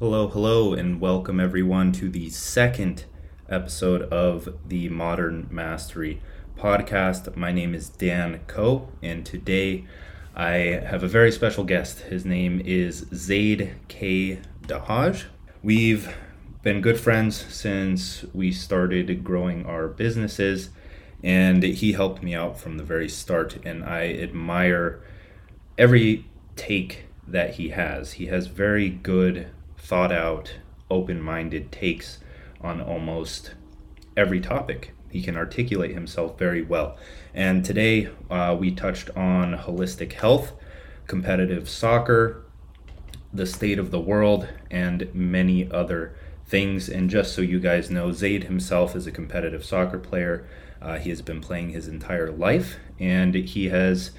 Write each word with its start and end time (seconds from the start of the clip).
Hello, 0.00 0.26
hello, 0.26 0.74
and 0.74 1.00
welcome 1.00 1.38
everyone 1.38 1.92
to 1.92 2.08
the 2.08 2.28
second 2.28 3.04
episode 3.48 4.02
of 4.02 4.52
the 4.66 4.88
Modern 4.88 5.46
Mastery 5.52 6.20
podcast. 6.58 7.36
My 7.36 7.52
name 7.52 7.76
is 7.76 7.90
Dan 7.90 8.40
Koe, 8.48 8.88
and 9.04 9.24
today 9.24 9.84
I 10.34 10.80
have 10.84 11.04
a 11.04 11.08
very 11.08 11.30
special 11.30 11.62
guest. 11.62 12.00
His 12.00 12.24
name 12.24 12.60
is 12.64 13.06
Zaid 13.14 13.76
K. 13.86 14.40
Dahaj. 14.62 15.26
We've 15.62 16.12
been 16.64 16.80
good 16.80 16.98
friends 16.98 17.36
since 17.36 18.24
we 18.34 18.50
started 18.50 19.22
growing 19.22 19.64
our 19.64 19.86
businesses, 19.86 20.70
and 21.22 21.62
he 21.62 21.92
helped 21.92 22.20
me 22.20 22.34
out 22.34 22.58
from 22.58 22.78
the 22.78 22.84
very 22.84 23.08
start, 23.08 23.64
and 23.64 23.84
I 23.84 24.08
admire 24.08 25.00
every 25.78 26.26
take 26.56 27.04
that 27.28 27.54
he 27.54 27.68
has. 27.68 28.14
He 28.14 28.26
has 28.26 28.48
very 28.48 28.90
good 28.90 29.50
thought 29.84 30.10
out, 30.10 30.54
open 30.90 31.20
minded 31.20 31.70
takes 31.70 32.18
on 32.60 32.80
almost 32.80 33.54
every 34.16 34.40
topic. 34.40 34.92
He 35.10 35.22
can 35.22 35.36
articulate 35.36 35.92
himself 35.92 36.38
very 36.38 36.62
well. 36.62 36.96
And 37.34 37.64
today 37.64 38.08
uh, 38.30 38.56
we 38.58 38.70
touched 38.70 39.10
on 39.10 39.54
holistic 39.56 40.14
health, 40.14 40.52
competitive 41.06 41.68
soccer, 41.68 42.46
the 43.32 43.46
state 43.46 43.78
of 43.78 43.90
the 43.90 44.00
world, 44.00 44.48
and 44.70 45.14
many 45.14 45.70
other 45.70 46.16
things. 46.46 46.88
And 46.88 47.10
just 47.10 47.34
so 47.34 47.42
you 47.42 47.60
guys 47.60 47.90
know, 47.90 48.10
Zaid 48.10 48.44
himself 48.44 48.96
is 48.96 49.06
a 49.06 49.12
competitive 49.12 49.64
soccer 49.64 49.98
player. 49.98 50.48
Uh, 50.80 50.98
he 50.98 51.10
has 51.10 51.20
been 51.20 51.40
playing 51.40 51.70
his 51.70 51.88
entire 51.88 52.30
life, 52.30 52.76
and 52.98 53.34
he 53.34 53.68
has 53.68 54.12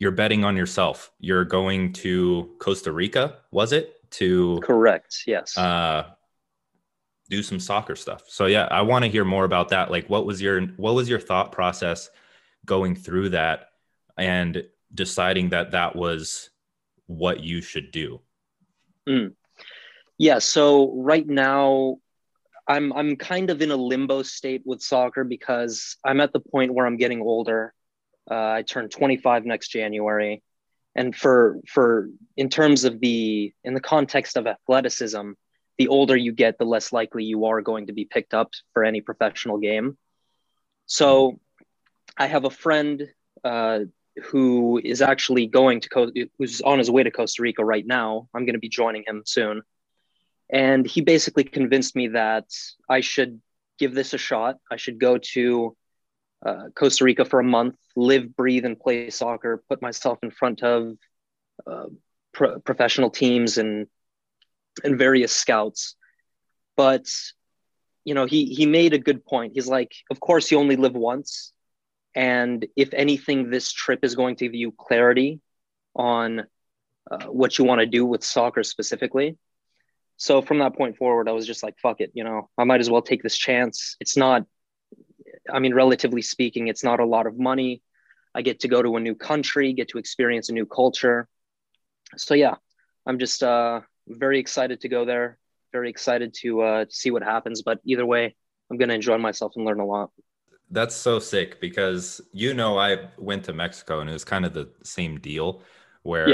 you're 0.00 0.10
betting 0.10 0.42
on 0.42 0.56
yourself. 0.56 1.12
You're 1.20 1.44
going 1.44 1.92
to 1.92 2.50
Costa 2.58 2.90
Rica, 2.90 3.36
was 3.52 3.70
it? 3.70 3.94
To 4.14 4.58
correct, 4.64 5.22
yes. 5.28 5.56
Uh, 5.56 6.06
do 7.28 7.40
some 7.40 7.60
soccer 7.60 7.94
stuff. 7.94 8.24
So 8.26 8.46
yeah, 8.46 8.66
I 8.68 8.82
want 8.82 9.04
to 9.04 9.10
hear 9.12 9.24
more 9.24 9.44
about 9.44 9.68
that. 9.68 9.92
Like, 9.92 10.10
what 10.10 10.26
was 10.26 10.42
your 10.42 10.60
what 10.60 10.96
was 10.96 11.08
your 11.08 11.20
thought 11.20 11.52
process? 11.52 12.10
Going 12.66 12.94
through 12.94 13.30
that 13.30 13.68
and 14.16 14.64
deciding 14.92 15.50
that 15.50 15.72
that 15.72 15.96
was 15.96 16.50
what 17.06 17.40
you 17.40 17.60
should 17.60 17.90
do? 17.90 18.20
Mm. 19.08 19.34
Yeah. 20.18 20.38
So 20.38 20.92
right 20.94 21.26
now, 21.26 21.96
I'm 22.68 22.92
I'm 22.92 23.16
kind 23.16 23.50
of 23.50 23.62
in 23.62 23.70
a 23.70 23.76
limbo 23.76 24.22
state 24.22 24.62
with 24.64 24.82
soccer 24.82 25.24
because 25.24 25.96
I'm 26.04 26.20
at 26.20 26.32
the 26.32 26.40
point 26.40 26.72
where 26.72 26.86
I'm 26.86 26.96
getting 26.96 27.20
older. 27.20 27.74
Uh, 28.30 28.52
I 28.58 28.62
turn 28.62 28.88
25 28.88 29.44
next 29.44 29.68
January, 29.68 30.42
and 30.94 31.16
for 31.16 31.58
for 31.66 32.10
in 32.36 32.48
terms 32.48 32.84
of 32.84 33.00
the 33.00 33.52
in 33.64 33.74
the 33.74 33.80
context 33.80 34.36
of 34.36 34.46
athleticism, 34.46 35.32
the 35.78 35.88
older 35.88 36.16
you 36.16 36.32
get, 36.32 36.58
the 36.58 36.64
less 36.64 36.92
likely 36.92 37.24
you 37.24 37.46
are 37.46 37.60
going 37.62 37.86
to 37.86 37.92
be 37.92 38.04
picked 38.04 38.34
up 38.34 38.50
for 38.72 38.84
any 38.84 39.00
professional 39.00 39.58
game. 39.58 39.96
So 40.86 41.40
I 42.20 42.26
have 42.26 42.44
a 42.44 42.50
friend 42.50 43.08
uh, 43.44 43.80
who 44.24 44.78
is 44.84 45.00
actually 45.00 45.46
going 45.46 45.80
to 45.80 45.88
Co- 45.88 46.12
who's 46.38 46.60
on 46.60 46.76
his 46.78 46.90
way 46.90 47.02
to 47.02 47.10
Costa 47.10 47.40
Rica 47.40 47.64
right 47.64 47.86
now. 47.86 48.28
I'm 48.34 48.44
going 48.44 48.58
to 48.60 48.60
be 48.60 48.68
joining 48.68 49.04
him 49.06 49.22
soon, 49.24 49.62
and 50.50 50.86
he 50.86 51.00
basically 51.00 51.44
convinced 51.44 51.96
me 51.96 52.08
that 52.08 52.44
I 52.90 53.00
should 53.00 53.40
give 53.78 53.94
this 53.94 54.12
a 54.12 54.18
shot. 54.18 54.58
I 54.70 54.76
should 54.76 55.00
go 55.00 55.16
to 55.32 55.74
uh, 56.44 56.64
Costa 56.74 57.04
Rica 57.04 57.24
for 57.24 57.40
a 57.40 57.44
month, 57.44 57.76
live, 57.96 58.36
breathe, 58.36 58.66
and 58.66 58.78
play 58.78 59.08
soccer. 59.08 59.62
Put 59.70 59.80
myself 59.80 60.18
in 60.22 60.30
front 60.30 60.62
of 60.62 60.98
uh, 61.66 61.86
pro- 62.34 62.60
professional 62.60 63.08
teams 63.08 63.56
and 63.56 63.86
and 64.84 64.98
various 64.98 65.32
scouts, 65.32 65.96
but 66.76 67.06
you 68.04 68.12
know 68.12 68.26
he 68.26 68.44
he 68.44 68.66
made 68.66 68.92
a 68.92 68.98
good 68.98 69.24
point. 69.24 69.52
He's 69.54 69.68
like, 69.68 69.92
of 70.10 70.20
course 70.20 70.50
you 70.50 70.58
only 70.58 70.76
live 70.76 70.94
once 70.94 71.54
and 72.14 72.66
if 72.76 72.92
anything, 72.92 73.50
this 73.50 73.72
trip 73.72 74.00
is 74.02 74.14
going 74.14 74.36
to 74.36 74.44
give 74.46 74.54
you 74.54 74.72
clarity 74.72 75.40
on 75.94 76.46
uh, 77.10 77.26
what 77.26 77.58
you 77.58 77.64
want 77.64 77.80
to 77.80 77.86
do 77.86 78.04
with 78.04 78.24
soccer 78.24 78.62
specifically. 78.62 79.36
So 80.16 80.42
from 80.42 80.58
that 80.58 80.76
point 80.76 80.96
forward, 80.96 81.28
I 81.28 81.32
was 81.32 81.46
just 81.46 81.62
like, 81.62 81.76
fuck 81.78 82.00
it, 82.00 82.10
you 82.14 82.24
know, 82.24 82.50
I 82.58 82.64
might 82.64 82.80
as 82.80 82.90
well 82.90 83.02
take 83.02 83.22
this 83.22 83.36
chance. 83.36 83.96
It's 84.00 84.16
not, 84.16 84.44
I 85.52 85.60
mean, 85.60 85.74
relatively 85.74 86.22
speaking, 86.22 86.68
it's 86.68 86.84
not 86.84 87.00
a 87.00 87.06
lot 87.06 87.26
of 87.26 87.38
money. 87.38 87.82
I 88.34 88.42
get 88.42 88.60
to 88.60 88.68
go 88.68 88.82
to 88.82 88.96
a 88.96 89.00
new 89.00 89.14
country, 89.14 89.72
get 89.72 89.88
to 89.88 89.98
experience 89.98 90.50
a 90.50 90.52
new 90.52 90.66
culture. 90.66 91.26
So 92.16 92.34
yeah, 92.34 92.56
I'm 93.06 93.18
just 93.18 93.42
uh, 93.42 93.80
very 94.06 94.38
excited 94.38 94.80
to 94.82 94.88
go 94.88 95.04
there. 95.04 95.38
Very 95.72 95.88
excited 95.88 96.34
to 96.40 96.60
uh, 96.60 96.84
see 96.90 97.10
what 97.10 97.22
happens. 97.22 97.62
But 97.62 97.80
either 97.84 98.04
way, 98.04 98.36
I'm 98.70 98.76
going 98.76 98.88
to 98.88 98.94
enjoy 98.94 99.18
myself 99.18 99.52
and 99.56 99.64
learn 99.64 99.80
a 99.80 99.86
lot 99.86 100.10
that's 100.70 100.94
so 100.94 101.18
sick 101.18 101.60
because 101.60 102.20
you 102.32 102.54
know 102.54 102.78
I 102.78 103.08
went 103.18 103.44
to 103.44 103.52
Mexico 103.52 104.00
and 104.00 104.08
it 104.08 104.12
was 104.12 104.24
kind 104.24 104.44
of 104.44 104.54
the 104.54 104.68
same 104.82 105.18
deal 105.18 105.62
where 106.02 106.28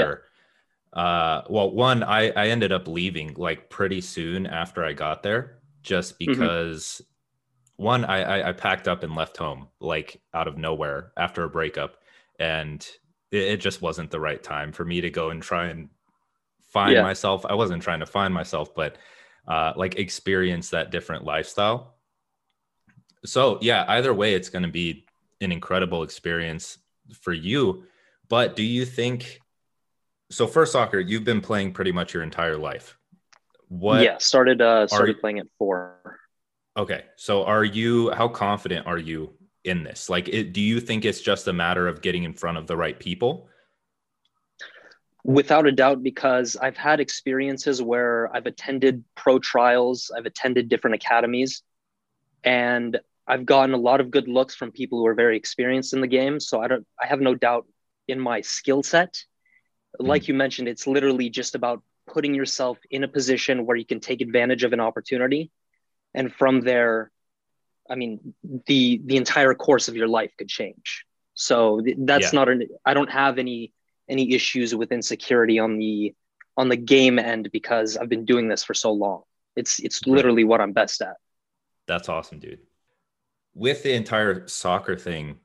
yeah. 0.95 1.01
uh 1.01 1.43
well 1.49 1.71
one 1.71 2.03
I 2.03 2.29
I 2.31 2.47
ended 2.49 2.71
up 2.71 2.87
leaving 2.87 3.33
like 3.35 3.69
pretty 3.69 4.01
soon 4.01 4.45
after 4.45 4.85
I 4.85 4.93
got 4.93 5.23
there 5.23 5.59
just 5.81 6.19
mm-hmm. 6.19 6.31
because 6.31 7.01
mm-hmm. 7.03 7.83
one 7.83 8.05
I, 8.05 8.21
I, 8.21 8.49
I 8.49 8.51
packed 8.53 8.87
up 8.87 9.03
and 9.03 9.15
left 9.15 9.37
home 9.37 9.67
like 9.79 10.21
out 10.33 10.47
of 10.47 10.57
nowhere 10.57 11.11
after 11.17 11.43
a 11.43 11.49
breakup 11.49 11.95
and 12.39 12.87
it, 13.31 13.43
it 13.43 13.57
just 13.57 13.81
wasn't 13.81 14.11
the 14.11 14.19
right 14.19 14.41
time 14.41 14.71
for 14.71 14.85
me 14.85 15.01
to 15.01 15.09
go 15.09 15.31
and 15.31 15.41
try 15.41 15.67
and 15.67 15.89
find 16.65 16.93
yeah. 16.93 17.01
myself 17.01 17.45
I 17.45 17.55
wasn't 17.55 17.81
trying 17.81 18.01
to 18.01 18.05
find 18.05 18.33
myself 18.33 18.75
but 18.75 18.97
uh 19.47 19.73
like 19.75 19.95
experience 19.95 20.69
that 20.69 20.91
different 20.91 21.23
lifestyle 21.23 21.96
so 23.25 23.57
yeah, 23.61 23.85
either 23.89 24.13
way, 24.13 24.33
it's 24.33 24.49
going 24.49 24.63
to 24.63 24.69
be 24.69 25.05
an 25.41 25.51
incredible 25.51 26.03
experience 26.03 26.77
for 27.13 27.33
you. 27.33 27.83
But 28.29 28.55
do 28.55 28.63
you 28.63 28.85
think? 28.85 29.39
So 30.29 30.47
for 30.47 30.65
soccer, 30.65 30.99
you've 30.99 31.23
been 31.23 31.41
playing 31.41 31.73
pretty 31.73 31.91
much 31.91 32.13
your 32.13 32.23
entire 32.23 32.57
life. 32.57 32.97
What? 33.69 34.01
Yeah, 34.01 34.17
started 34.17 34.61
uh, 34.61 34.87
started 34.87 35.19
playing 35.19 35.39
at 35.39 35.47
four. 35.57 35.95
Okay, 36.75 37.05
so 37.15 37.43
are 37.43 37.63
you? 37.63 38.11
How 38.11 38.27
confident 38.27 38.87
are 38.87 38.97
you 38.97 39.33
in 39.63 39.83
this? 39.83 40.09
Like, 40.09 40.29
it, 40.29 40.53
do 40.53 40.61
you 40.61 40.79
think 40.79 41.05
it's 41.05 41.21
just 41.21 41.47
a 41.47 41.53
matter 41.53 41.87
of 41.87 42.01
getting 42.01 42.23
in 42.23 42.33
front 42.33 42.57
of 42.57 42.67
the 42.67 42.77
right 42.77 42.97
people? 42.97 43.49
Without 45.23 45.67
a 45.67 45.71
doubt, 45.71 46.03
because 46.03 46.55
I've 46.55 46.77
had 46.77 47.01
experiences 47.01 47.81
where 47.81 48.33
I've 48.33 48.45
attended 48.45 49.03
pro 49.15 49.39
trials, 49.39 50.09
I've 50.15 50.25
attended 50.25 50.69
different 50.69 50.95
academies, 50.95 51.63
and 52.43 52.99
I've 53.27 53.45
gotten 53.45 53.73
a 53.73 53.77
lot 53.77 53.99
of 53.99 54.09
good 54.11 54.27
looks 54.27 54.55
from 54.55 54.71
people 54.71 54.99
who 54.99 55.05
are 55.05 55.13
very 55.13 55.35
experienced 55.37 55.93
in 55.93 56.01
the 56.01 56.07
game. 56.07 56.39
So 56.39 56.61
I 56.61 56.67
don't, 56.67 56.85
I 57.01 57.07
have 57.07 57.19
no 57.19 57.35
doubt 57.35 57.67
in 58.07 58.19
my 58.19 58.41
skill 58.41 58.83
set. 58.83 59.23
Mm. 60.01 60.07
Like 60.07 60.27
you 60.27 60.33
mentioned, 60.33 60.67
it's 60.67 60.87
literally 60.87 61.29
just 61.29 61.55
about 61.55 61.83
putting 62.07 62.33
yourself 62.33 62.77
in 62.89 63.03
a 63.03 63.07
position 63.07 63.65
where 63.65 63.75
you 63.75 63.85
can 63.85 63.99
take 63.99 64.21
advantage 64.21 64.63
of 64.63 64.71
an 64.73 64.79
opportunity. 64.79 65.51
And 66.13 66.33
from 66.33 66.61
there, 66.61 67.11
I 67.89 67.95
mean, 67.95 68.33
the 68.65 69.01
the 69.05 69.17
entire 69.17 69.53
course 69.53 69.87
of 69.87 69.95
your 69.95 70.07
life 70.07 70.31
could 70.37 70.47
change. 70.49 71.05
So 71.33 71.81
that's 71.97 72.33
Yeah. 72.33 72.39
not 72.39 72.49
an 72.49 72.67
I 72.85 72.93
don't 72.93 73.11
have 73.11 73.37
any 73.39 73.73
any 74.09 74.33
issues 74.33 74.73
with 74.73 74.91
insecurity 74.91 75.59
on 75.59 75.77
the 75.77 76.15
on 76.57 76.69
the 76.69 76.77
game 76.77 77.19
end 77.19 77.51
because 77.51 77.97
I've 77.97 78.09
been 78.09 78.25
doing 78.25 78.47
this 78.47 78.63
for 78.63 78.73
so 78.73 78.91
long. 78.93 79.23
It's 79.55 79.79
it's 79.79 80.01
Right. 80.05 80.15
literally 80.15 80.43
what 80.43 80.61
I'm 80.61 80.73
best 80.73 81.01
at. 81.01 81.17
That's 81.87 82.09
awesome, 82.09 82.39
dude. 82.39 82.59
With 83.53 83.83
the 83.83 83.93
entire 83.93 84.47
soccer 84.47 84.95
thing, 84.97 85.39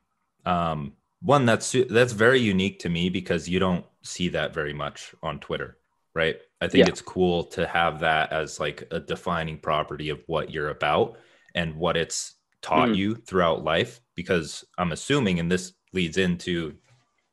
um, 0.45 0.93
one 1.21 1.45
that's 1.45 1.73
that's 1.89 2.11
very 2.13 2.39
unique 2.39 2.79
to 2.79 2.89
me 2.89 3.09
because 3.09 3.47
you 3.47 3.59
don't 3.59 3.85
see 4.03 4.27
that 4.29 4.53
very 4.53 4.73
much 4.73 5.15
on 5.23 5.39
Twitter, 5.39 5.77
right? 6.13 6.37
I 6.61 6.67
think 6.67 6.85
Yeah. 6.85 6.89
it's 6.89 7.01
cool 7.01 7.45
to 7.45 7.65
have 7.65 8.01
that 8.01 8.33
as 8.33 8.59
like 8.59 8.83
a 8.91 8.99
defining 8.99 9.57
property 9.57 10.09
of 10.09 10.21
what 10.27 10.51
you're 10.51 10.69
about 10.69 11.17
and 11.55 11.75
what 11.75 11.95
it's 11.97 12.35
taught 12.61 12.89
Mhm. 12.89 12.95
you 12.97 13.15
throughout 13.15 13.63
life. 13.63 14.01
Because 14.15 14.65
I'm 14.77 14.91
assuming, 14.91 15.39
and 15.39 15.51
this 15.51 15.73
leads 15.93 16.17
into 16.17 16.77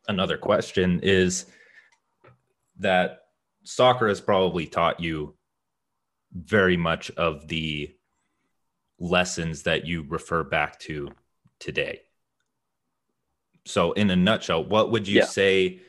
another 0.08 0.38
question, 0.38 1.00
is 1.02 1.46
that 2.76 3.24
soccer 3.64 4.08
has 4.08 4.20
probably 4.20 4.66
taught 4.66 5.00
you 5.00 5.36
very 6.32 6.76
much 6.76 7.10
of 7.12 7.48
the 7.48 7.94
lessons 9.00 9.64
that 9.64 9.86
you 9.86 10.04
refer 10.06 10.44
back 10.44 10.78
to 10.80 11.08
today. 11.58 12.02
So, 13.66 13.92
in 13.92 14.10
a 14.10 14.16
nutshell, 14.16 14.64
what 14.64 14.90
would 14.92 15.08
you 15.08 15.18
Yeah. 15.18 15.24
say 15.24 15.80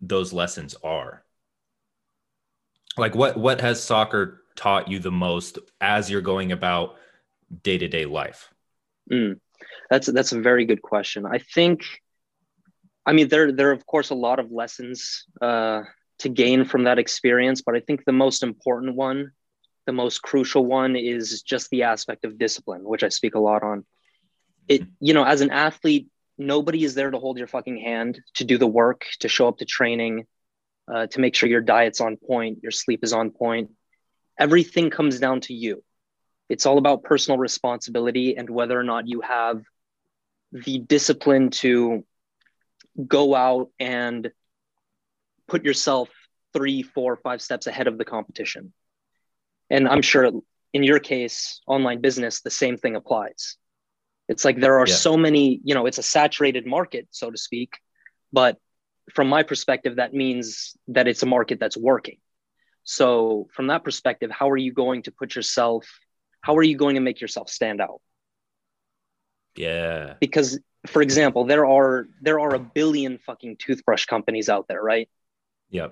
those 0.00 0.32
lessons 0.32 0.74
are? 0.82 1.24
Like, 2.98 3.14
what 3.14 3.36
what 3.36 3.60
has 3.60 3.82
soccer 3.82 4.42
taught 4.54 4.88
you 4.88 4.98
the 4.98 5.10
most 5.10 5.58
as 5.80 6.10
you're 6.10 6.20
going 6.20 6.52
about 6.52 6.96
day 7.62 7.78
to 7.78 7.88
day 7.88 8.04
life? 8.04 8.52
Mm. 9.10 9.40
That's 9.90 10.06
that's 10.06 10.32
a 10.32 10.40
very 10.40 10.64
good 10.66 10.82
question. 10.82 11.24
I 11.26 11.38
think, 11.38 11.84
I 13.06 13.12
mean, 13.12 13.28
there 13.28 13.52
there 13.52 13.70
are 13.70 13.72
of 13.72 13.86
course 13.86 14.10
a 14.10 14.14
lot 14.14 14.38
of 14.38 14.50
lessons 14.50 15.24
uh, 15.40 15.82
to 16.18 16.28
gain 16.28 16.64
from 16.64 16.84
that 16.84 16.98
experience, 16.98 17.62
but 17.62 17.74
I 17.74 17.80
think 17.80 18.04
the 18.04 18.12
most 18.12 18.42
important 18.42 18.94
one, 18.94 19.32
the 19.86 19.92
most 19.92 20.22
crucial 20.22 20.64
one, 20.64 20.96
is 20.96 21.42
just 21.42 21.70
the 21.70 21.84
aspect 21.84 22.24
of 22.24 22.38
discipline, 22.38 22.82
which 22.84 23.02
I 23.02 23.08
speak 23.08 23.34
a 23.34 23.40
lot 23.40 23.62
on. 23.62 23.84
It 24.68 24.82
you 25.00 25.14
know, 25.14 25.24
as 25.24 25.40
an 25.40 25.50
athlete, 25.50 26.08
nobody 26.38 26.84
is 26.84 26.94
there 26.94 27.10
to 27.10 27.18
hold 27.18 27.38
your 27.38 27.48
fucking 27.48 27.78
hand, 27.78 28.20
to 28.34 28.44
do 28.44 28.58
the 28.58 28.66
work, 28.66 29.06
to 29.20 29.28
show 29.28 29.48
up 29.48 29.58
to 29.58 29.64
training, 29.64 30.26
uh, 30.92 31.06
to 31.08 31.20
make 31.20 31.34
sure 31.34 31.48
your 31.48 31.60
diet's 31.60 32.00
on 32.00 32.16
point, 32.16 32.60
your 32.62 32.72
sleep 32.72 33.00
is 33.02 33.12
on 33.12 33.30
point. 33.30 33.70
Everything 34.38 34.90
comes 34.90 35.18
down 35.18 35.40
to 35.42 35.54
you 35.54 35.82
it's 36.52 36.66
all 36.66 36.76
about 36.76 37.02
personal 37.02 37.38
responsibility 37.38 38.36
and 38.36 38.50
whether 38.50 38.78
or 38.78 38.82
not 38.84 39.08
you 39.08 39.22
have 39.22 39.62
the 40.52 40.78
discipline 40.78 41.48
to 41.48 42.04
go 43.06 43.34
out 43.34 43.70
and 43.80 44.30
put 45.48 45.64
yourself 45.64 46.10
three 46.52 46.82
four 46.82 47.16
five 47.16 47.40
steps 47.40 47.66
ahead 47.66 47.86
of 47.86 47.96
the 47.96 48.04
competition 48.04 48.74
and 49.72 49.88
i'm 49.92 50.02
sure 50.02 50.24
in 50.76 50.82
your 50.90 51.00
case 51.00 51.60
online 51.66 52.00
business 52.00 52.34
the 52.48 52.50
same 52.62 52.76
thing 52.82 52.94
applies 53.00 53.56
it's 54.32 54.44
like 54.46 54.58
there 54.64 54.76
are 54.80 54.86
Yeah. 54.88 54.94
so 55.08 55.12
many 55.26 55.44
you 55.68 55.74
know 55.76 55.84
it's 55.88 55.98
a 56.04 56.08
saturated 56.16 56.64
market 56.76 57.04
so 57.10 57.26
to 57.34 57.38
speak 57.48 57.70
but 58.40 58.52
from 59.16 59.26
my 59.36 59.42
perspective 59.42 59.96
that 59.96 60.12
means 60.22 60.76
that 60.96 61.06
it's 61.10 61.22
a 61.26 61.30
market 61.36 61.58
that's 61.62 61.76
working 61.90 62.18
so 62.84 63.04
from 63.54 63.66
that 63.70 63.82
perspective 63.88 64.30
how 64.30 64.48
are 64.52 64.62
you 64.66 64.72
going 64.84 65.00
to 65.06 65.10
put 65.20 65.34
yourself 65.36 65.82
how 66.46 66.54
are 66.58 66.66
you 66.70 66.76
going 66.84 66.94
to 67.00 67.04
make 67.08 67.20
yourself 67.24 67.48
stand 67.58 67.80
out 67.80 68.00
Yeah. 69.56 70.14
because 70.20 70.58
for 70.86 71.00
example 71.02 71.42
there 71.52 71.66
are 71.66 72.08
there 72.26 72.38
are 72.44 72.54
a 72.54 72.58
billion 72.78 73.18
fucking 73.18 73.56
toothbrush 73.64 74.04
companies 74.06 74.48
out 74.54 74.66
there 74.68 74.82
right 74.82 75.08
Yep. 75.70 75.90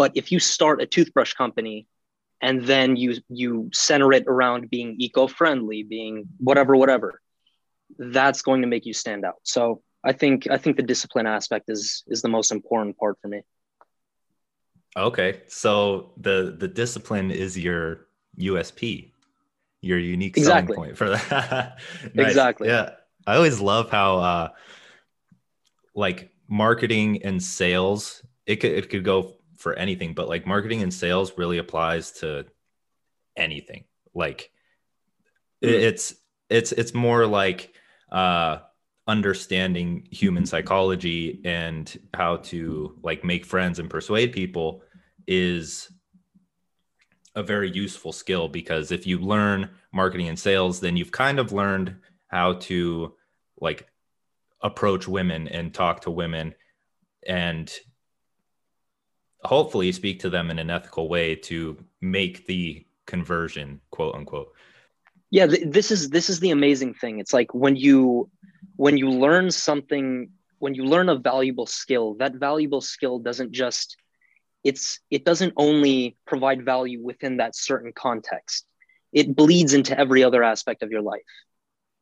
but 0.00 0.10
if 0.20 0.26
you 0.32 0.38
start 0.40 0.82
a 0.82 0.86
toothbrush 0.86 1.32
company 1.34 1.86
and 2.40 2.64
then 2.64 2.96
you 2.96 3.16
you 3.28 3.70
center 3.72 4.12
it 4.12 4.24
around 4.26 4.70
being 4.70 4.96
eco-friendly 4.98 5.82
being 5.82 6.24
whatever 6.38 6.76
whatever 6.76 7.20
that's 7.98 8.42
going 8.42 8.62
to 8.62 8.68
make 8.68 8.86
you 8.86 8.92
stand 8.92 9.24
out 9.24 9.36
so 9.42 9.82
i 10.04 10.12
think 10.12 10.48
i 10.50 10.58
think 10.58 10.76
the 10.76 10.82
discipline 10.82 11.26
aspect 11.26 11.66
is 11.68 12.04
is 12.08 12.22
the 12.22 12.28
most 12.28 12.50
important 12.52 12.96
part 12.98 13.16
for 13.20 13.28
me 13.28 13.40
Okay. 14.96 15.42
So 15.48 16.12
the 16.16 16.54
the 16.56 16.68
discipline 16.68 17.30
is 17.30 17.58
your 17.58 18.06
USP, 18.38 19.12
your 19.80 19.98
unique 19.98 20.36
Exactly. 20.36 20.74
selling 20.74 20.84
point 20.86 20.96
for 20.96 21.10
that. 21.10 21.78
Nice. 22.14 22.28
Exactly. 22.28 22.68
Yeah. 22.68 22.90
I 23.26 23.36
always 23.36 23.60
love 23.60 23.90
how 23.90 24.18
uh 24.18 24.48
like 25.94 26.30
marketing 26.48 27.22
and 27.22 27.42
sales, 27.42 28.22
it 28.46 28.56
could 28.56 28.72
it 28.72 28.90
could 28.90 29.04
go 29.04 29.34
for 29.56 29.74
anything, 29.74 30.14
but 30.14 30.28
like 30.28 30.46
marketing 30.46 30.82
and 30.82 30.92
sales 30.92 31.32
really 31.36 31.58
applies 31.58 32.12
to 32.12 32.46
anything. 33.36 33.84
Like 34.14 34.50
Mhm. 35.62 35.70
it's 35.70 36.14
it's 36.48 36.72
it's 36.72 36.94
more 36.94 37.26
like 37.26 37.74
uh 38.12 38.58
understanding 39.06 40.06
human 40.10 40.46
psychology 40.46 41.40
and 41.44 41.98
how 42.14 42.36
to 42.38 42.98
like 43.02 43.22
make 43.24 43.44
friends 43.44 43.78
and 43.78 43.90
persuade 43.90 44.32
people 44.32 44.82
is 45.26 45.90
a 47.34 47.42
very 47.42 47.70
useful 47.70 48.12
skill 48.12 48.48
because 48.48 48.92
if 48.92 49.06
you 49.06 49.18
learn 49.18 49.68
marketing 49.92 50.28
and 50.28 50.38
sales 50.38 50.80
then 50.80 50.96
you've 50.96 51.12
kind 51.12 51.38
of 51.38 51.52
learned 51.52 51.96
how 52.28 52.54
to 52.54 53.14
like 53.60 53.86
approach 54.62 55.06
women 55.06 55.48
and 55.48 55.74
talk 55.74 56.00
to 56.00 56.10
women 56.10 56.54
and 57.26 57.72
hopefully 59.44 59.92
speak 59.92 60.20
to 60.20 60.30
them 60.30 60.50
in 60.50 60.58
an 60.58 60.70
ethical 60.70 61.08
way 61.08 61.34
to 61.34 61.76
make 62.00 62.46
the 62.46 62.86
conversion 63.06 63.80
quote 63.90 64.14
unquote. 64.14 64.52
Yeah 65.30 65.46
th- 65.46 65.64
this 65.66 65.90
is 65.90 66.10
this 66.10 66.30
is 66.30 66.40
the 66.40 66.50
amazing 66.50 66.94
thing. 66.94 67.18
It's 67.18 67.32
like 67.32 67.52
when 67.54 67.76
you 67.76 68.30
when 68.76 68.96
you 68.96 69.10
learn 69.10 69.50
something 69.50 70.30
when 70.58 70.74
you 70.74 70.84
learn 70.84 71.08
a 71.08 71.16
valuable 71.16 71.66
skill 71.66 72.14
that 72.14 72.34
valuable 72.34 72.80
skill 72.80 73.18
doesn't 73.18 73.52
just 73.52 73.96
it's 74.62 75.00
it 75.10 75.24
doesn't 75.24 75.52
only 75.56 76.16
provide 76.26 76.64
value 76.64 77.02
within 77.02 77.36
that 77.36 77.54
certain 77.54 77.92
context. 77.92 78.66
It 79.12 79.36
bleeds 79.36 79.74
into 79.74 79.98
every 79.98 80.24
other 80.24 80.42
aspect 80.42 80.82
of 80.82 80.90
your 80.90 81.02
life. 81.02 81.20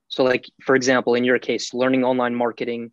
So 0.08 0.22
like 0.24 0.44
for 0.62 0.74
example 0.76 1.14
in 1.14 1.24
your 1.24 1.38
case 1.38 1.74
learning 1.74 2.04
online 2.04 2.34
marketing 2.34 2.92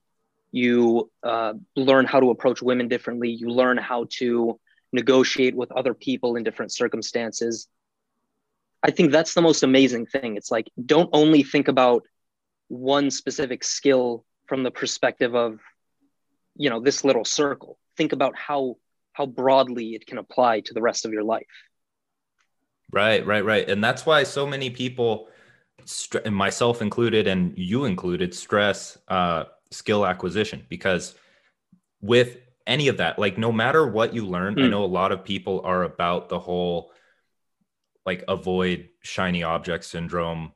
you 0.51 1.09
uh, 1.23 1.53
learn 1.75 2.05
how 2.05 2.19
to 2.19 2.29
approach 2.29 2.61
women 2.61 2.87
differently 2.87 3.29
you 3.29 3.49
learn 3.49 3.77
how 3.77 4.05
to 4.09 4.59
negotiate 4.91 5.55
with 5.55 5.71
other 5.71 5.93
people 5.93 6.35
in 6.35 6.43
different 6.43 6.71
circumstances 6.71 7.67
I 8.81 8.91
think 8.91 9.11
that's 9.11 9.33
the 9.33 9.41
most 9.41 9.63
amazing 9.63 10.05
thing. 10.05 10.37
It's 10.37 10.51
like 10.51 10.69
don't 10.83 11.09
only 11.13 11.43
think 11.43 11.67
about 11.67 12.03
one 12.67 13.11
specific 13.11 13.63
skill 13.63 14.25
from 14.47 14.63
the 14.63 14.71
perspective 14.71 15.35
of 15.35 15.59
you 16.55 16.69
know 16.69 16.79
this 16.79 17.03
little 17.03 17.25
circle. 17.25 17.77
Think 17.97 18.13
about 18.13 18.35
how 18.37 18.77
how 19.13 19.25
broadly 19.25 19.95
it 19.95 20.05
can 20.07 20.17
apply 20.17 20.61
to 20.61 20.73
the 20.73 20.81
rest 20.81 21.05
of 21.05 21.11
your 21.11 21.23
life. 21.23 21.45
Right, 22.91 23.25
right, 23.25 23.43
right. 23.43 23.69
And 23.69 23.83
that's 23.83 24.05
why 24.05 24.23
so 24.23 24.47
many 24.47 24.69
people, 24.69 25.27
myself 26.31 26.81
included, 26.81 27.27
and 27.27 27.55
you 27.55 27.85
included, 27.85 28.33
stress 28.33 28.97
uh, 29.07 29.43
skill 29.71 30.05
acquisition 30.05 30.65
because 30.69 31.15
with 32.01 32.37
any 32.65 32.87
of 32.87 32.97
that, 32.97 33.19
like 33.19 33.37
no 33.37 33.51
matter 33.51 33.87
what 33.87 34.13
you 34.13 34.25
learn, 34.25 34.57
I 34.59 34.63
Mm. 34.63 34.69
know 34.71 34.83
a 34.83 34.85
lot 34.85 35.11
of 35.11 35.23
people 35.23 35.61
are 35.63 35.83
about 35.83 36.29
the 36.29 36.39
whole 36.39 36.91
like 38.05 38.23
avoid 38.27 38.89
shiny 39.01 39.43
object 39.43 39.85
syndrome, 39.85 40.53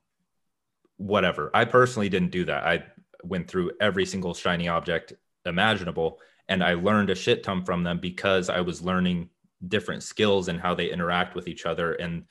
whatever. 0.97 1.51
I 1.53 1.65
personally 1.65 2.09
didn't 2.09 2.31
do 2.31 2.45
that. 2.45 2.63
I 2.65 2.85
went 3.23 3.47
through 3.47 3.71
every 3.79 4.05
single 4.05 4.33
shiny 4.33 4.67
object 4.67 5.13
imaginable 5.45 6.19
and 6.49 6.63
I 6.63 6.73
learned 6.73 7.09
a 7.09 7.15
shit 7.15 7.43
ton 7.43 7.63
from 7.63 7.83
them 7.83 7.99
because 7.99 8.49
I 8.49 8.61
was 8.61 8.81
learning 8.81 9.29
different 9.67 10.03
skills 10.03 10.47
and 10.47 10.59
how 10.59 10.73
they 10.75 10.91
interact 10.91 11.35
with 11.35 11.47
each 11.47 11.65
other. 11.65 11.93
And 11.93 12.25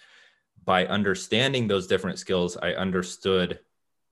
by 0.65 0.87
understanding 0.87 1.67
those 1.67 1.87
different 1.87 2.19
skills, 2.19 2.57
I 2.57 2.73
understood 2.75 3.61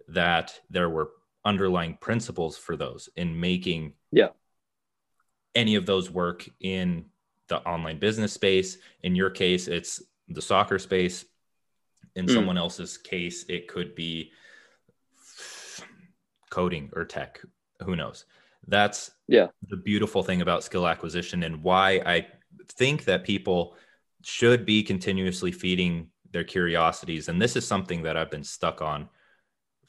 that 0.09 0.59
there 0.71 0.89
were 0.89 1.11
underlying 1.45 1.97
principles 2.01 2.57
for 2.57 2.77
those 2.77 3.09
in 3.17 3.39
making 3.39 3.95
Yeah. 4.13 4.31
any 5.55 5.75
of 5.75 5.87
those 5.87 6.11
work 6.11 6.49
in 6.61 7.07
the 7.49 7.59
online 7.67 7.99
business 7.99 8.33
space. 8.33 8.79
In 9.03 9.15
your 9.17 9.31
case, 9.31 9.67
it's 9.69 10.03
the 10.29 10.43
soccer 10.43 10.79
space. 10.79 11.25
In 12.15 12.27
Mm. 12.27 12.35
someone 12.35 12.59
else's 12.59 12.99
case, 12.99 13.45
it 13.49 13.69
could 13.69 13.95
be 13.95 14.33
coding 16.51 16.91
or 16.95 17.05
tech. 17.05 17.41
Who 17.85 17.97
knows? 17.97 18.25
That's 18.67 19.11
yeah 19.27 19.49
the 19.69 19.77
beautiful 19.77 20.23
thing 20.23 20.43
about 20.43 20.63
skill 20.65 20.87
acquisition 20.87 21.43
and 21.45 21.63
why 21.63 22.03
I 22.05 22.29
think 22.69 23.05
that 23.05 23.25
people 23.25 23.77
should 24.23 24.67
be 24.67 24.83
continuously 24.83 25.51
feeding 25.53 26.11
their 26.31 26.45
curiosities. 26.45 27.29
And 27.29 27.41
this 27.41 27.57
is 27.57 27.67
something 27.67 28.03
that 28.03 28.17
I've 28.17 28.31
been 28.31 28.45
stuck 28.45 28.83
on 28.83 29.09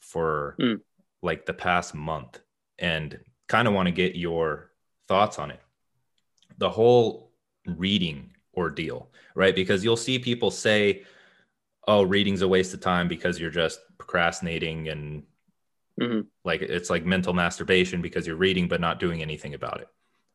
for 0.00 0.56
mm. 0.58 0.80
Like 1.22 1.46
the 1.46 1.54
past 1.54 1.94
month 1.94 2.40
and 2.78 3.18
kind 3.48 3.68
of 3.68 3.74
want 3.74 3.86
to 3.86 3.92
get 3.92 4.16
your 4.16 4.70
thoughts 5.08 5.38
on 5.38 5.50
it. 5.50 5.60
The 6.58 6.70
whole 6.70 7.32
reading 7.66 8.30
ordeal, 8.56 9.10
right? 9.34 9.54
Because 9.54 9.84
you'll 9.84 9.96
see 9.96 10.18
people 10.18 10.50
say, 10.50 11.04
oh, 11.86 12.02
reading's 12.02 12.42
a 12.42 12.48
waste 12.48 12.74
of 12.74 12.80
time 12.80 13.08
because 13.08 13.40
you're 13.40 13.50
just 13.50 13.80
procrastinating 13.98 14.88
and 14.88 15.22
mm-hmm. 16.00 16.20
like 16.44 16.62
it's 16.62 16.90
like 16.90 17.04
mental 17.04 17.32
masturbation 17.32 18.02
because 18.02 18.26
you're 18.26 18.36
reading 18.36 18.68
but 18.68 18.80
not 18.80 19.00
doing 19.00 19.22
anything 19.22 19.54
about 19.54 19.80
it, 19.80 19.88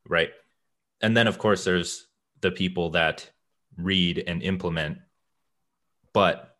right? 0.07 0.29
And 1.01 1.15
then, 1.15 1.27
of 1.27 1.37
course, 1.37 1.63
there's 1.63 2.07
the 2.41 2.51
people 2.51 2.91
that 2.91 3.29
read 3.77 4.23
and 4.25 4.41
implement. 4.41 4.99
But 6.13 6.56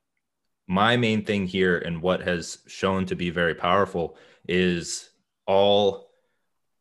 my 0.68 0.98
main 0.98 1.24
thing 1.24 1.48
here 1.48 1.78
and 1.78 2.02
what 2.02 2.22
has 2.22 2.60
shown 2.68 3.06
to 3.06 3.16
be 3.16 3.30
very 3.30 3.56
powerful 3.56 4.18
is 4.48 5.10
all 5.46 6.12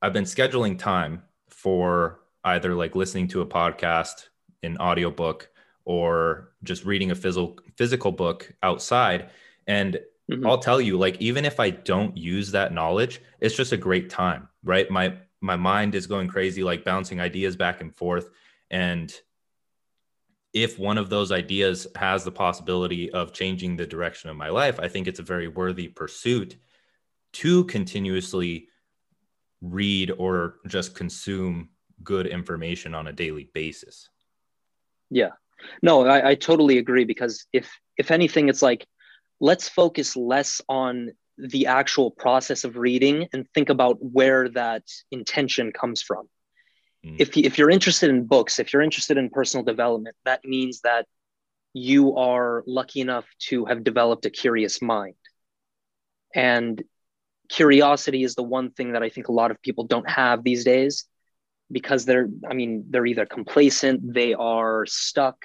I've 0.03 0.13
been 0.13 0.25
scheduling 0.25 0.79
time 0.79 1.23
for 1.49 2.21
either 2.45 2.75
like 2.75 2.95
listening 2.95 3.29
to 3.29 3.41
a 3.41 3.47
podcast, 3.47 4.29
an 4.63 4.77
audiobook, 4.79 5.49
or 5.85 6.53
just 6.65 6.85
reading 6.85 7.13
a 7.13 7.15
physical 7.15 7.59
physical 7.77 8.13
book 8.13 8.53
outside. 8.63 9.31
And 9.67 9.99
mm-hmm. 10.31 10.47
I'll 10.47 10.59
tell 10.59 10.81
you, 10.81 10.99
like, 10.99 11.21
even 11.21 11.45
if 11.45 11.61
I 11.61 11.71
don't 11.71 12.17
use 12.17 12.51
that 12.53 12.73
knowledge, 12.73 13.21
it's 13.41 13.57
just 13.57 13.73
a 13.73 13.77
great 13.77 14.11
time, 14.11 14.49
right? 14.65 14.91
My 14.91 15.17
my 15.41 15.57
mind 15.57 15.95
is 15.95 16.07
going 16.07 16.29
crazy, 16.29 16.63
like 16.65 16.85
bouncing 16.85 17.21
ideas 17.21 17.57
back 17.57 17.81
and 17.81 17.95
forth. 17.95 18.31
And 18.71 19.15
if 20.53 20.79
one 20.79 20.99
of 20.99 21.11
those 21.11 21.33
ideas 21.33 21.87
has 21.97 22.25
the 22.25 22.33
possibility 22.33 23.11
of 23.11 23.33
changing 23.33 23.77
the 23.77 23.87
direction 23.87 24.31
of 24.31 24.37
my 24.37 24.49
life, 24.49 24.81
I 24.81 24.89
think 24.89 25.07
it's 25.07 25.19
a 25.19 25.25
very 25.25 25.49
worthy 25.49 25.89
pursuit 25.89 26.57
to 27.35 27.65
continuously 27.65 28.69
read 29.61 30.11
or 30.17 30.57
just 30.67 30.95
consume 30.95 31.71
good 32.03 32.27
information 32.27 32.95
on 32.95 33.07
a 33.07 33.13
daily 33.13 33.51
basis. 33.53 34.09
Yeah. 35.11 35.31
No, 35.83 36.07
I, 36.07 36.31
I 36.31 36.35
totally 36.35 36.79
agree 36.79 37.05
because 37.05 37.47
if 37.53 37.71
if 37.97 38.11
anything, 38.11 38.49
it's 38.49 38.63
like 38.63 38.87
let's 39.41 39.69
focus 39.69 40.17
less 40.17 40.61
on 40.69 41.11
the 41.39 41.67
actual 41.67 42.11
process 42.11 42.65
of 42.65 42.77
reading 42.77 43.29
and 43.33 43.47
think 43.55 43.69
about 43.69 43.99
where 44.01 44.49
that 44.51 44.85
intention 45.11 45.73
comes 45.73 46.03
from. 46.03 46.29
Mm. 47.07 47.17
If, 47.19 47.37
if 47.37 47.59
you're 47.59 47.71
interested 47.71 48.11
in 48.11 48.27
books, 48.27 48.59
if 48.59 48.73
you're 48.73 48.83
interested 48.83 49.17
in 49.17 49.31
personal 49.31 49.65
development, 49.65 50.17
that 50.25 50.45
means 50.45 50.81
that 50.81 51.07
you 51.73 52.17
are 52.17 52.65
lucky 52.67 53.01
enough 53.01 53.27
to 53.39 53.67
have 53.67 53.85
developed 53.85 54.27
a 54.27 54.31
curious 54.31 54.81
mind. 54.83 55.15
And 56.35 56.83
curiosity 57.49 58.25
is 58.25 58.35
the 58.35 58.43
one 58.43 58.71
thing 58.71 58.93
that 58.93 59.03
I 59.03 59.09
think 59.09 59.29
a 59.29 59.33
lot 59.33 59.51
of 59.51 59.63
people 59.63 59.85
don't 59.85 60.09
have 60.09 60.43
these 60.43 60.65
days 60.65 61.05
because 61.71 62.05
they're, 62.05 62.29
I 62.49 62.55
mean, 62.55 62.87
they're 62.91 63.07
either 63.07 63.27
complacent, 63.27 64.15
they 64.15 64.35
are 64.35 64.87
stuck, 64.87 65.37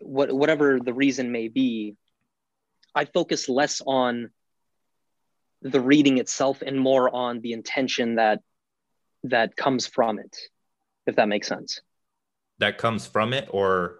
what, 0.00 0.32
whatever 0.32 0.78
the 0.80 0.92
reason 0.92 1.32
may 1.32 1.48
be. 1.48 1.96
I 2.94 3.06
focus 3.06 3.48
less 3.48 3.80
on 3.84 4.30
the 5.62 5.80
reading 5.80 6.18
itself 6.18 6.62
and 6.62 6.78
more 6.78 7.14
on 7.14 7.40
the 7.40 7.52
intention 7.52 8.16
that 8.16 8.40
that 9.24 9.56
comes 9.56 9.86
from 9.86 10.18
it, 10.18 10.36
if 11.06 11.16
that 11.16 11.28
makes 11.28 11.48
sense. 11.48 11.80
That 12.58 12.78
comes 12.78 13.06
from 13.06 13.32
it, 13.32 13.48
or 13.50 13.98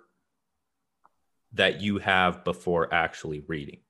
that 1.55 1.81
you 1.81 1.99
have 1.99 2.45
before 2.45 2.93
actually 2.93 3.41
reading? 3.47 3.81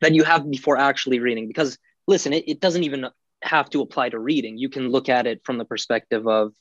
That 0.00 0.14
you 0.14 0.24
have 0.24 0.50
before 0.50 0.76
actually 0.76 1.18
reading. 1.18 1.48
Because 1.48 1.78
listen, 2.06 2.32
it, 2.32 2.44
it 2.46 2.60
doesn't 2.60 2.84
even 2.84 3.06
have 3.42 3.70
to 3.70 3.80
apply 3.80 4.10
to 4.10 4.18
reading. 4.18 4.58
You 4.58 4.68
can 4.68 4.88
look 4.88 5.08
at 5.08 5.26
it 5.26 5.42
from 5.44 5.58
the 5.58 5.64
perspective 5.64 6.26
of, 6.26 6.52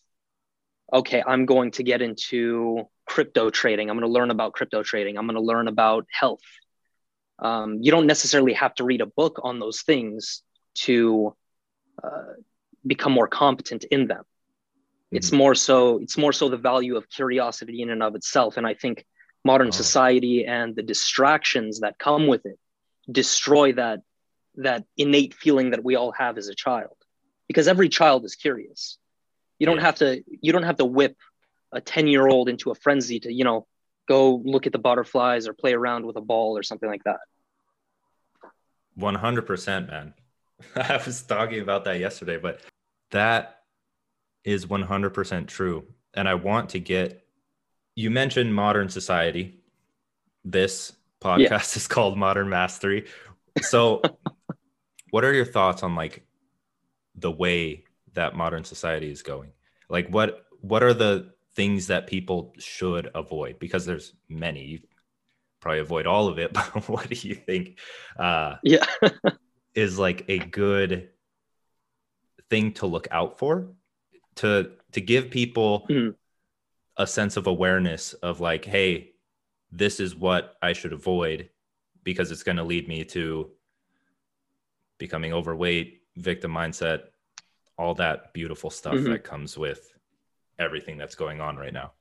okay, 0.94 1.22
I'm 1.26 1.46
going 1.46 1.72
to 1.72 1.84
get 1.84 2.02
into 2.02 2.88
crypto 3.06 3.50
trading. 3.50 3.90
I'm 3.90 3.98
going 3.98 4.08
to 4.08 4.14
learn 4.14 4.32
about 4.32 4.54
crypto 4.54 4.84
trading. 4.84 5.18
I'm 5.18 5.26
going 5.26 5.36
to 5.36 5.42
learn 5.42 5.68
about 5.68 6.06
health. 6.12 6.42
Um, 7.40 7.80
you 7.82 7.92
don't 7.92 8.08
necessarily 8.08 8.54
have 8.54 8.76
to 8.76 8.84
read 8.84 9.02
a 9.02 9.06
book 9.06 9.40
on 9.44 9.60
those 9.60 9.82
things 9.82 10.44
to 10.76 11.36
uh, 12.04 12.34
become 12.86 13.12
more 13.12 13.28
competent 13.28 13.84
in 13.86 14.08
them 14.08 14.20
mm-hmm. 14.20 15.18
it's 15.18 15.32
more 15.32 15.56
so 15.56 16.00
it's 16.00 16.18
more 16.18 16.34
so 16.34 16.50
the 16.50 16.58
value 16.58 16.96
of 16.96 17.10
curiosity 17.10 17.82
in 17.82 17.90
and 17.90 18.04
of 18.04 18.16
itself 18.16 18.58
and 18.58 18.66
i 18.66 18.74
think 18.74 19.06
modern 19.46 19.68
oh. 19.68 19.72
society 19.72 20.46
and 20.46 20.76
the 20.76 20.84
distractions 20.84 21.80
that 21.80 21.98
come 21.98 22.28
with 22.28 22.46
it 22.46 22.60
destroy 23.12 23.74
that 23.74 24.02
that 24.56 24.84
innate 24.98 25.34
feeling 25.34 25.72
that 25.72 25.84
we 25.84 25.96
all 25.96 26.12
have 26.12 26.38
as 26.38 26.48
a 26.48 26.56
child 26.56 26.96
because 27.48 27.68
every 27.68 27.90
child 27.90 28.26
is 28.26 28.36
curious 28.36 28.98
you 29.58 29.66
don't 29.66 29.78
yeah. 29.78 29.84
have 29.84 29.96
to 29.96 30.24
you 30.42 30.52
don't 30.52 30.64
have 30.64 30.78
to 30.78 30.86
whip 30.86 31.16
a 31.72 31.80
10 31.80 32.08
year 32.08 32.28
old 32.28 32.50
into 32.50 32.72
a 32.72 32.76
frenzy 32.76 33.20
to 33.20 33.32
you 33.32 33.44
know 33.44 33.68
go 34.08 34.42
look 34.44 34.66
at 34.66 34.74
the 34.74 34.80
butterflies 34.80 35.48
or 35.48 35.54
play 35.54 35.74
around 35.74 36.06
with 36.06 36.16
a 36.16 36.22
ball 36.22 36.58
or 36.58 36.64
something 36.64 36.90
like 36.90 37.04
that 37.04 37.20
100% 38.98 39.88
man 39.88 40.14
I 40.76 41.02
was 41.06 41.22
talking 41.22 41.62
about 41.62 41.86
that 41.86 42.00
yesterday, 42.00 42.38
but 42.38 42.62
that 43.12 43.64
is 44.44 44.66
100% 44.66 45.48
true. 45.48 45.86
And 46.14 46.28
I 46.28 46.36
want 46.36 46.70
to 46.70 46.80
get 46.80 47.26
you 47.96 48.10
mentioned 48.10 48.54
modern 48.54 48.90
society. 48.90 49.60
This 50.46 50.94
podcast 51.22 51.40
yeah. 51.40 51.58
is 51.76 51.88
called 51.88 52.18
Modern 52.18 52.50
Mastery. 52.50 53.08
So, 53.62 54.02
what 55.12 55.26
are 55.26 55.34
your 55.34 55.46
thoughts 55.46 55.84
on 55.84 55.96
like 55.96 56.26
the 57.16 57.32
way 57.32 57.84
that 58.14 58.36
modern 58.36 58.64
society 58.64 59.12
is 59.12 59.22
going? 59.22 59.52
Like 59.90 60.08
what 60.10 60.46
what 60.62 60.84
are 60.84 60.94
the 60.94 61.34
things 61.56 61.88
that 61.88 62.08
people 62.08 62.54
should 62.58 63.10
avoid 63.16 63.60
because 63.60 63.86
there's 63.86 64.14
many 64.30 64.64
you 64.64 64.80
probably 65.60 65.80
avoid 65.80 66.08
all 66.08 66.28
of 66.28 66.40
it 66.40 66.54
but 66.54 66.88
what 66.88 67.10
do 67.10 67.28
you 67.28 67.36
think 67.36 67.78
uh 68.18 68.56
yeah 68.64 68.86
is 69.76 70.00
like 70.00 70.26
a 70.28 70.40
good 70.40 71.10
thing 72.50 72.74
to 72.74 72.88
look 72.88 73.08
out 73.12 73.38
for 73.38 73.68
to 74.36 74.72
to 74.92 75.02
give 75.02 75.30
people 75.30 75.86
mm-hmm. 75.90 76.12
a 76.98 77.06
sense 77.06 77.38
of 77.38 77.48
awareness 77.48 78.14
of 78.14 78.40
like 78.40 78.66
hey 78.66 79.12
this 79.72 80.00
is 80.00 80.16
what 80.16 80.58
i 80.62 80.74
should 80.74 80.94
avoid 80.94 81.50
because 82.04 82.32
it's 82.32 82.44
going 82.44 82.58
to 82.58 82.64
lead 82.64 82.88
me 82.88 83.04
to 83.04 83.50
becoming 84.98 85.34
overweight 85.34 86.02
victim 86.16 86.52
mindset 86.52 87.04
all 87.78 87.94
that 87.94 88.34
beautiful 88.34 88.70
stuff 88.70 88.96
mm-hmm. 88.96 89.12
that 89.12 89.24
comes 89.24 89.58
with 89.58 89.94
everything 90.58 90.98
that's 90.98 91.16
going 91.16 91.40
on 91.40 91.56
right 91.56 91.74
now 91.74 91.92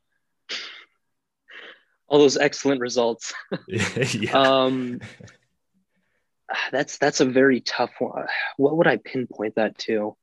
all 2.09 2.19
those 2.19 2.39
excellent 2.39 2.81
results 2.81 3.35
yeah. 3.69 4.33
um 4.33 5.01
that's 6.73 6.99
that's 6.99 7.21
a 7.21 7.25
very 7.25 7.61
tough 7.61 7.93
one. 7.99 8.27
What 8.57 8.77
would 8.77 8.87
I 8.87 8.97
pinpoint 8.97 9.55
that 9.57 9.79
to? 9.79 10.17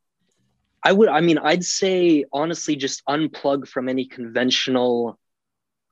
I 0.84 0.92
would 0.92 1.10
I 1.10 1.22
mean 1.22 1.38
I'd 1.38 1.64
say 1.64 2.26
honestly 2.32 2.76
just 2.76 3.04
unplug 3.08 3.68
from 3.68 3.90
any 3.90 4.06
conventional 4.06 5.20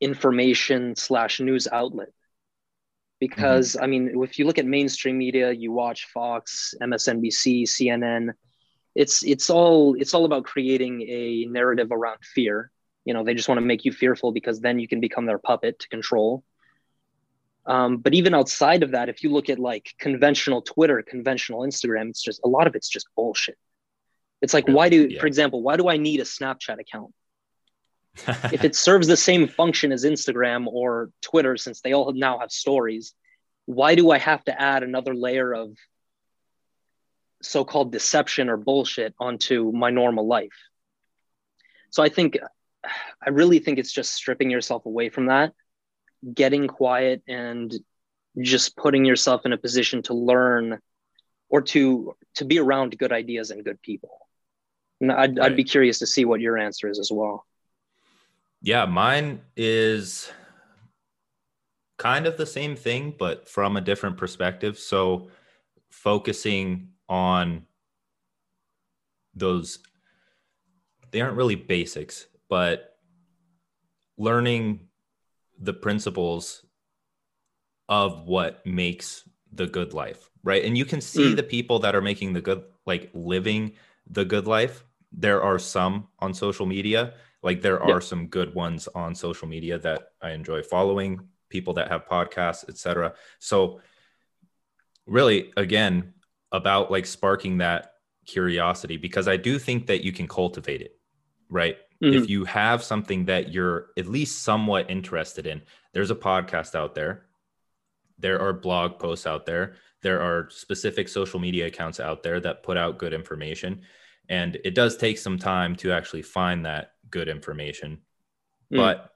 information 0.02 0.96
slash 0.96 1.40
news 1.40 1.68
outlet. 1.72 2.10
Because 3.20 3.74
mm-hmm. 3.74 3.84
I 3.84 3.88
mean 3.88 4.24
if 4.24 4.38
you 4.38 4.46
look 4.46 4.60
at 4.60 4.66
mainstream 4.66 5.18
media, 5.18 5.52
you 5.52 5.72
watch 5.72 6.06
Fox, 6.14 6.74
MSNBC, 6.82 7.64
CNN, 7.64 8.34
it's 8.96 9.24
it's 9.24 9.50
all 9.50 9.96
it's 9.96 10.14
all 10.14 10.26
about 10.26 10.44
creating 10.44 11.02
a 11.02 11.46
narrative 11.46 11.92
around 11.92 12.20
fear. 12.24 12.72
You 13.06 13.14
know, 13.14 13.24
they 13.24 13.34
just 13.34 13.50
want 13.50 13.58
to 13.58 13.66
make 13.66 13.86
you 13.86 13.92
fearful 13.92 14.32
because 14.32 14.62
then 14.62 14.80
you 14.80 14.88
can 14.88 15.02
become 15.02 15.26
their 15.26 15.40
puppet 15.40 15.80
to 15.80 15.90
control. 15.90 16.44
Um, 17.66 17.98
but 17.98 18.14
even 18.14 18.34
outside 18.34 18.84
of 18.84 18.92
that, 18.92 19.10
if 19.10 19.24
you 19.24 19.30
look 19.30 19.50
at 19.50 19.60
like 19.60 19.94
conventional 19.98 20.62
Twitter, 20.62 21.02
conventional 21.02 21.62
Instagram, 21.62 22.10
it's 22.10 22.22
just 22.22 22.42
a 22.44 22.48
lot 22.48 22.68
of 22.68 22.76
it's 22.76 22.90
just 22.90 23.08
bullshit. 23.16 23.58
It's 24.42 24.54
like, 24.54 24.68
why 24.68 24.90
do, 24.90 25.08
yeah. 25.08 25.20
for 25.22 25.28
example, 25.28 25.62
why 25.62 25.78
do 25.78 25.88
I 25.88 25.96
need 25.96 26.20
a 26.20 26.24
Snapchat 26.24 26.80
account? 26.80 27.14
if 28.52 28.64
it 28.64 28.76
serves 28.76 29.08
the 29.08 29.18
same 29.18 29.48
function 29.48 29.92
as 29.92 30.04
Instagram 30.04 30.68
or 30.68 31.10
Twitter, 31.22 31.58
since 31.58 31.82
they 31.82 31.94
all 31.94 32.12
now 32.12 32.40
have 32.40 32.52
stories, 32.52 33.14
why 33.66 33.96
do 33.96 34.12
I 34.12 34.18
have 34.18 34.44
to 34.44 34.62
add 34.62 34.84
another 34.84 35.16
layer 35.16 35.54
of 35.54 35.76
so 37.42 37.64
called 37.64 37.92
deception 37.92 38.50
or 38.50 38.58
bullshit 38.58 39.16
onto 39.20 39.72
my 39.72 39.90
normal 39.90 40.28
life? 40.28 40.52
So 41.90 42.04
I 42.04 42.10
think, 42.10 42.38
I 43.26 43.30
really 43.30 43.60
think 43.60 43.80
it's 43.80 43.94
just 43.94 44.14
stripping 44.14 44.52
yourself 44.52 44.86
away 44.86 45.10
from 45.10 45.28
that 45.28 45.54
getting 46.34 46.68
quiet 46.68 47.22
and 47.28 47.74
just 48.40 48.76
putting 48.78 49.06
yourself 49.06 49.46
in 49.46 49.54
a 49.54 49.58
position 49.58 50.02
to 50.04 50.14
learn 50.14 50.80
or 51.50 51.62
to 51.62 52.16
to 52.36 52.46
be 52.46 52.60
around 52.60 52.98
good 52.98 53.12
ideas 53.12 53.52
and 53.52 53.64
good 53.64 53.82
people 53.82 54.28
and 55.02 55.12
i'd, 55.12 55.38
Right. 55.38 55.52
I'd 55.52 55.56
be 55.56 55.64
curious 55.64 56.00
to 56.00 56.08
see 56.08 56.26
what 56.26 56.42
your 56.42 56.58
answer 56.58 56.90
is 56.90 57.00
as 57.00 57.12
well 57.12 57.46
Yeah, 58.62 58.86
mine 58.86 59.42
is 59.58 60.32
kind 61.98 62.26
of 62.26 62.38
the 62.38 62.46
same 62.46 62.76
thing, 62.76 63.14
but 63.20 63.48
from 63.48 63.78
a 63.78 63.82
different 63.82 64.18
perspective. 64.18 64.80
So, 64.80 65.30
focusing 65.90 66.90
on 67.10 67.66
those, 69.36 69.80
they 71.12 71.22
aren't 71.22 71.38
really 71.38 71.56
basics, 71.56 72.26
but 72.50 72.98
learning 74.18 74.88
the 75.60 75.74
principles 75.74 76.66
of 77.90 78.28
what 78.28 78.66
makes 78.66 79.28
the 79.52 79.68
good 79.68 79.94
life, 79.94 80.30
right? 80.44 80.64
And 80.64 80.78
you 80.78 80.86
can 80.86 81.02
see 81.02 81.34
Mm. 81.34 81.38
the 81.38 81.44
people 81.44 81.80
that 81.80 81.96
are 81.96 82.02
making 82.02 82.34
the 82.34 82.42
good, 82.42 82.64
like 82.86 83.12
living 83.14 83.74
the 84.10 84.26
good 84.26 84.48
life. 84.48 84.84
There 85.12 85.44
are 85.44 85.60
some 85.60 86.08
on 86.20 86.34
social 86.34 86.66
media 86.66 87.14
like 87.44 87.62
there 87.62 87.84
Yeah. 87.86 87.94
are 87.96 88.02
some 88.02 88.28
good 88.28 88.56
ones 88.56 88.88
on 88.96 89.14
social 89.14 89.48
media 89.48 89.78
that 89.78 90.14
i 90.22 90.32
enjoy 90.32 90.64
following 90.64 91.20
people 91.50 91.74
that 91.74 91.90
have 91.90 92.08
podcasts 92.08 92.68
etc 92.70 93.14
so 93.40 93.82
really 95.06 95.52
again 95.58 96.14
about 96.52 96.90
like 96.90 97.06
sparking 97.06 97.58
that 97.58 97.94
curiosity 98.26 98.98
because 98.98 99.28
i 99.28 99.36
do 99.38 99.60
think 99.60 99.88
that 99.88 100.04
you 100.04 100.12
can 100.12 100.28
cultivate 100.28 100.82
it 100.82 100.98
right 101.50 101.78
Mhm. 102.02 102.16
if 102.16 102.30
you 102.30 102.46
have 102.46 102.84
something 102.84 103.26
that 103.26 103.54
you're 103.54 103.90
at 103.98 104.08
least 104.08 104.44
somewhat 104.44 104.90
interested 104.90 105.48
in 105.48 105.62
there's 105.94 106.12
a 106.12 106.16
podcast 106.16 106.76
out 106.76 106.96
there. 106.96 107.28
There 108.18 108.42
are 108.42 108.52
blog 108.52 109.00
posts 109.00 109.28
out 109.28 109.46
there. 109.46 109.76
There 110.02 110.22
are 110.22 110.50
specific 110.50 111.08
social 111.08 111.40
media 111.40 111.68
accounts 111.68 112.00
out 112.00 112.24
there 112.24 112.40
that 112.40 112.64
put 112.64 112.78
out 112.78 112.98
good 112.98 113.14
information. 113.14 113.84
And 114.28 114.58
it 114.64 114.74
does 114.74 114.98
take 114.98 115.18
some 115.18 115.38
time 115.38 115.76
to 115.78 115.92
actually 115.92 116.24
find 116.24 116.66
that 116.66 116.94
good 117.10 117.28
information. 117.30 118.02
Mm. 118.72 118.78
but 118.78 119.14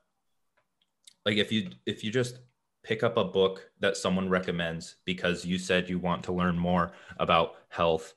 like 1.26 1.38
if 1.38 1.52
you 1.52 1.70
if 1.86 2.04
you 2.04 2.12
just 2.12 2.40
pick 2.84 3.02
up 3.02 3.18
a 3.18 3.24
book 3.24 3.72
that 3.80 3.98
someone 3.98 4.30
recommends 4.30 4.98
because 5.04 5.46
you 5.46 5.58
said 5.58 5.90
you 5.90 5.98
want 6.00 6.24
to 6.24 6.32
learn 6.32 6.58
more 6.58 6.92
about 7.18 7.56
health 7.70 8.14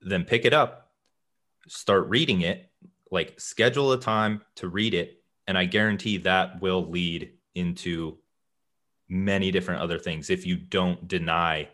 then 0.00 0.24
pick 0.24 0.44
it 0.44 0.52
up. 0.52 0.90
Start 1.68 2.08
reading 2.08 2.40
it 2.42 2.70
like 3.14 3.40
schedule 3.40 3.92
a 3.92 3.98
time 3.98 4.42
to 4.56 4.68
read 4.68 4.92
it 4.92 5.22
and 5.46 5.56
i 5.56 5.64
guarantee 5.64 6.18
that 6.18 6.60
will 6.60 6.84
lead 6.90 7.32
into 7.54 8.18
many 9.08 9.50
different 9.50 9.80
other 9.80 9.98
things 9.98 10.28
if 10.28 10.44
you 10.44 10.56
don't 10.56 11.06
deny 11.08 11.68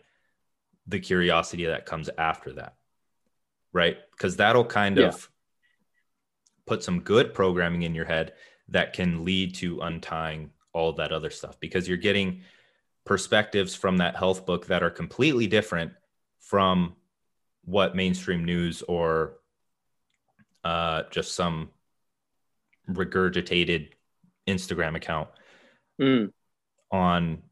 the 0.87 0.99
curiosity 0.99 1.65
that 1.65 1.85
comes 1.85 2.09
after 2.17 2.53
that 2.53 2.75
right 3.73 3.97
because 4.11 4.37
that'll 4.37 4.63
kind 4.63 4.97
Yeah. 4.97 5.07
of 5.07 5.29
put 6.67 6.83
some 6.83 7.01
good 7.01 7.33
programming 7.33 7.81
in 7.81 7.95
your 7.95 8.05
head 8.05 8.33
that 8.69 8.93
can 8.93 9.25
lead 9.25 9.55
to 9.55 9.81
untying 9.81 10.51
all 10.73 10.93
that 10.93 11.11
other 11.11 11.29
stuff 11.29 11.59
because 11.59 11.87
you're 11.87 11.97
getting 11.97 12.41
perspectives 13.03 13.73
from 13.75 13.97
that 13.97 14.15
health 14.15 14.45
book 14.45 14.67
that 14.67 14.83
are 14.83 14.91
completely 14.91 15.47
different 15.47 15.91
from 16.39 16.95
what 17.65 17.95
mainstream 17.95 18.45
news 18.45 18.83
or 18.83 19.40
uh, 20.63 21.03
just 21.11 21.35
some 21.35 21.69
regurgitated 22.89 23.89
Instagram 24.47 24.95
account 24.95 25.29
Mm. 25.99 26.31
on 26.91 27.43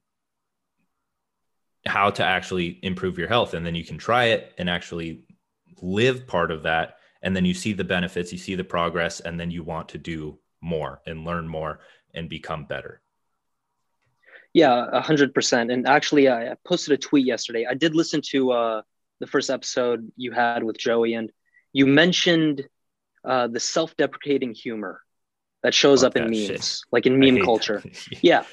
how 1.85 2.09
to 2.09 2.23
actually 2.23 2.79
improve 2.81 3.17
your 3.17 3.27
health 3.27 3.53
and 3.53 3.65
then 3.65 3.75
you 3.75 3.85
can 3.85 3.97
try 3.97 4.25
it 4.25 4.53
and 4.57 4.69
actually 4.69 5.23
live 5.81 6.25
part 6.27 6.51
of 6.51 6.63
that 6.63 6.97
and 7.21 7.35
then 7.35 7.45
you 7.45 7.53
see 7.53 7.73
the 7.73 7.83
benefits 7.83 8.31
you 8.31 8.37
see 8.37 8.55
the 8.55 8.63
progress 8.63 9.19
and 9.19 9.39
then 9.39 9.49
you 9.51 9.63
want 9.63 9.89
to 9.89 9.97
do 9.97 10.39
more 10.61 11.01
and 11.05 11.25
learn 11.25 11.47
more 11.47 11.79
and 12.13 12.27
become 12.27 12.65
better 12.65 13.01
Yeah, 14.53 14.87
a 14.91 14.99
hundred 15.01 15.33
percent. 15.33 15.71
And 15.71 15.87
actually, 15.87 16.27
I 16.27 16.51
I 16.51 16.55
posted 16.65 16.93
a 16.93 16.97
tweet 16.97 17.25
yesterday. 17.25 17.67
I 17.69 17.75
did 17.75 17.93
listen 17.95 18.21
to 18.31 18.51
uh, 18.51 18.81
the 19.19 19.27
first 19.27 19.49
episode 19.51 20.11
you 20.17 20.31
had 20.31 20.63
with 20.63 20.77
Joey, 20.77 21.13
and 21.13 21.31
you 21.71 21.85
mentioned 21.85 22.67
uh, 23.25 23.47
the 23.47 23.59
self-deprecating 23.59 24.53
humor 24.53 25.01
that 25.63 25.73
shows 25.73 26.01
Fuck 26.01 26.11
up 26.11 26.15
in 26.17 26.23
memes, 26.31 26.45
shit. 26.45 26.77
like 26.91 27.05
in 27.05 27.19
meme 27.19 27.43
culture. 27.43 27.83
Yeah, 28.21 28.43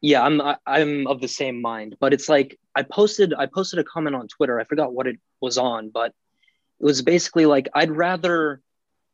yeah. 0.00 0.22
I'm 0.22 0.40
I, 0.40 0.56
I'm 0.66 1.06
of 1.06 1.20
the 1.20 1.28
same 1.28 1.60
mind, 1.62 1.96
but 2.00 2.12
it's 2.12 2.28
like 2.28 2.58
I 2.74 2.82
posted 2.82 3.32
I 3.34 3.46
posted 3.46 3.78
a 3.78 3.84
comment 3.84 4.16
on 4.16 4.28
Twitter. 4.28 4.58
I 4.60 4.64
forgot 4.64 4.92
what 4.92 5.06
it 5.06 5.18
was 5.40 5.58
on, 5.58 5.90
but 5.90 6.12
it 6.80 6.84
was 6.84 7.02
basically 7.02 7.46
like 7.46 7.68
I'd 7.74 7.90
rather 7.90 8.60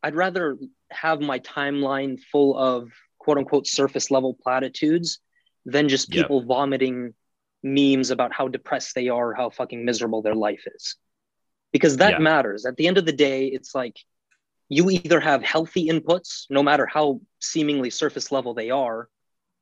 I'd 0.02 0.14
rather 0.14 0.56
have 0.90 1.20
my 1.20 1.38
timeline 1.40 2.18
full 2.32 2.56
of 2.56 2.90
quote 3.18 3.36
unquote 3.38 3.66
surface 3.66 4.10
level 4.10 4.36
platitudes 4.42 5.18
than 5.66 5.88
just 5.90 6.12
Yep. 6.14 6.24
people 6.24 6.42
vomiting 6.42 7.12
memes 7.62 8.10
about 8.10 8.32
how 8.32 8.48
depressed 8.48 8.94
they 8.94 9.08
are, 9.10 9.34
how 9.34 9.50
fucking 9.50 9.84
miserable 9.84 10.22
their 10.22 10.34
life 10.34 10.62
is. 10.74 10.96
Because 11.70 11.98
that 11.98 12.12
Yeah. 12.12 12.18
matters. 12.20 12.64
At 12.64 12.76
the 12.76 12.86
end 12.86 12.96
of 12.96 13.04
the 13.04 13.12
day, 13.12 13.46
it's 13.48 13.74
like 13.74 13.96
you 14.70 14.88
either 14.88 15.20
have 15.20 15.42
healthy 15.42 15.88
inputs, 15.88 16.46
no 16.48 16.62
matter 16.62 16.86
how 16.86 17.20
seemingly 17.40 17.90
surface 17.90 18.32
level 18.32 18.54
they 18.54 18.70
are, 18.70 19.08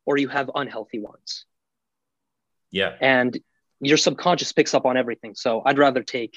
or 0.06 0.18
you 0.18 0.28
have 0.28 0.50
unhealthy 0.54 1.00
ones. 1.00 1.46
yeah 2.70 2.94
And 3.00 3.36
your 3.80 3.96
subconscious 3.96 4.52
picks 4.52 4.74
up 4.74 4.84
on 4.84 4.96
everything. 4.96 5.34
So 5.34 5.62
I'd 5.64 5.78
rather 5.78 6.02
take 6.02 6.36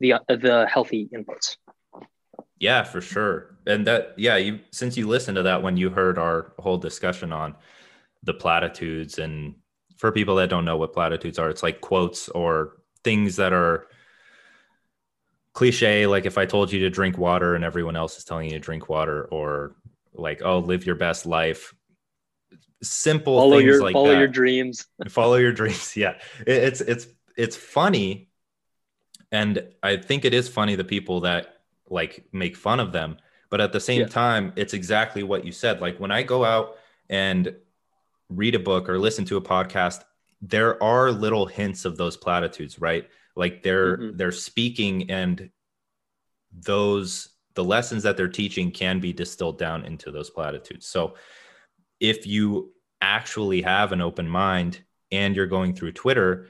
the 0.00 0.14
uh, 0.14 0.20
the 0.28 0.66
healthy 0.66 1.08
inputs. 1.14 1.56
Yeah, 2.58 2.84
for 2.84 3.00
sure. 3.00 3.56
And 3.66 3.86
that, 3.86 4.14
yeah, 4.16 4.36
you 4.36 4.60
since 4.70 4.96
you 4.96 5.06
listened 5.06 5.36
to 5.36 5.42
that 5.42 5.62
when 5.62 5.76
you 5.76 5.90
heard 5.90 6.18
our 6.18 6.54
whole 6.58 6.78
discussion 6.78 7.32
on 7.32 7.54
the 8.22 8.34
platitudes, 8.34 9.18
and 9.18 9.56
for 9.98 10.10
people 10.10 10.36
that 10.36 10.48
don't 10.48 10.64
know 10.64 10.78
what 10.78 10.94
platitudes 10.94 11.38
are, 11.38 11.50
it's 11.50 11.62
like 11.62 11.80
quotes 11.80 12.28
or 12.30 12.78
things 13.04 13.36
that 13.36 13.52
are 13.52 13.88
cliche. 15.56 16.06
Like 16.06 16.26
if 16.26 16.36
I 16.38 16.44
told 16.46 16.70
you 16.70 16.78
to 16.80 16.90
drink 16.90 17.18
water 17.18 17.54
and 17.56 17.64
everyone 17.64 17.96
else 17.96 18.16
is 18.18 18.24
telling 18.24 18.46
you 18.46 18.52
to 18.52 18.60
drink 18.60 18.88
water, 18.88 19.24
or 19.32 19.74
like, 20.14 20.42
oh, 20.44 20.58
live 20.60 20.86
your 20.86 20.94
best 20.94 21.26
life. 21.26 21.74
Simple 22.82 23.38
Follow 23.38 23.56
things 23.58 23.64
your 23.64 23.82
like 23.82 23.94
follow 23.94 24.08
that 24.12 24.18
your 24.18 24.28
dreams. 24.28 24.86
follow 25.08 25.36
your 25.36 25.50
dreams 25.52 25.96
yeah 25.96 26.14
It- 26.46 26.62
it's 26.68 26.80
it's 26.82 27.06
it's 27.36 27.56
funny 27.56 28.28
and 29.32 29.66
i 29.82 29.96
think 29.96 30.24
it 30.26 30.34
is 30.34 30.46
funny 30.48 30.76
the 30.76 30.84
people 30.84 31.20
that 31.20 31.42
like 31.88 32.26
make 32.32 32.54
fun 32.54 32.78
of 32.78 32.92
them 32.92 33.16
but 33.50 33.60
at 33.62 33.72
the 33.72 33.80
same 33.80 34.02
Yeah. 34.02 34.06
time 34.08 34.52
it's 34.56 34.74
exactly 34.74 35.22
what 35.22 35.44
you 35.46 35.52
said 35.52 35.80
like 35.80 35.98
when 35.98 36.10
i 36.12 36.22
go 36.22 36.44
out 36.44 36.76
and 37.08 37.54
read 38.28 38.54
a 38.54 38.58
book 38.60 38.88
or 38.90 38.98
listen 38.98 39.24
to 39.26 39.36
a 39.38 39.42
podcast 39.42 40.04
there 40.42 40.80
are 40.82 41.10
little 41.10 41.46
hints 41.46 41.84
of 41.86 41.96
those 41.96 42.16
platitudes 42.16 42.78
right 42.78 43.08
like 43.36 43.62
they're 43.62 43.98
Mhm. 43.98 44.18
they're 44.18 44.32
speaking 44.32 45.10
and 45.10 45.50
those 46.52 47.28
the 47.54 47.64
lessons 47.64 48.02
that 48.02 48.16
they're 48.16 48.28
teaching 48.28 48.70
can 48.70 49.00
be 49.00 49.12
distilled 49.12 49.58
down 49.58 49.84
into 49.84 50.10
those 50.10 50.30
platitudes 50.30 50.86
so 50.86 51.16
if 52.00 52.26
you 52.26 52.74
actually 53.00 53.62
have 53.62 53.92
an 53.92 54.00
open 54.00 54.28
mind 54.28 54.82
and 55.12 55.36
you're 55.36 55.46
going 55.46 55.74
through 55.74 55.92
Twitter, 55.92 56.48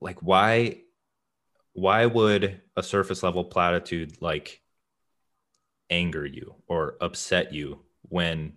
like 0.00 0.20
why 0.20 0.80
why 1.72 2.06
would 2.06 2.62
a 2.76 2.82
surface 2.82 3.22
level 3.22 3.44
platitude 3.44 4.16
like 4.22 4.62
anger 5.90 6.24
you 6.24 6.54
or 6.66 6.96
upset 7.00 7.52
you 7.52 7.84
when 8.02 8.54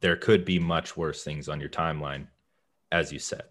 there 0.00 0.16
could 0.16 0.44
be 0.44 0.58
much 0.58 0.96
worse 0.96 1.24
things 1.24 1.48
on 1.48 1.60
your 1.60 1.68
timeline, 1.68 2.28
as 2.92 3.12
you 3.12 3.18
said? 3.18 3.44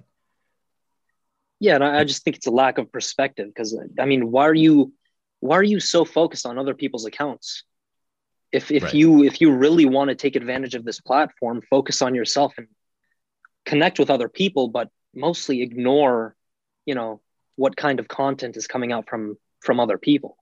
Yeah, 1.59 1.75
and 1.75 1.83
I, 1.83 1.99
I 1.99 2.03
just 2.05 2.23
think 2.23 2.37
it's 2.37 2.47
a 2.47 2.51
lack 2.51 2.77
of 2.77 2.91
perspective 2.91 3.47
because 3.47 3.77
I 3.99 4.05
mean, 4.05 4.31
why 4.31 4.47
are 4.47 4.53
you 4.53 4.93
why 5.41 5.57
are 5.57 5.63
you 5.63 5.79
so 5.79 6.05
focused 6.05 6.45
on 6.45 6.57
other 6.57 6.73
people's 6.73 7.05
accounts? 7.05 7.63
If 8.51 8.71
if 8.71 8.83
Right. 8.83 8.93
you 8.93 9.23
if 9.23 9.41
you 9.41 9.51
really 9.51 9.85
want 9.85 10.09
to 10.09 10.15
take 10.15 10.35
advantage 10.35 10.75
of 10.75 10.85
this 10.85 10.99
platform, 11.01 11.61
focus 11.69 12.01
on 12.01 12.15
yourself 12.15 12.53
and 12.57 12.67
connect 13.65 13.99
with 13.99 14.09
other 14.09 14.29
people, 14.29 14.69
but 14.69 14.89
mostly 15.13 15.61
ignore, 15.61 16.35
you 16.85 16.95
know, 16.95 17.21
what 17.55 17.75
kind 17.75 17.99
of 17.99 18.07
content 18.07 18.55
is 18.57 18.67
coming 18.67 18.91
out 18.91 19.07
from 19.09 19.37
from 19.61 19.79
other 19.79 19.97
people. 19.97 20.37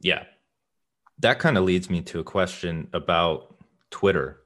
Yeah. 0.00 0.24
That 1.20 1.38
kind 1.38 1.58
of 1.58 1.64
leads 1.64 1.90
me 1.90 2.00
to 2.02 2.20
a 2.20 2.24
question 2.24 2.88
about 2.92 3.54
Twitter. 3.90 4.40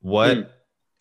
What 0.00 0.36
Hmm. 0.36 0.42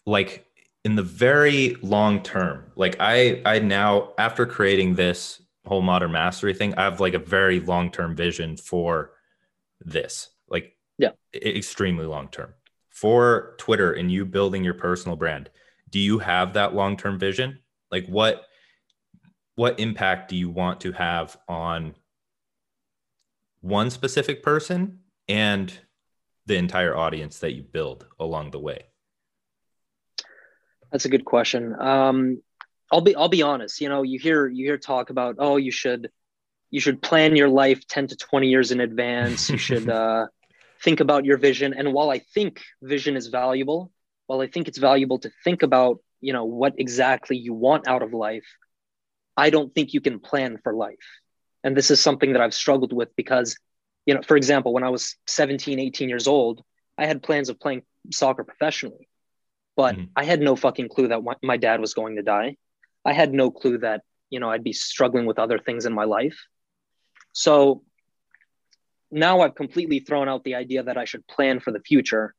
like 0.05 0.45
in 0.83 0.95
the 0.95 1.03
very 1.03 1.75
long 1.81 2.21
term, 2.23 2.71
like 2.75 2.95
I 2.99 3.41
I 3.45 3.59
now 3.59 4.13
after 4.17 4.45
creating 4.45 4.95
this 4.95 5.41
whole 5.65 5.81
modern 5.81 6.11
mastery 6.11 6.53
thing, 6.53 6.73
I 6.75 6.83
have 6.83 6.99
like 6.99 7.13
a 7.13 7.19
very 7.19 7.59
long-term 7.59 8.15
vision 8.15 8.57
for 8.57 9.11
this. 9.79 10.29
Like 10.47 10.75
Yeah. 10.97 11.11
extremely 11.33 12.05
long 12.05 12.29
term. 12.29 12.53
For 12.89 13.55
Twitter 13.57 13.93
and 13.93 14.11
you 14.11 14.25
building 14.25 14.63
your 14.63 14.73
personal 14.73 15.15
brand, 15.15 15.49
do 15.89 15.99
you 15.99 16.19
have 16.19 16.53
that 16.53 16.73
long-term 16.73 17.19
vision? 17.19 17.59
Like 17.91 18.07
what 18.07 18.45
what 19.55 19.79
impact 19.79 20.29
do 20.29 20.35
you 20.35 20.49
want 20.49 20.81
to 20.81 20.91
have 20.93 21.37
on 21.47 21.93
one 23.59 23.91
specific 23.91 24.41
person 24.41 24.99
and 25.27 25.71
the 26.47 26.55
entire 26.55 26.95
audience 26.95 27.39
that 27.39 27.51
you 27.53 27.61
build 27.61 28.07
along 28.19 28.51
the 28.51 28.59
way? 28.59 28.85
That's 30.91 31.05
a 31.05 31.09
good 31.09 31.25
question. 31.25 31.75
Um, 31.79 32.41
I'll 32.91 33.01
be 33.01 33.15
I'll 33.15 33.29
be 33.29 33.41
honest. 33.41 33.81
You 33.81 33.89
know, 33.89 34.03
you 34.03 34.19
hear 34.19 34.47
you 34.47 34.65
hear 34.65 34.77
talk 34.77 35.09
about 35.09 35.35
oh 35.39 35.57
you 35.57 35.71
should 35.71 36.09
you 36.69 36.79
should 36.79 37.01
plan 37.01 37.35
your 37.35 37.49
life 37.49 37.85
10 37.87 38.07
to 38.07 38.15
20 38.15 38.47
years 38.47 38.71
in 38.71 38.79
advance. 38.79 39.49
You 39.49 39.57
should 39.57 39.89
uh, 40.01 40.27
think 40.83 40.99
about 40.99 41.25
your 41.25 41.37
vision. 41.37 41.73
And 41.73 41.93
while 41.93 42.09
I 42.09 42.19
think 42.19 42.61
vision 42.81 43.17
is 43.17 43.27
valuable, 43.27 43.91
while 44.27 44.41
I 44.41 44.47
think 44.47 44.67
it's 44.67 44.77
valuable 44.77 45.19
to 45.19 45.31
think 45.43 45.63
about 45.63 45.99
you 46.19 46.33
know 46.33 46.45
what 46.45 46.75
exactly 46.77 47.37
you 47.37 47.53
want 47.53 47.87
out 47.87 48.03
of 48.03 48.13
life, 48.13 48.45
I 49.37 49.49
don't 49.49 49.73
think 49.73 49.93
you 49.93 50.01
can 50.01 50.19
plan 50.19 50.59
for 50.63 50.73
life. 50.73 51.07
And 51.63 51.77
this 51.77 51.91
is 51.91 52.01
something 52.01 52.33
that 52.33 52.41
I've 52.41 52.53
struggled 52.53 52.93
with 52.93 53.15
because 53.15 53.55
you 54.05 54.15
know, 54.15 54.21
for 54.21 54.35
example, 54.35 54.73
when 54.73 54.83
I 54.83 54.89
was 54.89 55.15
17, 55.27 55.79
18 55.79 56.09
years 56.09 56.27
old, 56.27 56.63
I 56.97 57.05
had 57.05 57.23
plans 57.23 57.49
of 57.49 57.59
playing 57.59 57.83
soccer 58.11 58.43
professionally, 58.43 59.07
but 59.81 59.95
mm-hmm. 59.95 60.11
I 60.15 60.25
had 60.25 60.41
no 60.41 60.55
fucking 60.55 60.89
clue 60.89 61.07
that 61.07 61.21
my 61.41 61.57
dad 61.57 61.79
was 61.79 61.95
going 61.95 62.17
to 62.17 62.21
die. 62.21 62.55
I 63.03 63.13
had 63.13 63.33
no 63.33 63.49
clue 63.49 63.79
that, 63.79 64.01
you 64.29 64.39
know, 64.39 64.51
I'd 64.51 64.63
be 64.63 64.73
struggling 64.73 65.25
with 65.25 65.39
other 65.39 65.57
things 65.57 65.87
in 65.87 65.93
my 66.01 66.03
life. 66.03 66.37
So 67.33 67.81
now 69.09 69.41
I've 69.41 69.55
completely 69.55 69.99
thrown 69.99 70.29
out 70.29 70.43
the 70.43 70.53
idea 70.53 70.83
that 70.83 70.99
I 70.99 71.05
should 71.05 71.25
plan 71.25 71.59
for 71.59 71.71
the 71.71 71.79
future. 71.79 72.35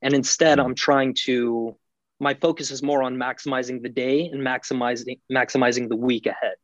And 0.00 0.14
instead, 0.14 0.58
I'm 0.58 0.74
trying 0.74 1.12
to, 1.26 1.76
my 2.18 2.32
focus 2.32 2.70
is 2.70 2.82
more 2.82 3.02
on 3.02 3.16
maximizing 3.16 3.82
the 3.82 3.90
day 3.90 4.30
and 4.32 4.40
maximizing, 4.40 5.18
maximizing 5.30 5.90
the 5.90 5.96
week 5.96 6.24
ahead 6.24 6.56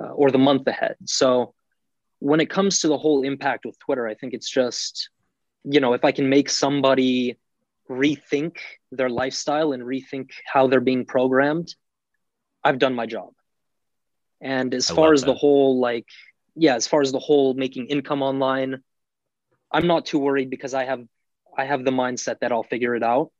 uh, 0.00 0.12
or 0.20 0.30
the 0.30 0.38
month 0.38 0.68
ahead. 0.68 0.94
So 1.04 1.52
when 2.20 2.38
it 2.38 2.48
comes 2.48 2.78
to 2.80 2.86
the 2.86 2.98
whole 3.04 3.24
impact 3.24 3.64
with 3.66 3.76
Twitter, 3.80 4.06
I 4.06 4.14
think 4.14 4.34
it's 4.34 4.48
just, 4.48 5.10
you 5.64 5.80
know, 5.80 5.94
if 5.94 6.04
I 6.04 6.12
can 6.12 6.28
make 6.28 6.48
somebody 6.48 7.38
rethink 7.88 8.58
their 8.92 9.08
lifestyle 9.08 9.72
and 9.72 9.82
rethink 9.82 10.30
how 10.46 10.66
they're 10.66 10.80
being 10.80 11.04
programmed, 11.04 11.74
I've 12.62 12.78
done 12.78 12.94
my 12.94 13.06
job. 13.06 13.32
And 14.40 14.74
as 14.74 14.90
I 14.90 14.94
far 14.94 15.12
as 15.12 15.22
that. 15.22 15.26
the 15.26 15.34
whole, 15.34 15.80
like, 15.80 16.06
yeah, 16.54 16.74
as 16.74 16.86
far 16.86 17.00
as 17.00 17.12
the 17.12 17.18
whole 17.18 17.54
making 17.54 17.86
income 17.86 18.22
online, 18.22 18.82
I'm 19.72 19.86
not 19.86 20.06
too 20.06 20.18
worried 20.18 20.50
because 20.50 20.74
I 20.74 20.84
have, 20.84 21.04
I 21.56 21.64
have 21.64 21.84
the 21.84 21.90
mindset 21.90 22.40
that 22.40 22.52
I'll 22.52 22.62
figure 22.62 22.94
it 22.94 23.02
out. 23.02 23.30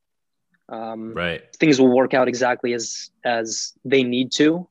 Um, 0.69 1.15
right. 1.15 1.43
Things 1.57 1.81
will 1.81 1.95
work 1.95 2.13
out 2.13 2.27
exactly 2.27 2.73
as 2.73 3.11
as 3.25 3.73
they 3.85 4.03
need 4.03 4.33
to. 4.33 4.69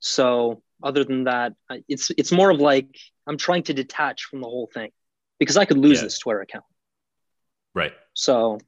So 0.00 0.62
other 0.82 1.04
than 1.04 1.24
that, 1.24 1.54
it's 1.88 2.10
it's 2.18 2.32
more 2.32 2.50
of 2.50 2.60
like 2.60 2.88
I'm 3.26 3.38
trying 3.38 3.62
to 3.64 3.72
detach 3.72 4.24
from 4.24 4.42
the 4.42 4.46
whole 4.46 4.68
thing 4.74 4.90
because 5.38 5.56
I 5.56 5.64
could 5.64 5.78
lose 5.78 5.98
yeah. 5.98 6.04
this 6.04 6.18
Twitter 6.18 6.42
account. 6.42 6.64
Right. 7.74 7.92
So. 8.12 8.58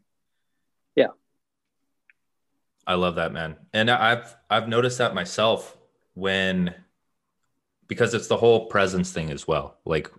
I 2.87 2.95
love 2.95 3.17
that, 3.17 3.33
man. 3.33 3.57
And 3.73 3.91
I've 3.91 4.35
I've 4.51 4.69
noticed 4.69 4.99
that 4.99 5.15
myself 5.15 5.77
when 6.15 6.75
because 7.87 8.15
it's 8.15 8.29
the 8.29 8.37
whole 8.37 8.67
presence 8.67 9.13
thing 9.13 9.31
as 9.31 9.47
well. 9.47 9.79
Like 9.85 10.11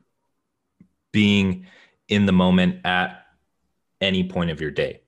being 1.12 1.68
in 2.08 2.26
the 2.26 2.32
moment 2.32 2.86
at 2.86 3.26
any 4.02 4.28
point 4.28 4.52
of 4.52 4.62
your 4.62 4.72
day 4.72 5.02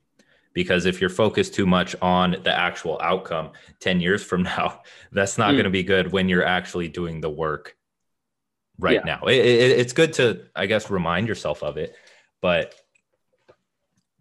because 0.54 0.88
if 0.88 1.00
you're 1.00 1.10
focused 1.10 1.54
too 1.54 1.68
much 1.68 1.96
on 2.02 2.38
the 2.44 2.52
actual 2.52 3.00
outcome 3.04 3.52
10 3.80 4.00
years 4.00 4.24
from 4.24 4.42
now 4.56 4.82
that's 5.12 5.38
not 5.38 5.50
mm. 5.50 5.54
going 5.54 5.66
to 5.66 5.70
be 5.70 5.84
good 5.84 6.12
when 6.12 6.28
you're 6.30 6.46
actually 6.46 6.88
doing 6.88 7.22
the 7.22 7.30
work 7.30 7.76
right 8.80 9.02
yeah. 9.06 9.16
now 9.18 9.28
it, 9.28 9.36
it, 9.36 9.80
it's 9.80 9.94
good 9.94 10.14
to 10.14 10.46
i 10.56 10.66
guess 10.66 10.90
remind 10.90 11.28
yourself 11.28 11.62
of 11.62 11.78
it 11.78 11.96
but 12.42 12.74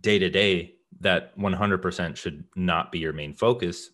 day 0.01 0.19
to 0.19 0.29
day 0.29 0.76
that 1.01 1.37
100% 1.39 2.17
should 2.17 2.45
not 2.55 2.93
be 2.93 2.99
your 2.99 3.13
main 3.13 3.35
focus 3.35 3.91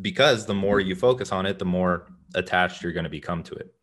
because 0.00 0.46
the 0.46 0.54
more 0.54 0.80
you 0.80 0.94
focus 0.94 1.32
on 1.32 1.46
it 1.46 1.58
the 1.58 1.64
more 1.64 2.12
attached 2.34 2.82
you're 2.82 2.92
going 2.92 3.04
to 3.04 3.10
become 3.10 3.42
to 3.42 3.54
it. 3.54 3.74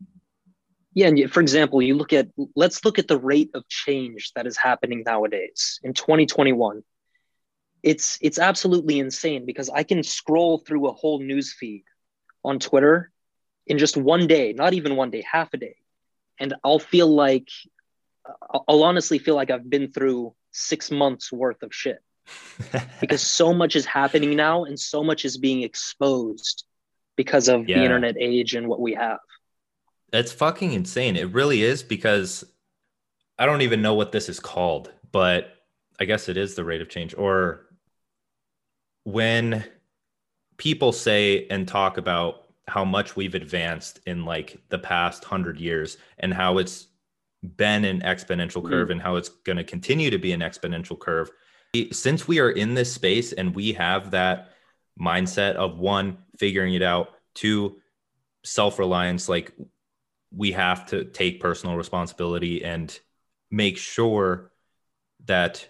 Yeah 0.93 1.07
and 1.07 1.31
for 1.31 1.41
example 1.41 1.81
you 1.81 1.95
look 1.95 2.13
at 2.13 2.29
let's 2.55 2.85
look 2.85 2.99
at 2.99 3.07
the 3.07 3.17
rate 3.17 3.49
of 3.55 3.67
change 3.67 4.31
that 4.35 4.45
is 4.45 4.57
happening 4.57 5.03
nowadays. 5.05 5.79
In 5.83 5.93
2021 5.93 6.83
it's 7.81 8.17
it's 8.21 8.39
absolutely 8.39 8.99
insane 8.99 9.45
because 9.45 9.69
I 9.69 9.83
can 9.83 10.03
scroll 10.03 10.59
through 10.59 10.87
a 10.87 10.93
whole 10.93 11.19
news 11.19 11.53
feed 11.53 11.83
on 12.45 12.59
Twitter 12.59 13.11
in 13.65 13.77
just 13.77 13.97
one 13.97 14.27
day, 14.27 14.53
not 14.53 14.73
even 14.73 14.95
one 14.95 15.09
day, 15.09 15.23
half 15.29 15.53
a 15.53 15.57
day, 15.57 15.77
and 16.39 16.53
I'll 16.63 16.79
feel 16.79 17.07
like 17.07 17.49
I'll 18.67 18.83
honestly 18.83 19.19
feel 19.19 19.35
like 19.35 19.51
I've 19.51 19.69
been 19.69 19.91
through 19.91 20.33
six 20.51 20.91
months 20.91 21.31
worth 21.31 21.63
of 21.63 21.73
shit 21.73 21.99
because 23.01 23.21
so 23.21 23.53
much 23.53 23.75
is 23.75 23.85
happening 23.85 24.35
now 24.35 24.63
and 24.65 24.79
so 24.79 25.03
much 25.03 25.25
is 25.25 25.37
being 25.37 25.63
exposed 25.63 26.65
because 27.15 27.47
of 27.47 27.67
yeah. 27.67 27.77
the 27.77 27.83
internet 27.83 28.15
age 28.19 28.55
and 28.55 28.67
what 28.67 28.79
we 28.79 28.93
have. 28.93 29.19
It's 30.11 30.31
fucking 30.31 30.73
insane. 30.73 31.15
It 31.15 31.31
really 31.31 31.63
is 31.63 31.83
because 31.83 32.43
I 33.37 33.45
don't 33.45 33.61
even 33.61 33.81
know 33.81 33.95
what 33.95 34.11
this 34.11 34.29
is 34.29 34.39
called, 34.39 34.91
but 35.11 35.55
I 35.99 36.05
guess 36.05 36.29
it 36.29 36.37
is 36.37 36.55
the 36.55 36.63
rate 36.63 36.81
of 36.81 36.89
change 36.89 37.15
or 37.17 37.65
when 39.03 39.63
people 40.57 40.91
say 40.91 41.47
and 41.49 41.67
talk 41.67 41.97
about 41.97 42.43
how 42.67 42.85
much 42.85 43.15
we've 43.15 43.35
advanced 43.35 43.99
in 44.05 44.23
like 44.23 44.57
the 44.69 44.79
past 44.79 45.23
100 45.23 45.59
years 45.59 45.97
and 46.19 46.33
how 46.33 46.57
it's 46.57 46.87
been 47.57 47.83
an 47.83 48.01
exponential 48.01 48.63
curve 48.63 48.87
mm 48.87 48.91
and 48.93 49.01
how 49.01 49.15
it's 49.15 49.29
going 49.29 49.57
to 49.57 49.63
continue 49.63 50.09
to 50.09 50.17
be 50.17 50.31
an 50.31 50.39
exponential 50.39 50.97
curve 50.97 51.29
since 51.91 52.27
we 52.27 52.39
are 52.39 52.51
in 52.51 52.73
this 52.73 52.93
space 52.93 53.33
and 53.33 53.55
we 53.55 53.73
have 53.73 54.11
that 54.11 54.51
mindset 54.99 55.55
of 55.55 55.79
one 55.79 56.17
figuring 56.37 56.75
it 56.75 56.83
out 56.83 57.09
two 57.33 57.77
self-reliance 58.43 59.27
like 59.27 59.53
we 60.35 60.51
have 60.51 60.85
to 60.87 61.05
take 61.05 61.39
personal 61.39 61.75
responsibility 61.75 62.63
and 62.63 62.99
make 63.49 63.77
sure 63.77 64.51
that 65.25 65.67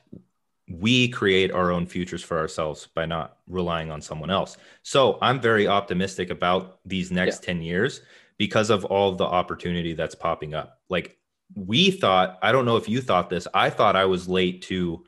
we 0.70 1.10
create 1.10 1.52
our 1.52 1.72
own 1.72 1.86
futures 1.86 2.24
for 2.24 2.38
ourselves 2.38 2.88
by 2.96 3.06
not 3.06 3.38
relying 3.48 3.92
on 3.92 4.02
someone 4.02 4.30
else. 4.30 4.58
So 4.82 5.18
I'm 5.22 5.40
very 5.40 5.68
optimistic 5.68 6.30
about 6.30 6.80
these 6.86 7.12
next 7.12 7.44
yeah. 7.44 7.54
10 7.54 7.62
years 7.62 8.02
because 8.38 8.70
of 8.70 8.86
all 8.86 9.12
the 9.14 9.26
opportunity 9.26 9.94
that's 9.94 10.16
popping 10.16 10.54
up. 10.54 10.80
Like 10.90 11.18
we 11.54 11.92
thought, 11.92 12.40
I 12.42 12.52
don't 12.52 12.66
know 12.66 12.78
if 12.78 12.90
you 12.90 13.02
thought 13.02 13.30
this, 13.30 13.48
I 13.54 13.70
thought 13.70 13.96
I 13.96 14.06
was 14.06 14.30
late 14.30 14.64
to 14.64 15.04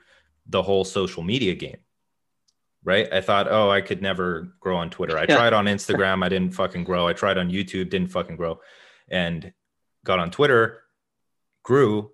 the 0.48 0.62
whole 0.62 0.84
social 0.84 1.24
media 1.24 1.56
game. 1.56 1.78
Right. 2.84 3.12
I 3.12 3.22
thought, 3.22 3.48
oh, 3.50 3.72
I 3.72 3.82
could 3.82 4.04
never 4.04 4.54
grow 4.60 4.78
on 4.78 4.92
Twitter. 4.92 5.18
I 5.18 5.22
yeah. 5.22 5.38
tried 5.38 5.54
on 5.54 5.66
Instagram. 5.66 6.24
I 6.24 6.30
didn't 6.30 6.54
fucking 6.54 6.84
grow. 6.84 7.08
I 7.08 7.14
tried 7.14 7.40
on 7.40 7.50
YouTube, 7.50 7.90
didn't 7.90 8.10
fucking 8.10 8.36
grow. 8.36 8.60
And 9.10 9.54
got 10.04 10.20
on 10.20 10.30
Twitter, 10.30 10.84
grew, 11.64 12.12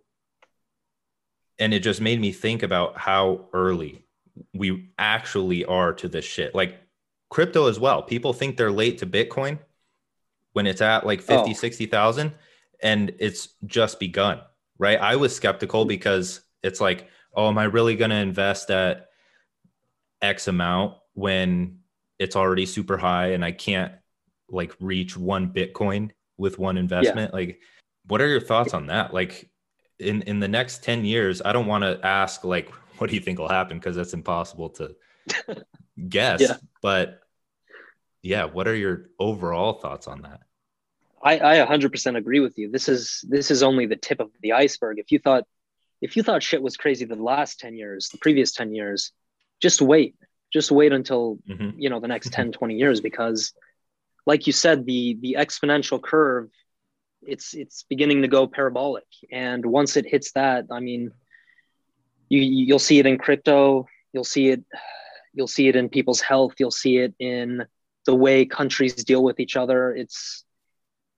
and 1.60 1.74
it 1.74 1.82
just 1.82 2.00
made 2.02 2.20
me 2.20 2.32
think 2.32 2.64
about 2.64 2.98
how 2.98 3.50
early 3.54 4.06
we 4.54 4.90
actually 4.98 5.66
are 5.66 5.94
to 5.94 6.08
this 6.08 6.26
shit. 6.26 6.56
Like 6.56 6.80
crypto 7.30 7.68
as 7.68 7.80
well. 7.80 8.02
People 8.02 8.34
think 8.34 8.58
they're 8.58 8.72
late 8.72 8.98
to 9.00 9.06
Bitcoin 9.06 9.60
when 10.54 10.68
it's 10.68 10.82
at 10.82 11.06
like 11.06 11.22
50, 11.22 11.52
oh. 11.52 11.54
60,000 11.54 12.34
and 12.82 13.14
it's 13.20 13.50
just 13.66 14.00
begun, 14.00 14.42
right? 14.78 15.00
I 15.00 15.18
was 15.18 15.36
skeptical 15.36 15.86
because 15.86 16.42
it's 16.64 16.82
like, 16.82 17.08
oh, 17.34 17.48
am 17.48 17.58
I 17.58 17.66
really 17.66 17.96
going 17.96 18.12
to 18.12 18.18
invest 18.18 18.70
at 18.72 19.08
X 20.22 20.48
amount 20.48 20.96
when 21.14 21.80
it's 22.20 22.36
already 22.36 22.66
super 22.66 22.98
high 22.98 23.30
and 23.32 23.44
I 23.44 23.52
can't 23.52 23.94
like 24.50 24.76
reach 24.80 25.18
one 25.18 25.54
Bitcoin 25.54 26.12
with 26.38 26.60
one 26.60 26.78
investment? 26.78 27.32
Yeah. 27.34 27.40
Like, 27.40 27.60
what 28.08 28.22
are 28.22 28.28
your 28.28 28.42
thoughts 28.42 28.74
on 28.74 28.88
that? 28.88 29.14
Like, 29.14 29.52
in 30.02 30.24
in 30.24 30.40
the 30.40 30.48
next 30.48 30.84
10 30.84 31.06
years 31.06 31.42
i 31.46 31.54
don't 31.54 31.68
want 31.68 31.84
to 31.84 32.00
ask 32.06 32.44
like 32.44 32.70
what 32.98 33.10
do 33.10 33.16
you 33.16 33.22
think 33.22 33.40
will 33.40 33.48
happen 33.48 33.78
because 33.78 33.96
that's 33.96 34.14
impossible 34.14 34.70
to 34.70 34.96
guess 36.10 36.42
yeah. 36.42 36.56
but 36.82 37.22
yeah 38.22 38.46
what 38.46 38.68
are 38.68 38.76
your 38.76 39.10
overall 39.20 39.74
thoughts 39.74 40.08
on 40.08 40.24
that 40.24 40.42
I, 41.24 41.62
I 41.62 41.66
100% 41.68 42.18
agree 42.18 42.40
with 42.40 42.58
you 42.58 42.72
this 42.72 42.90
is 42.90 43.24
this 43.30 43.52
is 43.52 43.62
only 43.62 43.86
the 43.86 43.96
tip 43.96 44.20
of 44.20 44.32
the 44.42 44.54
iceberg 44.54 44.98
if 44.98 45.12
you 45.12 45.20
thought 45.20 45.44
if 46.02 46.16
you 46.18 46.24
thought 46.24 46.44
shit 46.44 46.62
was 46.62 46.78
crazy 46.78 47.06
the 47.06 47.16
last 47.16 47.60
10 47.60 47.76
years 47.76 48.10
the 48.10 48.18
previous 48.18 48.52
10 48.54 48.74
years 48.74 49.12
just 49.62 49.82
wait. 49.82 50.16
Just 50.52 50.72
wait 50.72 50.92
until 50.92 51.38
mm-hmm. 51.48 51.80
you 51.80 51.90
know 51.90 52.00
the 52.00 52.08
next 52.08 52.34
10 52.34 52.52
20 52.52 52.76
years 52.76 53.00
because 53.00 53.54
like 54.26 54.48
you 54.48 54.54
said 54.54 54.86
the 54.86 55.18
the 55.22 55.38
exponential 55.40 56.02
curve 56.02 56.50
it's 57.22 57.54
it's 57.54 57.84
beginning 57.84 58.24
to 58.24 58.28
go 58.28 58.48
parabolic. 58.48 59.06
And 59.32 59.66
once 59.66 59.96
it 59.96 60.06
hits 60.06 60.32
that 60.34 60.66
i 60.72 60.80
mean 60.80 61.12
you 62.30 62.42
you'll 62.42 62.80
see 62.80 63.00
it 63.00 63.06
in 63.06 63.18
crypto. 63.18 63.88
You'll 64.14 64.24
see 64.24 64.50
it 64.50 64.64
you'll 65.34 65.48
see 65.48 65.68
it 65.68 65.76
in 65.76 65.88
people's 65.90 66.22
health. 66.22 66.54
You'll 66.60 66.72
see 66.72 66.98
it 66.98 67.14
in 67.20 67.66
the 68.06 68.16
way 68.16 68.46
countries 68.46 68.96
deal 69.04 69.24
with 69.24 69.40
each 69.40 69.56
other. 69.56 69.96
It's 69.96 70.44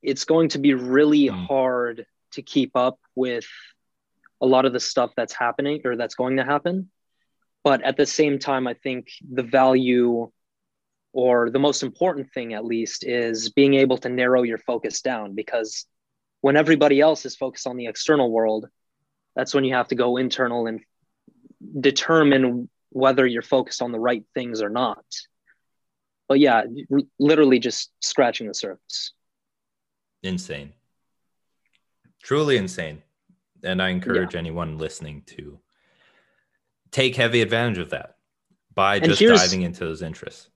it's 0.01 0.25
going 0.25 0.49
to 0.49 0.59
be 0.59 0.73
really 0.73 1.29
Mm. 1.29 1.47
hard 1.47 2.05
to 2.33 2.41
keep 2.41 2.75
up 2.75 2.99
with 3.15 3.45
a 4.43 4.45
lot 4.45 4.65
of 4.65 4.73
the 4.73 4.79
stuff 4.79 5.11
that's 5.15 5.33
happening 5.33 5.81
or 5.85 5.95
that's 5.95 6.15
going 6.15 6.37
to 6.37 6.43
happen. 6.43 6.91
But 7.63 7.81
at 7.81 7.95
the 7.95 8.05
same 8.05 8.37
time, 8.39 8.67
I 8.67 8.73
think 8.73 9.07
the 9.27 9.41
value 9.41 10.29
or 11.13 11.49
the 11.49 11.59
most 11.59 11.81
important 11.81 12.31
thing, 12.33 12.53
at 12.53 12.65
least, 12.65 13.05
is 13.05 13.49
being 13.49 13.73
able 13.75 13.97
to 13.99 14.09
narrow 14.09 14.43
your 14.43 14.57
focus 14.57 15.01
down 15.01 15.33
because 15.33 15.85
when 16.41 16.57
everybody 16.57 16.99
else 16.99 17.25
is 17.25 17.37
focused 17.37 17.67
on 17.67 17.77
the 17.77 17.87
external 17.87 18.29
world, 18.29 18.67
that's 19.33 19.53
when 19.53 19.63
you 19.63 19.73
have 19.75 19.87
to 19.87 19.95
go 19.95 20.17
internal 20.17 20.67
and 20.67 20.81
determine 21.79 22.69
whether 22.89 23.25
you're 23.25 23.41
focused 23.41 23.81
on 23.81 23.93
the 23.93 23.99
right 23.99 24.25
things 24.33 24.61
or 24.61 24.69
not. 24.69 25.05
But 26.27 26.39
yeah, 26.39 26.63
literally 27.17 27.59
just 27.59 27.91
scratching 28.01 28.47
the 28.47 28.53
surface. 28.53 29.13
insane 30.21 30.73
truly 32.23 32.57
insane 32.57 33.03
and 33.63 33.81
i 33.81 33.89
encourage 33.89 34.35
anyone 34.35 34.77
listening 34.77 35.23
to 35.25 35.59
take 36.91 37.15
heavy 37.15 37.41
advantage 37.41 37.77
of 37.77 37.89
that 37.89 38.17
by 38.73 38.97
And 38.97 39.05
just 39.05 39.21
diving 39.21 39.61
into 39.61 39.81
those 39.81 40.01
interests 40.01 40.49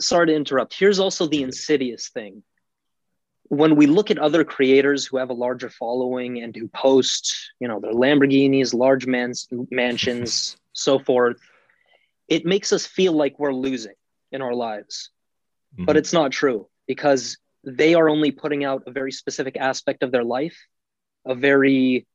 sorry 0.00 0.26
to 0.28 0.34
interrupt. 0.34 0.74
Here's 0.74 0.98
also 0.98 1.26
the 1.26 1.42
insidious 1.42 2.08
thing. 2.08 2.42
When 3.44 3.76
we 3.76 3.86
look 3.86 4.10
at 4.10 4.18
other 4.18 4.44
creators 4.44 5.06
who 5.06 5.16
have 5.16 5.30
a 5.30 5.34
larger 5.34 5.70
following 5.70 6.42
and 6.42 6.54
who 6.54 6.68
post, 6.68 7.34
you 7.60 7.66
know, 7.66 7.80
their 7.80 7.92
Lamborghinis, 7.92 8.74
large 8.74 9.06
mans- 9.06 9.48
mansions, 9.70 10.56
so 10.72 10.98
forth, 10.98 11.38
it 12.28 12.44
makes 12.44 12.72
us 12.72 12.86
feel 12.86 13.12
like 13.12 13.38
we're 13.38 13.54
losing 13.54 13.94
in 14.30 14.42
our 14.42 14.54
lives. 14.54 15.10
But 15.78 15.96
Mhm. 15.96 15.98
it's 15.98 16.12
not 16.12 16.30
true 16.30 16.68
because 16.86 17.38
they 17.64 17.94
are 17.94 18.08
only 18.08 18.30
putting 18.30 18.64
out 18.64 18.84
a 18.86 18.90
very 18.90 19.12
specific 19.12 19.56
aspect 19.56 20.02
of 20.02 20.12
their 20.12 20.24
life, 20.24 20.58
a 21.24 21.34
very 21.34 22.06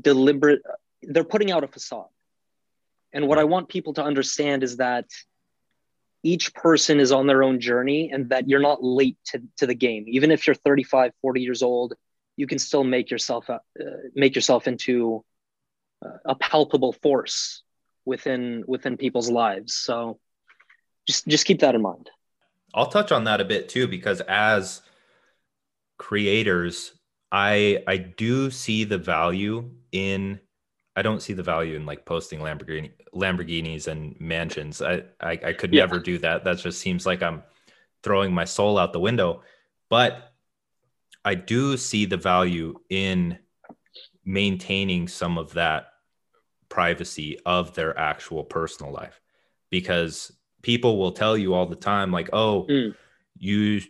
deliberate, 0.00 0.62
they're 1.02 1.24
putting 1.24 1.50
out 1.50 1.64
a 1.64 1.68
facade. 1.68 2.08
And 3.12 3.28
what 3.28 3.38
I 3.38 3.44
want 3.44 3.68
people 3.68 3.94
to 3.94 4.04
understand 4.04 4.62
is 4.62 4.78
that 4.78 5.06
each 6.22 6.54
person 6.54 6.98
is 7.00 7.12
on 7.12 7.26
their 7.26 7.42
own 7.42 7.60
journey 7.60 8.10
and 8.10 8.30
that 8.30 8.48
you're 8.48 8.60
not 8.60 8.82
late 8.82 9.18
to, 9.26 9.42
to 9.58 9.66
the 9.66 9.74
game. 9.74 10.06
Even 10.08 10.30
if 10.30 10.46
you're 10.46 10.54
35, 10.54 11.12
40 11.20 11.40
years 11.42 11.62
old, 11.62 11.94
you 12.36 12.46
can 12.46 12.58
still 12.58 12.82
make 12.82 13.10
yourself, 13.10 13.48
uh, 13.48 13.58
make 14.14 14.34
yourself 14.34 14.66
into 14.66 15.24
uh, 16.04 16.16
a 16.24 16.34
palpable 16.34 16.92
force 16.92 17.62
within, 18.04 18.64
within 18.66 18.96
people's 18.96 19.30
lives. 19.30 19.74
So 19.74 20.18
just, 21.06 21.28
just 21.28 21.44
keep 21.44 21.60
that 21.60 21.74
in 21.74 21.82
mind. 21.82 22.10
I'll 22.72 22.86
touch 22.86 23.12
on 23.12 23.24
that 23.24 23.40
a 23.40 23.44
bit 23.44 23.68
too 23.68 23.86
because 23.86 24.20
as 24.22 24.80
creators, 25.98 26.92
I 27.34 27.82
I 27.88 27.96
do 27.96 28.48
see 28.48 28.84
the 28.84 28.96
value 28.98 29.68
in 29.90 30.38
I 30.94 31.02
don't 31.02 31.20
see 31.20 31.32
the 31.32 31.42
value 31.42 31.74
in 31.74 31.84
like 31.84 32.04
posting 32.04 32.38
Lamborghini 32.38 32.92
Lamborghinis 33.12 33.88
and 33.88 34.14
mansions. 34.20 34.80
I 34.80 35.02
I, 35.20 35.32
I 35.46 35.52
could 35.52 35.74
Yeah. 35.74 35.80
never 35.80 35.98
do 35.98 36.18
that. 36.18 36.44
That 36.44 36.58
just 36.58 36.80
seems 36.80 37.04
like 37.04 37.22
I'm 37.24 37.42
throwing 38.04 38.32
my 38.32 38.44
soul 38.44 38.78
out 38.78 38.92
the 38.92 39.00
window. 39.00 39.42
But 39.90 40.32
I 41.24 41.34
do 41.34 41.76
see 41.76 42.04
the 42.04 42.16
value 42.18 42.78
in 42.88 43.38
maintaining 44.24 45.08
some 45.08 45.36
of 45.36 45.54
that 45.54 45.88
privacy 46.68 47.38
of 47.44 47.74
their 47.74 47.98
actual 47.98 48.44
personal 48.44 48.92
life 48.92 49.20
because 49.70 50.30
people 50.62 50.98
will 50.98 51.12
tell 51.12 51.36
you 51.36 51.52
all 51.54 51.66
the 51.66 51.76
time 51.76 52.12
like 52.12 52.30
oh 52.32 52.66
Mm. 52.68 52.94
you 53.38 53.80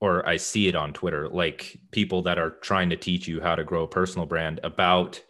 or 0.00 0.26
i 0.28 0.36
see 0.36 0.68
it 0.68 0.74
on 0.74 0.92
twitter 0.92 1.28
like 1.28 1.78
people 1.90 2.22
that 2.22 2.38
are 2.38 2.50
trying 2.50 2.90
to 2.90 2.96
teach 2.96 3.26
you 3.26 3.40
how 3.40 3.54
to 3.54 3.64
grow 3.64 3.84
a 3.84 3.88
personal 3.88 4.26
brand 4.26 4.60
about 4.62 5.20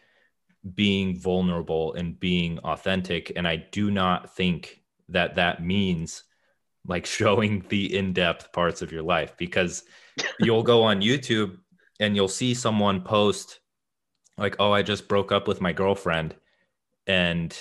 being 0.74 1.18
vulnerable 1.18 1.94
and 1.94 2.18
being 2.18 2.58
authentic. 2.60 3.32
And 3.36 3.46
i 3.46 3.56
do 3.56 3.90
not 3.90 4.34
think 4.34 4.82
that 5.08 5.36
that 5.36 5.62
means 5.62 6.24
like 6.86 7.06
showing 7.18 7.64
the 7.68 7.96
in-depth 7.96 8.52
parts 8.52 8.82
of 8.82 8.92
your 8.92 9.02
life 9.02 9.36
because 9.36 9.84
you'll 10.40 10.62
go 10.62 10.82
on 10.82 11.00
youtube 11.00 11.58
and 12.00 12.14
you'll 12.14 12.28
see 12.28 12.54
someone 12.54 13.02
post 13.02 13.60
like 14.36 14.56
oh 14.58 14.72
i 14.72 14.82
just 14.82 15.08
broke 15.08 15.32
up 15.32 15.48
with 15.48 15.60
my 15.60 15.72
girlfriend. 15.72 16.34
And 17.06 17.56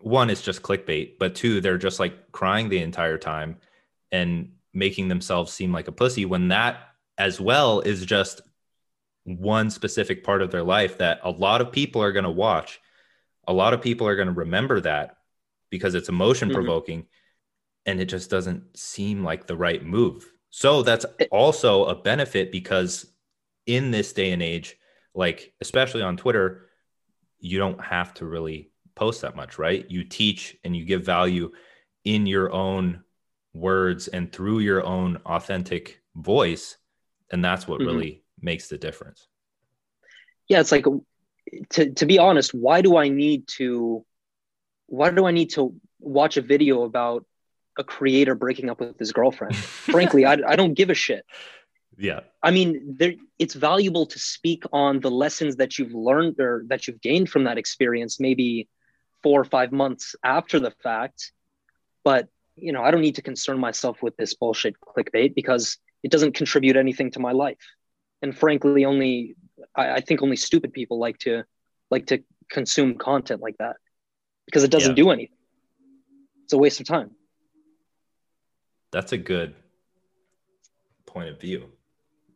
one 0.00 0.30
is 0.30 0.40
just 0.40 0.62
clickbait 0.62 1.18
but 1.18 1.34
two 1.34 1.60
they're 1.60 1.78
just 1.78 2.00
like 2.00 2.32
crying 2.32 2.68
the 2.68 2.82
entire 2.82 3.18
time. 3.18 3.58
And 4.12 4.52
making 4.76 5.08
themselves 5.08 5.52
seem 5.52 5.72
like 5.72 5.88
a 5.88 5.92
pussy 5.92 6.26
when 6.26 6.48
that 6.48 6.78
as 7.18 7.40
well 7.40 7.80
is 7.80 8.04
just 8.04 8.42
one 9.24 9.70
specific 9.70 10.22
part 10.22 10.42
of 10.42 10.50
their 10.50 10.62
life 10.62 10.98
that 10.98 11.18
a 11.24 11.30
lot 11.30 11.60
of 11.60 11.72
people 11.72 12.02
are 12.02 12.12
going 12.12 12.24
to 12.24 12.30
watch. 12.30 12.78
A 13.48 13.52
lot 13.52 13.72
of 13.72 13.80
people 13.80 14.06
are 14.06 14.16
going 14.16 14.28
to 14.28 14.34
remember 14.34 14.80
that 14.80 15.16
because 15.70 15.94
it's 15.94 16.10
emotion 16.10 16.48
mm-hmm. 16.48 16.56
provoking 16.56 17.06
and 17.86 18.00
it 18.00 18.04
just 18.04 18.28
doesn't 18.30 18.76
seem 18.76 19.24
like 19.24 19.46
the 19.46 19.56
right 19.56 19.84
move. 19.84 20.30
So 20.50 20.82
that's 20.82 21.06
also 21.30 21.86
a 21.86 21.94
benefit 21.94 22.52
because 22.52 23.06
in 23.64 23.90
this 23.90 24.12
day 24.12 24.30
and 24.30 24.42
age 24.42 24.76
like 25.12 25.52
especially 25.60 26.02
on 26.02 26.16
twitter 26.16 26.68
you 27.40 27.58
don't 27.58 27.80
have 27.80 28.14
to 28.14 28.24
really 28.24 28.70
post 28.94 29.22
that 29.22 29.36
much 29.36 29.58
right? 29.58 29.88
You 29.90 30.04
teach 30.04 30.56
and 30.64 30.76
you 30.76 30.84
give 30.84 31.04
value 31.04 31.52
in 32.04 32.26
your 32.26 32.52
own 32.52 33.02
words 33.56 34.08
and 34.08 34.32
through 34.32 34.60
your 34.60 34.84
own 34.84 35.16
authentic 35.26 36.00
voice 36.14 36.76
and 37.30 37.44
that's 37.44 37.66
what 37.66 37.80
Mhm. 37.80 37.86
really 37.86 38.22
makes 38.40 38.68
the 38.68 38.78
difference. 38.78 39.28
Yeah 40.48 40.60
it's 40.60 40.72
like 40.72 40.84
to, 41.70 41.92
to 41.92 42.06
be 42.06 42.18
honest 42.18 42.52
why 42.54 42.82
do 42.82 42.96
i 42.96 43.08
need 43.08 43.46
to 43.58 44.04
why 44.86 45.10
do 45.10 45.24
i 45.26 45.30
need 45.30 45.50
to 45.50 45.74
watch 46.00 46.36
a 46.36 46.42
video 46.42 46.82
about 46.82 47.24
a 47.78 47.84
creator 47.84 48.34
breaking 48.34 48.70
up 48.70 48.80
with 48.80 48.98
his 48.98 49.12
girlfriend? 49.12 49.54
Frankly 49.96 50.24
I, 50.24 50.34
I 50.46 50.56
don't 50.56 50.74
give 50.74 50.90
a 50.90 50.94
shit. 50.94 51.24
Yeah. 51.98 52.20
I 52.42 52.50
mean 52.50 52.96
there 52.98 53.14
it's 53.38 53.54
valuable 53.54 54.06
to 54.06 54.18
speak 54.18 54.64
on 54.72 55.00
the 55.00 55.10
lessons 55.10 55.56
that 55.56 55.78
you've 55.78 55.94
learned 55.94 56.38
or 56.40 56.64
that 56.68 56.86
you've 56.86 57.00
gained 57.00 57.28
from 57.30 57.44
that 57.44 57.58
experience 57.58 58.20
maybe 58.20 58.68
four 59.22 59.40
or 59.40 59.44
five 59.44 59.72
months 59.72 60.14
after 60.22 60.60
the 60.60 60.70
fact 60.82 61.32
but 62.04 62.28
you 62.56 62.72
know 62.72 62.82
i 62.82 62.90
don't 62.90 63.00
need 63.00 63.14
to 63.16 63.22
concern 63.22 63.58
myself 63.58 64.02
with 64.02 64.16
this 64.16 64.34
bullshit 64.34 64.74
clickbait 64.80 65.34
because 65.34 65.78
it 66.02 66.10
doesn't 66.10 66.34
contribute 66.34 66.76
anything 66.76 67.10
to 67.10 67.18
my 67.18 67.32
life. 67.32 67.58
And 68.22 68.36
frankly 68.36 68.84
only 68.84 69.34
I, 69.74 69.94
I 69.94 70.00
think 70.00 70.22
only 70.22 70.36
stupid 70.36 70.72
people 70.72 70.98
like 70.98 71.18
to 71.18 71.44
like 71.90 72.06
to 72.06 72.22
consume 72.48 72.96
content 72.96 73.42
like 73.42 73.58
that 73.58 73.76
because 74.46 74.62
it 74.62 74.70
doesn't 74.70 74.96
Yeah. 74.96 75.02
do 75.02 75.10
anything. 75.10 75.36
It's 76.44 76.52
a 76.52 76.58
waste 76.58 76.78
of 76.80 76.86
time. 76.86 77.10
That's 78.92 79.12
a 79.12 79.18
good 79.18 79.56
point 81.06 81.28
of 81.28 81.40
view 81.40 81.72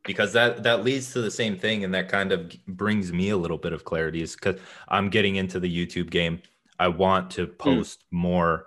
because 0.04 0.32
that 0.32 0.64
that 0.64 0.82
leads 0.82 1.12
to 1.12 1.20
the 1.20 1.30
same 1.30 1.56
thing 1.56 1.84
and 1.84 1.94
that 1.94 2.08
kind 2.08 2.32
of 2.32 2.52
brings 2.66 3.12
me 3.12 3.28
a 3.28 3.36
little 3.36 3.58
bit 3.58 3.72
of 3.72 3.84
clarity 3.84 4.22
is 4.22 4.34
because 4.34 4.58
i'm 4.88 5.10
getting 5.10 5.36
into 5.36 5.60
the 5.60 5.68
youtube 5.68 6.10
game. 6.10 6.40
I 6.78 6.88
want 6.88 7.30
to 7.32 7.44
hmm. 7.44 7.56
post 7.56 8.04
more 8.10 8.66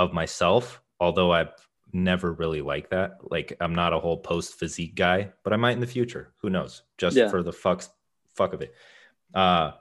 of 0.00 0.12
myself 0.12 0.80
although 0.98 1.30
i've 1.32 1.52
never 1.92 2.32
really 2.32 2.62
liked 2.62 2.90
that. 2.90 3.18
Like 3.34 3.48
i'm 3.60 3.74
not 3.74 3.92
a 3.92 3.98
whole 4.04 4.18
post 4.18 4.54
physique 4.60 4.94
guy 4.94 5.18
but 5.42 5.52
i 5.52 5.56
might 5.56 5.72
in 5.78 5.80
the 5.80 5.86
future. 5.98 6.32
Who 6.40 6.48
knows? 6.50 6.82
Just 6.98 7.16
Yeah. 7.16 7.28
for 7.28 7.42
the 7.42 7.52
fucks 7.52 7.88
fuck 8.34 8.52
of 8.54 8.62
it. 8.62 8.72
Uh 9.34 9.72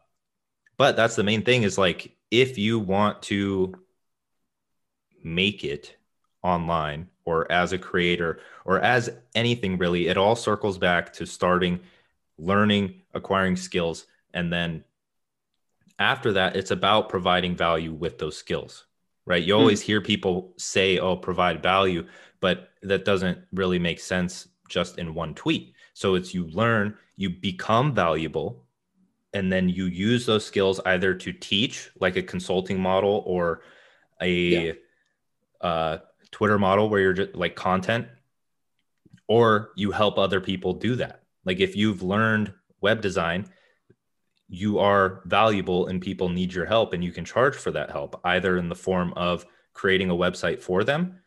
but 0.78 0.96
that's 0.96 1.16
the 1.16 1.24
main 1.32 1.44
thing 1.44 1.62
is 1.64 1.78
like 1.78 2.16
if 2.32 2.58
you 2.58 2.80
want 2.80 3.22
to 3.24 3.76
make 5.24 5.64
it 5.64 5.96
online 6.42 7.10
or 7.26 7.52
as 7.52 7.74
a 7.74 7.78
creator 7.78 8.40
or 8.66 8.80
as 8.80 9.10
anything 9.36 9.78
really 9.78 10.08
it 10.08 10.18
all 10.18 10.36
circles 10.36 10.78
back 10.78 11.14
to 11.14 11.26
starting 11.26 11.80
learning 12.38 13.02
acquiring 13.14 13.58
skills 13.58 14.08
and 14.34 14.52
then 14.52 14.84
after 16.00 16.34
that 16.34 16.56
it's 16.56 16.72
about 16.72 17.10
providing 17.10 17.56
value 17.56 17.94
with 17.94 18.18
those 18.18 18.38
skills 18.38 18.86
right? 19.30 19.42
You 19.44 19.54
always 19.56 19.80
hear 19.82 20.02
people 20.02 20.54
say 20.58 20.98
oh 21.00 21.16
provide 21.16 21.64
value 21.64 22.06
but 22.42 22.70
that 22.82 23.06
doesn't 23.06 23.38
really 23.54 23.80
make 23.80 24.00
sense 24.00 24.48
just 24.70 24.98
in 24.98 25.14
one 25.14 25.34
tweet. 25.36 25.74
So 25.94 26.16
it's 26.16 26.34
you 26.34 26.48
learn 26.48 26.98
you 27.16 27.30
become 27.30 27.94
valuable 27.94 28.66
and 29.34 29.52
then 29.52 29.70
you 29.70 29.86
use 29.86 30.26
those 30.26 30.46
skills 30.46 30.80
either 30.86 31.14
to 31.14 31.32
teach 31.34 31.90
like 32.00 32.16
a 32.16 32.24
consulting 32.24 32.80
model 32.80 33.24
or 33.26 33.62
a 34.22 34.32
Yeah. 34.32 34.72
uh, 35.62 35.98
twitter 36.32 36.58
model 36.58 36.90
where 36.90 37.02
you're 37.02 37.14
just 37.14 37.36
like 37.36 37.56
content 37.56 38.08
or 39.28 39.72
you 39.76 39.92
help 39.92 40.18
other 40.18 40.42
people 40.42 40.74
do 40.74 40.96
that. 40.96 41.24
Like 41.46 41.60
if 41.60 41.76
you've 41.76 42.02
learned 42.02 42.54
web 42.82 43.02
design 43.02 43.48
you 44.50 44.80
are 44.80 45.22
valuable 45.26 45.88
and 45.88 46.02
people 46.02 46.28
need 46.28 46.52
your 46.54 46.66
help 46.66 46.94
and 46.94 47.04
you 47.04 47.12
can 47.12 47.24
charge 47.24 47.56
for 47.56 47.72
that 47.72 47.92
help 47.92 48.20
either 48.26 48.58
in 48.58 48.68
the 48.68 48.76
form 48.76 49.14
of 49.16 49.46
creating 49.74 50.10
a 50.10 50.16
website 50.16 50.60
for 50.62 50.84
them 50.84 51.20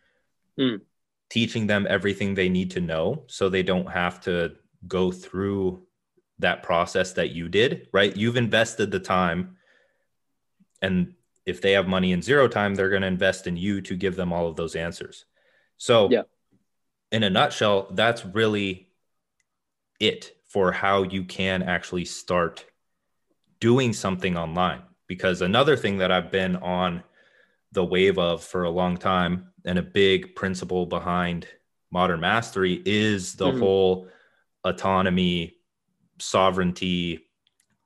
Mm. 0.59 0.83
teaching 1.31 1.67
them 1.67 1.87
everything 1.89 2.35
they 2.35 2.51
need 2.51 2.73
to 2.73 2.81
know 2.81 3.25
so 3.27 3.49
they 3.49 3.63
don't 3.63 3.91
have 3.91 4.21
to 4.21 4.53
go 4.87 5.11
through 5.11 5.87
that 6.41 6.63
process 6.63 7.13
that 7.13 7.31
you 7.31 7.49
did, 7.49 7.89
right? 7.93 8.15
You've 8.15 8.37
invested 8.37 8.91
the 8.91 9.01
time 9.01 9.57
and 10.83 11.15
if 11.47 11.61
they 11.61 11.73
have 11.73 11.89
money 11.89 12.13
in 12.13 12.21
zero 12.23 12.49
time, 12.49 12.75
they're 12.75 12.91
going 12.91 13.03
to 13.03 13.09
invest 13.09 13.47
in 13.47 13.57
you 13.57 13.81
to 13.83 13.97
give 13.97 14.15
them 14.17 14.33
all 14.33 14.47
of 14.49 14.57
those 14.57 14.77
answers. 14.77 15.25
So, 15.79 16.09
yeah. 16.11 16.23
in 17.11 17.23
a 17.23 17.31
nutshell, 17.31 17.89
that's 17.93 18.25
really 18.25 18.89
it 19.99 20.33
for 20.49 20.73
how 20.73 21.03
you 21.05 21.25
can 21.25 21.63
actually 21.63 22.05
start 22.05 22.65
doing 23.63 23.93
something 23.93 24.37
online. 24.37 24.83
Because 25.07 25.41
another 25.41 25.77
thing 25.77 25.99
that 25.99 26.11
I've 26.11 26.33
been 26.33 26.57
on 26.57 27.05
the 27.71 27.85
wave 27.85 28.19
of 28.19 28.43
for 28.43 28.65
a 28.65 28.71
long 28.71 28.97
time 28.97 29.53
and 29.65 29.79
a 29.79 29.83
big 29.83 30.35
principle 30.35 30.85
behind 30.85 31.47
modern 31.93 32.19
mastery 32.19 32.83
is 32.85 33.35
the 33.35 33.47
mm-hmm. 33.47 33.61
whole 33.61 34.09
autonomy, 34.65 35.55
sovereignty, 36.19 37.21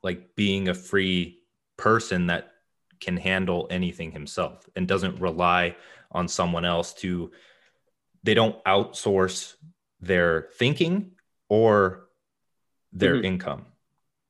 like 0.03 0.35
being 0.35 0.69
a 0.69 0.75
free 0.75 1.41
person 1.77 2.29
that 2.29 2.53
can 2.99 3.19
handle 3.19 3.67
anything 3.69 4.13
himself 4.13 4.67
and 4.77 4.89
doesn't 4.89 5.21
rely 5.21 5.77
on 6.11 6.27
someone 6.27 6.65
else 6.65 6.95
to 6.95 7.31
they 8.23 8.33
don't 8.33 8.65
outsource 8.65 9.57
their 10.01 10.49
thinking 10.59 11.11
or 11.51 12.09
their 12.93 13.17
mm-hmm. 13.17 13.27
income 13.27 13.67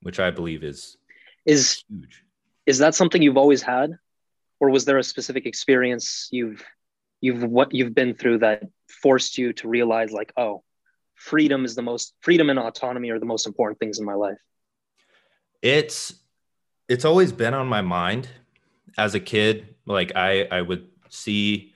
which 0.02 0.18
i 0.18 0.30
believe 0.32 0.64
is 0.64 0.96
is 1.46 1.82
huge 1.88 2.22
is 2.66 2.78
that 2.78 2.94
something 2.94 3.22
you've 3.22 3.36
always 3.36 3.62
had 3.62 3.98
or 4.60 4.70
was 4.70 4.84
there 4.84 4.98
a 4.98 5.02
specific 5.02 5.46
experience 5.46 6.28
you've 6.30 6.62
you've 7.20 7.42
what 7.44 7.72
you've 7.72 7.94
been 7.94 8.14
through 8.14 8.38
that 8.38 8.62
forced 8.88 9.38
you 9.38 9.52
to 9.52 9.68
realize 9.68 10.12
like 10.12 10.32
oh 10.36 10.62
freedom 11.14 11.64
is 11.64 11.74
the 11.74 11.82
most 11.82 12.14
freedom 12.20 12.50
and 12.50 12.58
autonomy 12.58 13.10
are 13.10 13.18
the 13.18 13.26
most 13.26 13.46
important 13.46 13.78
things 13.78 13.98
in 13.98 14.04
my 14.04 14.14
life 14.14 14.38
it's 15.62 16.14
it's 16.88 17.04
always 17.04 17.32
been 17.32 17.54
on 17.54 17.66
my 17.66 17.80
mind 17.80 18.28
as 18.96 19.14
a 19.14 19.20
kid, 19.20 19.74
like 19.86 20.12
I 20.16 20.44
I 20.50 20.62
would 20.62 20.86
see 21.08 21.74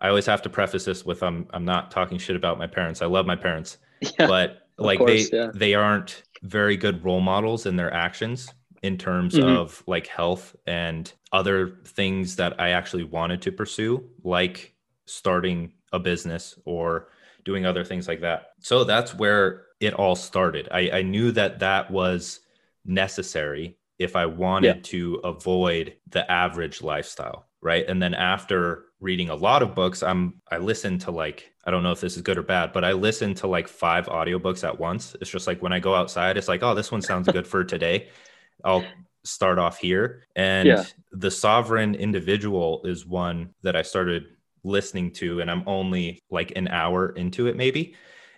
I 0.00 0.08
always 0.08 0.26
have 0.26 0.42
to 0.42 0.50
preface 0.50 0.84
this 0.84 1.04
with 1.04 1.22
I'm 1.22 1.46
I'm 1.52 1.64
not 1.64 1.90
talking 1.90 2.18
shit 2.18 2.36
about 2.36 2.58
my 2.58 2.66
parents. 2.66 3.02
I 3.02 3.06
love 3.06 3.26
my 3.26 3.36
parents. 3.36 3.78
Yeah, 4.18 4.28
but 4.28 4.66
like 4.78 4.96
course, 4.96 5.28
they 5.28 5.36
yeah. 5.36 5.50
they 5.54 5.74
aren't 5.74 6.22
very 6.42 6.78
good 6.78 7.04
role 7.04 7.20
models 7.20 7.66
in 7.66 7.76
their 7.76 7.92
actions 7.92 8.48
in 8.82 8.96
terms 8.96 9.34
mm-hmm. 9.34 9.56
of 9.56 9.82
like 9.86 10.06
health 10.06 10.56
and 10.66 11.12
other 11.32 11.78
things 11.84 12.36
that 12.36 12.60
I 12.60 12.70
actually 12.70 13.04
wanted 13.04 13.42
to 13.42 13.52
pursue, 13.52 14.08
like 14.24 14.74
starting 15.06 15.72
a 15.92 15.98
business 15.98 16.58
or 16.64 17.08
doing 17.44 17.66
other 17.66 17.84
things 17.84 18.08
like 18.08 18.20
that. 18.20 18.52
So 18.60 18.84
that's 18.84 19.14
where 19.14 19.66
it 19.80 19.94
all 19.94 20.16
started. 20.16 20.68
I, 20.70 20.90
I 20.90 21.02
knew 21.02 21.32
that 21.32 21.58
that 21.60 21.90
was 21.90 22.40
necessary 22.84 23.76
if 23.98 24.16
I 24.16 24.26
wanted 24.26 24.76
yeah. 24.76 24.82
to 24.82 25.14
avoid 25.24 25.96
the 26.08 26.30
average 26.30 26.82
lifestyle, 26.82 27.46
right? 27.60 27.86
And 27.86 28.02
then 28.02 28.14
after 28.14 28.86
reading 29.00 29.30
a 29.30 29.34
lot 29.34 29.62
of 29.62 29.74
books, 29.74 30.02
I'm 30.02 30.40
I 30.50 30.58
listen 30.58 30.98
to 31.00 31.10
like 31.10 31.52
I 31.64 31.70
don't 31.70 31.82
know 31.82 31.92
if 31.92 32.00
this 32.00 32.16
is 32.16 32.22
good 32.22 32.38
or 32.38 32.42
bad, 32.42 32.72
but 32.72 32.84
I 32.84 32.92
listen 32.92 33.34
to 33.36 33.46
like 33.46 33.68
five 33.68 34.06
audiobooks 34.06 34.66
at 34.66 34.78
once. 34.78 35.14
It's 35.20 35.30
just 35.30 35.46
like 35.46 35.60
when 35.62 35.72
I 35.72 35.80
go 35.80 35.94
outside, 35.94 36.36
it's 36.38 36.48
like, 36.48 36.62
oh, 36.62 36.74
this 36.74 36.90
one 36.90 37.02
sounds 37.02 37.28
good 37.28 37.46
for 37.46 37.64
today. 37.64 38.08
I'll 38.64 38.84
start 39.24 39.58
off 39.58 39.78
here. 39.78 40.24
And 40.36 40.68
yeah. 40.68 40.84
the 41.12 41.30
sovereign 41.30 41.94
individual 41.94 42.82
is 42.84 43.06
one 43.06 43.50
that 43.62 43.76
I 43.76 43.82
started 43.82 44.26
listening 44.64 45.12
to, 45.12 45.40
and 45.40 45.50
I'm 45.50 45.64
only 45.66 46.22
like 46.30 46.52
an 46.56 46.68
hour 46.68 47.10
into 47.10 47.46
it, 47.46 47.56
maybe. 47.56 47.94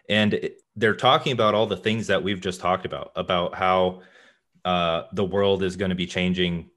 And 0.08 0.34
it, 0.34 0.62
they're 0.76 0.94
talking 0.94 1.32
about 1.32 1.54
all 1.54 1.66
the 1.66 1.76
things 1.76 2.06
that 2.08 2.22
we've 2.22 2.40
just 2.40 2.60
talked 2.60 2.86
about, 2.86 3.12
about 3.16 3.54
how 3.54 4.02
uh, 4.64 5.04
the 5.12 5.24
world 5.24 5.62
is 5.62 5.76
going 5.76 5.90
to 5.90 5.94
be 5.94 6.06
changing 6.06 6.70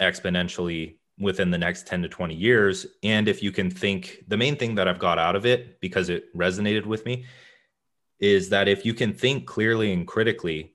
exponentially 0.00 0.96
within 1.18 1.50
the 1.50 1.58
next 1.58 1.86
10 1.86 2.02
to 2.02 2.08
20 2.08 2.34
years. 2.34 2.86
And 3.02 3.28
if 3.28 3.42
you 3.42 3.52
can 3.52 3.70
think, 3.70 4.24
the 4.28 4.36
main 4.36 4.56
thing 4.56 4.74
that 4.76 4.88
I've 4.88 4.98
got 4.98 5.18
out 5.18 5.36
of 5.36 5.44
it, 5.44 5.80
because 5.80 6.08
it 6.08 6.34
resonated 6.34 6.86
with 6.86 7.04
me, 7.04 7.26
is 8.18 8.48
that 8.50 8.68
if 8.68 8.84
you 8.84 8.94
can 8.94 9.12
think 9.12 9.46
clearly 9.46 9.92
and 9.92 10.06
critically, 10.06 10.74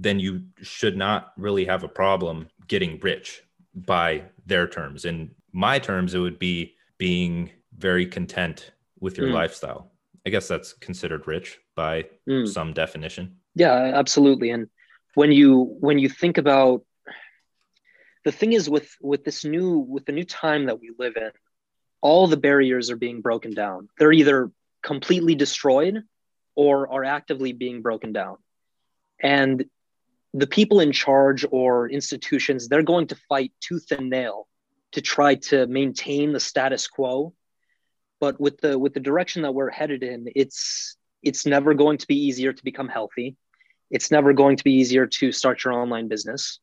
then 0.00 0.18
you 0.18 0.42
should 0.62 0.96
not 0.96 1.32
really 1.36 1.64
have 1.66 1.84
a 1.84 1.88
problem 1.88 2.48
getting 2.66 2.98
rich 3.00 3.42
by 3.74 4.22
their 4.46 4.66
terms. 4.66 5.04
In 5.04 5.30
my 5.52 5.78
terms, 5.78 6.14
it 6.14 6.18
would 6.18 6.38
be 6.38 6.74
being 6.98 7.50
very 7.76 8.06
content 8.06 8.72
with 8.98 9.18
your 9.18 9.28
mm. 9.28 9.34
lifestyle. 9.34 9.92
I 10.26 10.30
guess 10.30 10.48
that's 10.48 10.72
considered 10.72 11.26
rich 11.26 11.58
by 11.74 12.06
mm. 12.28 12.48
some 12.48 12.72
definition. 12.72 13.36
Yeah, 13.54 13.74
absolutely. 13.74 14.50
And 14.50 14.68
when 15.14 15.32
you 15.32 15.76
when 15.80 15.98
you 15.98 16.08
think 16.08 16.38
about 16.38 16.82
the 18.24 18.32
thing 18.32 18.52
is 18.52 18.68
with 18.68 18.96
with 19.00 19.24
this 19.24 19.44
new 19.44 19.78
with 19.78 20.06
the 20.06 20.12
new 20.12 20.24
time 20.24 20.66
that 20.66 20.80
we 20.80 20.92
live 20.98 21.16
in 21.16 21.30
all 22.00 22.26
the 22.26 22.36
barriers 22.36 22.90
are 22.90 22.96
being 22.96 23.20
broken 23.20 23.52
down 23.52 23.88
they're 23.98 24.12
either 24.12 24.50
completely 24.82 25.34
destroyed 25.34 26.02
or 26.54 26.90
are 26.92 27.04
actively 27.04 27.52
being 27.52 27.82
broken 27.82 28.12
down 28.12 28.36
and 29.22 29.64
the 30.32 30.46
people 30.46 30.80
in 30.80 30.92
charge 30.92 31.44
or 31.50 31.88
institutions 31.88 32.68
they're 32.68 32.82
going 32.82 33.06
to 33.06 33.16
fight 33.28 33.52
tooth 33.60 33.90
and 33.90 34.10
nail 34.10 34.46
to 34.92 35.00
try 35.00 35.34
to 35.34 35.66
maintain 35.66 36.32
the 36.32 36.40
status 36.40 36.86
quo 36.86 37.32
but 38.20 38.40
with 38.40 38.58
the 38.60 38.78
with 38.78 38.94
the 38.94 39.00
direction 39.00 39.42
that 39.42 39.52
we're 39.52 39.70
headed 39.70 40.02
in 40.02 40.26
it's 40.34 40.96
it's 41.22 41.44
never 41.46 41.74
going 41.74 41.98
to 41.98 42.06
be 42.06 42.16
easier 42.26 42.52
to 42.52 42.64
become 42.64 42.88
healthy 42.88 43.36
it's 43.90 44.10
never 44.10 44.32
going 44.32 44.56
to 44.56 44.64
be 44.64 44.74
easier 44.74 45.06
to 45.06 45.32
start 45.32 45.64
your 45.64 45.74
online 45.74 46.08
business. 46.08 46.60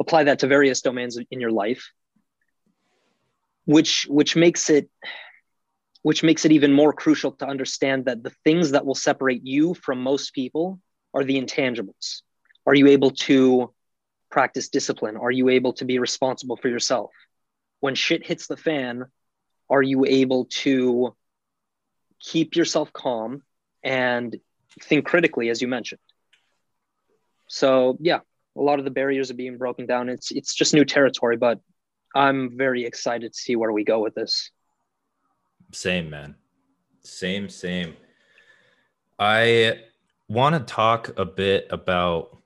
Apply 0.00 0.24
that 0.24 0.40
to 0.40 0.46
various 0.46 0.80
domains 0.80 1.18
in 1.30 1.40
your 1.40 1.52
life, 1.52 1.90
which 3.64 4.06
which 4.08 4.36
makes 4.36 4.68
it 4.68 4.90
which 6.02 6.22
makes 6.22 6.44
it 6.44 6.52
even 6.52 6.72
more 6.72 6.92
crucial 6.92 7.32
to 7.32 7.46
understand 7.46 8.04
that 8.04 8.22
the 8.22 8.32
things 8.44 8.72
that 8.72 8.86
will 8.86 8.94
separate 8.94 9.44
you 9.44 9.74
from 9.74 10.02
most 10.02 10.32
people 10.32 10.80
are 11.14 11.24
the 11.24 11.40
intangibles. 11.40 12.22
Are 12.68 12.74
you 12.74 12.88
able 12.88 13.12
to 13.12 13.72
practice 14.30 14.68
discipline? 14.68 15.16
Are 15.16 15.30
you 15.30 15.48
able 15.48 15.72
to 15.74 15.86
be 15.86 15.98
responsible 15.98 16.58
for 16.58 16.68
yourself? 16.68 17.12
When 17.80 17.94
shit 17.94 18.26
hits 18.26 18.46
the 18.46 18.58
fan, 18.58 19.06
are 19.70 19.80
you 19.80 20.04
able 20.04 20.44
to 20.64 21.16
keep 22.20 22.56
yourself 22.56 22.92
calm 22.92 23.42
and 23.82 24.36
think 24.82 25.06
critically, 25.06 25.48
as 25.48 25.62
you 25.62 25.68
mentioned? 25.68 26.02
So 27.46 27.96
yeah, 28.00 28.18
a 28.54 28.60
lot 28.60 28.78
of 28.78 28.84
the 28.84 28.90
barriers 28.90 29.30
are 29.30 29.34
being 29.34 29.56
broken 29.56 29.86
down. 29.86 30.10
It's 30.10 30.30
it's 30.30 30.54
just 30.54 30.74
new 30.74 30.84
territory, 30.84 31.38
but 31.38 31.60
I'm 32.14 32.58
very 32.58 32.84
excited 32.84 33.32
to 33.32 33.38
see 33.38 33.56
where 33.56 33.72
we 33.72 33.82
go 33.82 34.00
with 34.00 34.14
this. 34.14 34.50
Same, 35.72 36.10
man. 36.10 36.34
Same, 37.00 37.48
same. 37.48 37.96
I 39.18 39.84
want 40.28 40.54
to 40.54 40.74
talk 40.74 41.18
a 41.18 41.24
bit 41.24 41.66
about 41.70 42.37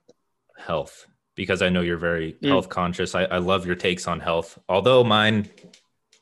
health 0.66 1.06
because 1.34 1.62
I 1.62 1.68
know 1.68 1.80
you're 1.80 1.96
very 1.96 2.34
mm. 2.34 2.48
health 2.48 2.68
conscious. 2.68 3.14
I, 3.14 3.24
I 3.24 3.38
love 3.38 3.66
your 3.66 3.76
takes 3.76 4.06
on 4.06 4.20
health, 4.20 4.58
although 4.68 5.02
mine 5.02 5.48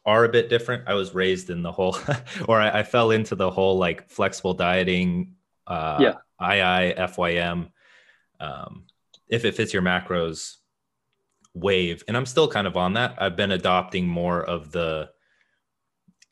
are 0.07 0.24
a 0.24 0.29
bit 0.29 0.48
different. 0.48 0.85
I 0.87 0.94
was 0.94 1.14
raised 1.14 1.50
in 1.50 1.62
the 1.62 1.72
whole, 1.72 1.96
or 2.48 2.61
I, 2.61 2.81
I 2.81 2.83
fell 2.83 3.11
into 3.11 3.35
the 3.35 3.50
whole 3.50 3.79
like 3.79 4.09
flexible 4.09 4.55
dieting, 4.55 5.35
uh, 5.66 5.98
yeah, 6.00 6.14
II, 6.40 6.94
FYM 6.94 7.70
um, 8.40 8.85
if 9.29 9.44
it 9.44 9.55
fits 9.55 9.72
your 9.72 9.83
macros 9.83 10.57
wave. 11.55 12.03
And 12.09 12.16
I'm 12.16 12.26
still 12.26 12.48
kind 12.48 12.66
of 12.66 12.76
on 12.76 12.94
that. 12.94 13.14
I've 13.18 13.37
been 13.37 13.53
adopting 13.53 14.09
more 14.09 14.42
of 14.42 14.72
the 14.72 15.11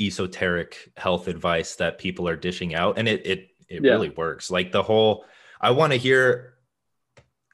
esoteric 0.00 0.92
health 0.96 1.28
advice 1.28 1.76
that 1.76 1.98
people 1.98 2.28
are 2.28 2.36
dishing 2.36 2.74
out. 2.74 2.98
And 2.98 3.08
it 3.08 3.26
it 3.26 3.48
it 3.68 3.84
yeah. 3.84 3.92
really 3.92 4.10
works. 4.10 4.50
Like 4.50 4.72
the 4.72 4.82
whole 4.82 5.24
I 5.60 5.72
want 5.72 5.92
to 5.92 5.98
hear 5.98 6.54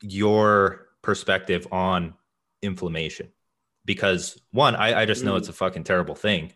your 0.02 0.88
perspective 1.02 1.66
on 1.72 2.14
inflammation. 2.62 3.28
Because 3.84 4.40
one, 4.50 4.74
I, 4.76 5.02
I 5.02 5.04
just 5.04 5.24
know 5.24 5.34
mm. 5.34 5.38
it's 5.38 5.48
a 5.48 5.52
fucking 5.52 5.84
terrible 5.84 6.14
thing. 6.14 6.52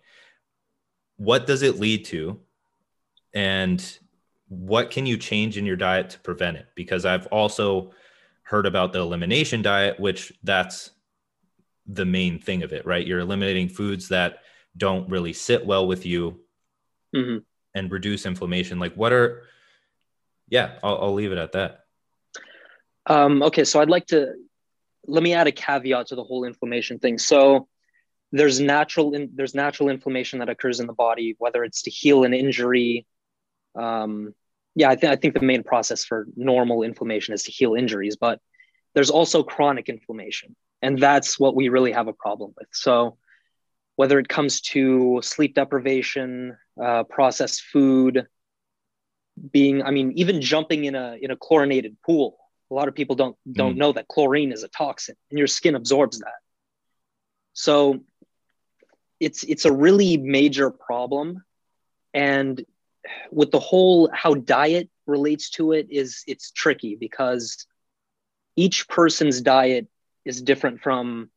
What 1.16 1.46
does 1.46 1.62
it 1.62 1.78
lead 1.78 2.06
to? 2.06 2.40
And 3.34 3.98
what 4.48 4.90
can 4.90 5.04
you 5.04 5.18
change 5.18 5.58
in 5.58 5.66
your 5.66 5.76
diet 5.76 6.10
to 6.10 6.20
prevent 6.20 6.56
it? 6.56 6.66
Because 6.74 7.04
I've 7.04 7.26
also 7.26 7.92
heard 8.42 8.64
about 8.64 8.94
the 8.94 9.00
elimination 9.00 9.60
diet, 9.60 10.00
which 10.00 10.32
that's 10.42 10.90
the 11.86 12.06
main 12.06 12.38
thing 12.38 12.62
of 12.62 12.72
it, 12.72 12.86
right? 12.86 13.06
You're 13.06 13.18
eliminating 13.18 13.68
foods 13.68 14.08
that 14.08 14.38
don't 14.76 15.10
really 15.10 15.34
sit 15.34 15.66
well 15.66 15.86
with 15.86 16.06
you 16.06 16.40
mm-hmm. 17.14 17.38
and 17.74 17.92
reduce 17.92 18.24
inflammation. 18.24 18.78
Like, 18.78 18.94
what 18.94 19.12
are, 19.12 19.42
yeah, 20.48 20.78
I'll, 20.82 20.98
I'll 21.02 21.14
leave 21.14 21.32
it 21.32 21.38
at 21.38 21.52
that. 21.52 21.80
Um, 23.08 23.42
okay, 23.42 23.64
so 23.64 23.80
I'd 23.80 23.88
like 23.88 24.06
to 24.08 24.34
let 25.06 25.22
me 25.22 25.32
add 25.32 25.46
a 25.46 25.52
caveat 25.52 26.08
to 26.08 26.14
the 26.14 26.22
whole 26.22 26.44
inflammation 26.44 26.98
thing. 26.98 27.18
So, 27.18 27.68
there's 28.30 28.60
natural 28.60 29.14
in, 29.14 29.30
there's 29.34 29.54
natural 29.54 29.88
inflammation 29.88 30.40
that 30.40 30.50
occurs 30.50 30.80
in 30.80 30.86
the 30.86 30.92
body, 30.92 31.34
whether 31.38 31.64
it's 31.64 31.82
to 31.82 31.90
heal 31.90 32.24
an 32.24 32.34
injury. 32.34 33.06
Um, 33.74 34.34
yeah, 34.74 34.90
I 34.90 34.96
think 34.96 35.12
I 35.12 35.16
think 35.16 35.34
the 35.34 35.40
main 35.40 35.62
process 35.62 36.04
for 36.04 36.26
normal 36.36 36.82
inflammation 36.82 37.32
is 37.32 37.44
to 37.44 37.50
heal 37.50 37.74
injuries, 37.74 38.16
but 38.16 38.40
there's 38.94 39.10
also 39.10 39.42
chronic 39.42 39.88
inflammation, 39.88 40.54
and 40.82 40.98
that's 40.98 41.40
what 41.40 41.56
we 41.56 41.70
really 41.70 41.92
have 41.92 42.08
a 42.08 42.12
problem 42.12 42.52
with. 42.58 42.68
So, 42.72 43.16
whether 43.96 44.18
it 44.18 44.28
comes 44.28 44.60
to 44.72 45.20
sleep 45.22 45.54
deprivation, 45.54 46.56
uh, 46.80 47.04
processed 47.04 47.62
food, 47.62 48.26
being, 49.50 49.82
I 49.82 49.90
mean, 49.90 50.12
even 50.16 50.42
jumping 50.42 50.84
in 50.84 50.94
a 50.94 51.16
in 51.20 51.30
a 51.30 51.36
chlorinated 51.36 51.96
pool. 52.04 52.37
A 52.70 52.74
lot 52.74 52.88
of 52.88 52.94
people 52.94 53.16
don't 53.16 53.36
don't 53.50 53.74
mm. 53.74 53.78
know 53.78 53.92
that 53.92 54.08
chlorine 54.08 54.52
is 54.52 54.62
a 54.62 54.68
toxin, 54.68 55.16
and 55.30 55.38
your 55.38 55.46
skin 55.46 55.74
absorbs 55.74 56.18
that. 56.18 56.40
So 57.54 58.00
it's 59.20 59.42
it's 59.44 59.64
a 59.64 59.72
really 59.72 60.16
major 60.16 60.70
problem 60.70 61.42
and 62.14 62.64
with 63.30 63.50
the 63.50 63.60
whole 63.60 64.10
how 64.12 64.34
diet 64.34 64.88
relates 65.06 65.50
to 65.50 65.72
it 65.72 65.88
is 65.90 66.22
it's 66.26 66.50
tricky 66.50 66.96
because 66.96 67.66
each 68.56 68.88
person's 68.88 69.40
diet 69.40 69.86
is 70.24 70.42
different 70.42 70.80
from 70.80 71.30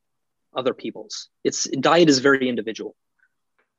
other 0.54 0.74
people's 0.74 1.30
it's 1.44 1.64
diet 1.80 2.10
is 2.10 2.20
very 2.20 2.48
individual 2.50 2.96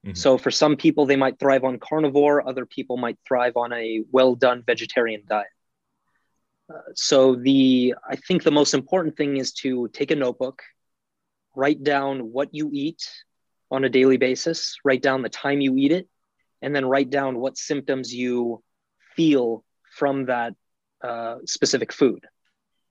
mm-hmm. 0.05 0.15
so 0.15 0.39
for 0.39 0.51
some 0.51 0.77
people 0.77 1.07
they 1.07 1.17
might 1.17 1.39
thrive 1.39 1.65
on 1.65 1.79
carnivore 1.79 2.47
other 2.47 2.67
people 2.67 2.97
might 2.97 3.19
thrive 3.27 3.57
on 3.57 3.73
a 3.73 4.03
well 4.11 4.35
done 4.35 4.63
vegetarian 4.67 5.23
diet 5.29 5.47
so 6.95 7.35
the 7.35 7.95
i 8.09 8.17
think 8.17 8.43
the 8.43 8.51
most 8.51 8.75
important 8.75 9.17
thing 9.17 9.37
is 9.37 9.53
to 9.53 9.89
take 9.89 10.11
a 10.11 10.17
notebook 10.17 10.63
write 11.55 11.83
down 11.83 12.33
what 12.33 12.49
you 12.53 12.71
eat 12.73 13.03
on 13.71 13.85
a 13.85 13.89
daily 13.89 14.19
basis, 14.19 14.77
write 14.85 15.03
down 15.03 15.23
the 15.23 15.29
time 15.29 15.61
you 15.61 15.77
eat 15.77 15.93
it, 15.93 16.09
and 16.61 16.75
then 16.75 16.85
write 16.85 17.11
down 17.11 17.39
what 17.39 17.57
symptoms 17.57 18.15
you 18.15 18.63
feel 19.17 19.65
from 19.97 20.27
that 20.27 20.55
uh, 21.03 21.37
specific 21.47 21.93
food. 21.93 22.25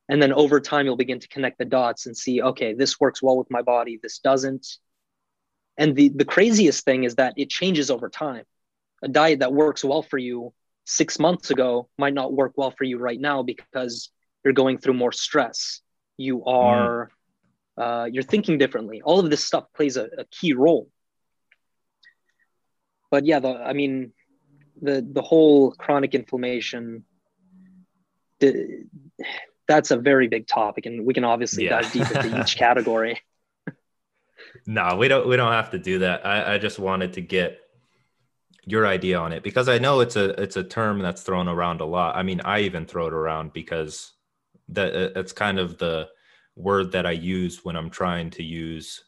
And 0.09 0.21
then 0.21 0.33
over 0.33 0.59
time, 0.59 0.85
you'll 0.85 0.97
begin 0.97 1.19
to 1.19 1.27
connect 1.27 1.57
the 1.57 1.65
dots 1.65 2.05
and 2.05 2.17
see, 2.17 2.41
okay, 2.41 2.73
this 2.73 2.99
works 2.99 3.21
well 3.21 3.37
with 3.37 3.49
my 3.49 3.61
body, 3.61 3.99
this 4.01 4.19
doesn't. 4.19 4.67
And 5.77 5.95
the, 5.95 6.09
the 6.09 6.25
craziest 6.25 6.83
thing 6.83 7.05
is 7.05 7.15
that 7.15 7.35
it 7.37 7.49
changes 7.49 7.89
over 7.89 8.09
time. 8.09 8.43
A 9.03 9.07
diet 9.07 9.39
that 9.39 9.53
works 9.53 9.83
well 9.83 10.01
for 10.01 10.17
you 10.17 10.53
six 10.85 11.19
months 11.19 11.51
ago 11.51 11.89
might 11.97 12.13
not 12.13 12.33
work 12.33 12.53
well 12.55 12.71
for 12.71 12.83
you 12.83 12.97
right 12.97 13.19
now 13.19 13.43
because 13.43 14.11
you're 14.43 14.53
going 14.53 14.77
through 14.77 14.95
more 14.95 15.11
stress. 15.11 15.81
You 16.17 16.45
are. 16.45 17.07
Mm 17.07 17.11
uh, 17.77 18.07
you're 18.11 18.23
thinking 18.23 18.57
differently. 18.57 19.01
All 19.01 19.19
of 19.19 19.29
this 19.29 19.43
stuff 19.43 19.65
plays 19.75 19.97
a, 19.97 20.03
a 20.17 20.25
key 20.25 20.53
role. 20.53 20.89
But 23.09 23.25
yeah, 23.25 23.39
the, 23.39 23.49
I 23.49 23.73
mean, 23.73 24.13
the 24.81 25.05
the 25.07 25.21
whole 25.21 25.71
chronic 25.71 26.13
inflammation, 26.13 27.03
the, 28.39 28.85
that's 29.67 29.91
a 29.91 29.97
very 29.97 30.27
big 30.27 30.47
topic, 30.47 30.85
and 30.85 31.05
we 31.05 31.13
can 31.13 31.23
obviously 31.23 31.65
yeah. 31.65 31.81
dive 31.81 31.91
deep 31.91 32.11
into 32.11 32.39
each 32.41 32.55
category. 32.55 33.21
no, 34.65 34.95
we 34.97 35.07
don't. 35.07 35.27
We 35.27 35.35
don't 35.35 35.51
have 35.51 35.71
to 35.71 35.79
do 35.79 35.99
that. 35.99 36.25
I, 36.25 36.55
I 36.55 36.57
just 36.57 36.79
wanted 36.79 37.13
to 37.13 37.21
get 37.21 37.60
your 38.65 38.85
idea 38.85 39.17
on 39.17 39.33
it 39.33 39.43
because 39.43 39.67
I 39.67 39.79
know 39.79 40.01
it's 40.01 40.15
a 40.15 40.41
it's 40.41 40.55
a 40.55 40.63
term 40.63 40.99
that's 40.99 41.23
thrown 41.23 41.47
around 41.47 41.81
a 41.81 41.85
lot. 41.85 42.15
I 42.15 42.23
mean, 42.23 42.41
I 42.41 42.61
even 42.61 42.85
throw 42.85 43.07
it 43.07 43.13
around 43.13 43.53
because 43.53 44.13
that 44.69 44.93
it's 45.17 45.33
kind 45.33 45.59
of 45.59 45.77
the 45.77 46.09
word 46.55 46.91
that 46.91 47.05
I 47.05 47.11
use 47.11 47.65
when 47.65 47.75
I'm 47.75 47.89
trying 47.89 48.29
to 48.31 48.43
use 48.43 49.03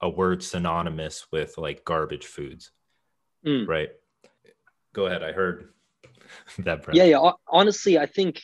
a 0.00 0.08
word 0.08 0.42
synonymous 0.42 1.26
with 1.32 1.58
like 1.58 1.84
garbage 1.84 2.26
foods. 2.26 2.70
Mm. 3.44 3.66
Right. 3.66 3.90
Go 4.92 5.06
ahead. 5.06 5.22
I 5.22 5.32
heard 5.32 5.72
that. 6.58 6.82
Brent. 6.82 6.96
Yeah. 6.96 7.04
Yeah. 7.04 7.32
Honestly, 7.48 7.98
I 7.98 8.06
think 8.06 8.40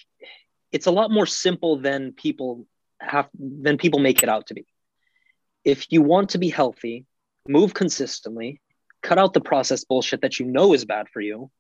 it's 0.73 0.87
a 0.87 0.91
lot 0.91 1.11
more 1.11 1.27
simple 1.27 1.79
than 1.79 2.13
people 2.13 2.67
have, 3.01 3.29
than 3.39 3.79
people 3.79 4.01
make 4.01 4.23
it 4.23 4.29
out 4.29 4.47
to 4.49 4.55
be. 4.55 4.67
If 5.65 5.93
you 5.93 6.03
want 6.03 6.31
to 6.31 6.39
be 6.39 6.49
healthy, 6.49 7.07
move 7.47 7.75
consistently, 7.75 8.61
cut 9.03 9.19
out 9.19 9.33
the 9.33 9.41
processed 9.41 9.89
bullshit 9.89 10.23
that 10.23 10.39
you 10.39 10.47
know 10.47 10.75
is 10.75 10.85
bad 10.85 11.09
for 11.09 11.21
you. 11.21 11.51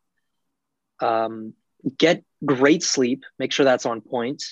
Um, 1.00 1.54
get 1.98 2.24
great 2.44 2.82
sleep, 2.82 3.24
make 3.38 3.52
sure 3.52 3.64
that's 3.64 3.86
on 3.86 4.00
point 4.00 4.44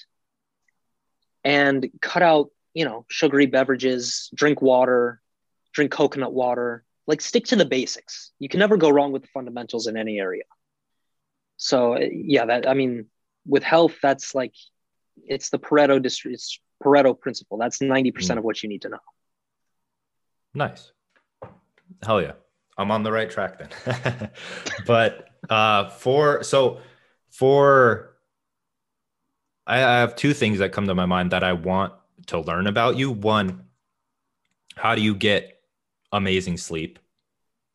and 1.45 1.91
cut 2.01 2.23
out, 2.23 2.51
you 2.75 2.85
know, 2.85 3.05
sugary 3.09 3.47
beverages, 3.47 4.31
drink 4.35 4.61
water, 4.61 5.21
drink 5.73 5.91
coconut 5.91 6.33
water, 6.33 6.85
like 7.07 7.21
stick 7.21 7.47
to 7.47 7.57
the 7.57 7.65
basics. 7.65 8.33
You 8.39 8.49
can 8.49 8.61
never 8.61 8.77
go 8.77 8.91
wrong 8.91 9.13
with 9.13 9.23
the 9.23 9.29
fundamentals 9.33 9.87
in 9.87 9.97
any 9.97 10.19
area. 10.19 10.45
So 11.57 11.99
yeah, 11.99 12.47
that 12.47 12.69
I 12.69 12.75
mean, 12.75 13.07
with 13.47 13.63
health, 13.63 13.97
that's 14.03 14.35
like 14.35 14.55
it's 15.25 15.51
the 15.51 15.59
Pareto 15.59 16.05
it's 16.05 16.61
Pareto 16.83 17.19
principle. 17.19 17.59
That's 17.59 17.79
90% 17.79 18.13
mm. 18.13 18.39
of 18.39 18.45
what 18.45 18.63
you 18.63 18.69
need 18.69 18.83
to 18.83 18.91
know. 18.91 18.99
Nice. 20.55 20.93
Hell 22.03 22.23
yeah. 22.23 22.33
I'm 22.79 22.91
on 22.91 23.03
the 23.03 23.13
right 23.13 23.31
track 23.31 23.59
then. 23.59 24.31
but 24.87 25.29
uh 25.49 25.89
for 25.91 26.43
so 26.43 26.81
for 27.31 28.17
I 29.67 29.79
have 29.79 30.17
two 30.17 30.35
things 30.35 30.59
that 30.59 30.73
come 30.73 30.87
to 30.89 30.95
my 30.95 31.07
mind 31.07 31.31
that 31.31 31.45
I 31.45 31.53
want 31.53 31.93
to 32.27 32.41
learn 32.41 32.67
about 32.67 32.97
you. 32.97 33.13
One, 33.13 33.67
how 34.75 34.95
do 34.95 35.03
you 35.03 35.15
get 35.15 35.61
amazing 36.11 36.57
sleep? 36.57 36.99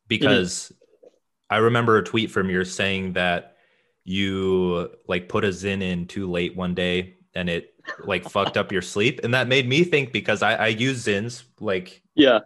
Because 0.07 0.73
mm-hmm. 0.73 1.07
I 1.49 1.57
remember 1.57 1.97
a 1.97 2.03
tweet 2.03 2.31
from 2.31 2.49
yours 2.49 2.73
saying 2.73 3.13
that 3.13 3.55
you 4.03 4.91
like 5.07 5.29
put 5.29 5.45
a 5.45 5.49
Zyn 5.49 5.81
in 5.81 6.05
too 6.07 6.29
late 6.29 6.55
one 6.55 6.75
day 6.75 7.15
and 7.33 7.49
it 7.49 7.73
like 8.03 8.29
fucked 8.29 8.57
up 8.57 8.71
your 8.71 8.81
sleep. 8.81 9.21
And 9.23 9.33
that 9.33 9.47
made 9.47 9.67
me 9.67 9.83
think 9.83 10.11
because 10.11 10.41
I, 10.41 10.55
I 10.55 10.67
use 10.67 11.05
Zyns 11.05 11.43
like 11.59 12.01
yeah 12.13 12.39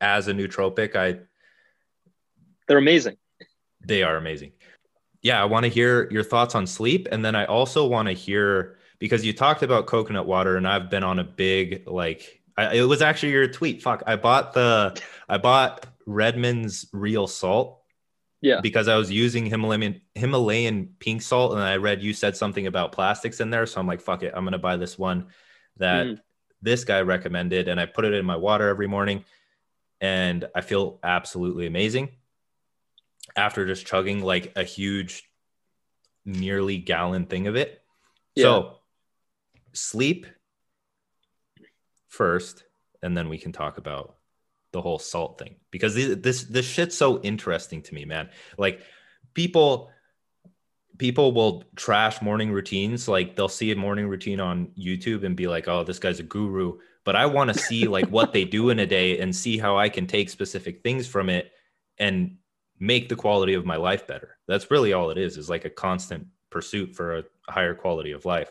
as 0.00 0.28
a 0.28 0.32
nootropic. 0.32 0.96
I 0.96 1.20
they're 2.68 2.78
amazing. 2.78 3.16
They 3.84 4.02
are 4.02 4.16
amazing. 4.16 4.52
Yeah, 5.22 5.40
I 5.40 5.44
want 5.44 5.64
to 5.64 5.70
hear 5.70 6.10
your 6.10 6.24
thoughts 6.24 6.54
on 6.54 6.66
sleep. 6.66 7.08
And 7.10 7.24
then 7.24 7.34
I 7.34 7.44
also 7.44 7.86
want 7.86 8.08
to 8.08 8.14
hear 8.14 8.78
because 8.98 9.24
you 9.24 9.32
talked 9.32 9.62
about 9.62 9.86
coconut 9.86 10.26
water 10.26 10.56
and 10.56 10.66
I've 10.66 10.90
been 10.90 11.04
on 11.04 11.18
a 11.18 11.24
big 11.24 11.88
like 11.88 12.40
I, 12.56 12.74
it 12.76 12.82
was 12.82 13.02
actually 13.02 13.32
your 13.32 13.48
tweet. 13.48 13.82
Fuck, 13.82 14.02
I 14.06 14.16
bought 14.16 14.52
the 14.52 15.00
I 15.28 15.38
bought 15.38 15.86
Redmond's 16.06 16.86
real 16.92 17.26
salt. 17.26 17.80
Yeah. 18.40 18.60
Because 18.60 18.88
I 18.88 18.96
was 18.96 19.10
using 19.10 19.46
Himalayan 19.46 20.00
Himalayan 20.14 20.94
pink 20.98 21.22
salt 21.22 21.52
and 21.52 21.60
I 21.60 21.76
read 21.76 22.02
you 22.02 22.12
said 22.12 22.36
something 22.36 22.66
about 22.66 22.90
plastics 22.90 23.40
in 23.40 23.50
there, 23.50 23.66
so 23.66 23.80
I'm 23.80 23.86
like, 23.86 24.00
fuck 24.00 24.24
it, 24.24 24.32
I'm 24.34 24.44
gonna 24.44 24.58
buy 24.58 24.76
this 24.76 24.98
one 24.98 25.28
that 25.76 26.06
mm. 26.06 26.20
this 26.60 26.82
guy 26.82 27.02
recommended, 27.02 27.68
and 27.68 27.78
I 27.78 27.86
put 27.86 28.04
it 28.04 28.14
in 28.14 28.26
my 28.26 28.34
water 28.34 28.68
every 28.68 28.88
morning, 28.88 29.24
and 30.00 30.44
I 30.56 30.60
feel 30.60 30.98
absolutely 31.04 31.66
amazing 31.68 32.08
after 33.36 33.66
just 33.66 33.86
chugging 33.86 34.22
like 34.22 34.52
a 34.56 34.64
huge, 34.64 35.28
nearly 36.24 36.78
gallon 36.78 37.26
thing 37.26 37.46
of 37.46 37.56
it. 37.56 37.82
Yeah. 38.34 38.42
So 38.42 38.78
sleep 39.72 40.26
first, 42.08 42.64
and 43.02 43.16
then 43.16 43.28
we 43.28 43.38
can 43.38 43.52
talk 43.52 43.78
about 43.78 44.16
the 44.72 44.80
whole 44.80 44.98
salt 44.98 45.38
thing 45.38 45.56
because 45.70 45.94
this 45.94 46.44
this 46.44 46.66
shit's 46.66 46.96
so 46.96 47.20
interesting 47.20 47.82
to 47.82 47.94
me, 47.94 48.04
man. 48.04 48.30
Like 48.56 48.80
people 49.34 49.90
people 50.98 51.32
will 51.32 51.64
trash 51.74 52.20
morning 52.22 52.52
routines 52.52 53.08
like 53.08 53.34
they'll 53.34 53.48
see 53.48 53.72
a 53.72 53.76
morning 53.76 54.06
routine 54.06 54.40
on 54.40 54.68
youtube 54.78 55.24
and 55.24 55.36
be 55.36 55.48
like 55.48 55.66
oh 55.66 55.82
this 55.82 55.98
guy's 55.98 56.20
a 56.20 56.22
guru 56.22 56.78
but 57.04 57.16
i 57.16 57.26
want 57.26 57.52
to 57.52 57.58
see 57.58 57.88
like 57.88 58.06
what 58.08 58.32
they 58.32 58.44
do 58.44 58.70
in 58.70 58.78
a 58.78 58.86
day 58.86 59.18
and 59.18 59.34
see 59.34 59.58
how 59.58 59.76
i 59.76 59.88
can 59.88 60.06
take 60.06 60.28
specific 60.28 60.82
things 60.82 61.06
from 61.06 61.28
it 61.28 61.50
and 61.98 62.36
make 62.82 63.08
the 63.08 63.16
quality 63.16 63.54
of 63.54 63.64
my 63.64 63.76
life 63.76 64.06
better 64.06 64.36
that's 64.48 64.70
really 64.70 64.92
all 64.92 65.10
it 65.10 65.18
is 65.18 65.36
is 65.36 65.48
like 65.48 65.64
a 65.64 65.70
constant 65.70 66.26
pursuit 66.50 66.94
for 66.94 67.18
a 67.18 67.24
higher 67.48 67.74
quality 67.74 68.12
of 68.12 68.24
life 68.24 68.50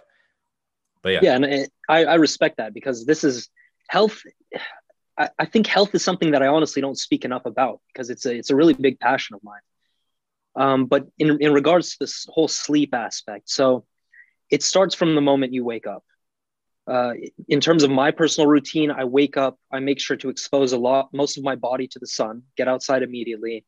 but 1.02 1.14
yeah, 1.14 1.20
yeah, 1.24 1.36
and 1.36 1.68
I, 1.90 2.06
I 2.06 2.16
respect 2.16 2.58
that 2.58 2.74
because 2.74 3.06
this 3.06 3.24
is 3.24 3.50
health. 3.88 4.22
I, 5.18 5.30
I 5.38 5.46
think 5.46 5.68
health 5.68 5.96
is 5.96 6.04
something 6.04 6.32
that 6.32 6.44
I 6.44 6.48
honestly 6.48 6.82
don't 6.82 6.98
speak 6.98 7.26
enough 7.26 7.46
about 7.46 7.82
because 7.88 8.10
it's 8.10 8.26
a 8.26 8.36
it's 8.36 8.50
a 8.50 8.56
really 8.56 8.74
big 8.74 9.00
passion 9.00 9.36
of 9.36 9.44
mine. 9.44 9.62
Um, 10.56 10.86
but 10.86 11.08
in 11.18 11.42
in 11.42 11.54
regards 11.54 11.92
to 11.92 11.98
this 12.02 12.26
whole 12.30 12.48
sleep 12.48 12.94
aspect, 12.94 13.50
so 13.50 13.86
it 14.50 14.64
starts 14.64 14.96
from 14.96 15.16
the 15.16 15.22
moment 15.22 15.54
you 15.54 15.64
wake 15.64 15.88
up. 15.88 16.04
Uh, 16.88 17.14
in 17.48 17.62
terms 17.62 17.84
of 17.84 17.92
my 17.92 18.12
personal 18.12 18.50
routine, 18.50 18.92
I 18.92 19.06
wake 19.06 19.38
up, 19.38 19.58
I 19.72 19.80
make 19.80 20.00
sure 20.00 20.18
to 20.18 20.30
expose 20.30 20.74
a 20.74 20.78
lot, 20.78 21.10
most 21.14 21.38
of 21.38 21.44
my 21.44 21.56
body 21.56 21.88
to 21.88 22.00
the 22.00 22.08
sun, 22.08 22.44
get 22.58 22.68
outside 22.68 23.02
immediately. 23.04 23.66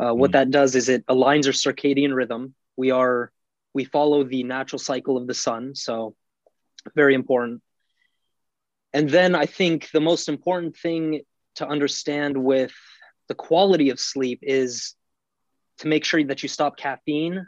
Uh, 0.00 0.14
what 0.14 0.30
mm. 0.30 0.34
that 0.34 0.50
does 0.50 0.74
is 0.74 0.88
it 0.88 1.06
aligns 1.06 1.46
our 1.46 1.52
circadian 1.52 2.14
rhythm. 2.14 2.54
We 2.76 2.90
are, 2.90 3.30
we 3.74 3.84
follow 3.84 4.24
the 4.24 4.42
natural 4.44 4.78
cycle 4.78 5.16
of 5.16 5.26
the 5.26 5.34
sun. 5.34 5.74
So 5.74 6.14
very 6.94 7.14
important. 7.14 7.62
And 8.92 9.08
then 9.08 9.34
I 9.34 9.46
think 9.46 9.90
the 9.90 10.00
most 10.00 10.28
important 10.28 10.76
thing 10.76 11.22
to 11.56 11.68
understand 11.68 12.36
with 12.36 12.72
the 13.28 13.34
quality 13.34 13.90
of 13.90 14.00
sleep 14.00 14.40
is 14.42 14.94
to 15.78 15.88
make 15.88 16.04
sure 16.04 16.24
that 16.24 16.42
you 16.42 16.48
stop 16.48 16.76
caffeine, 16.76 17.46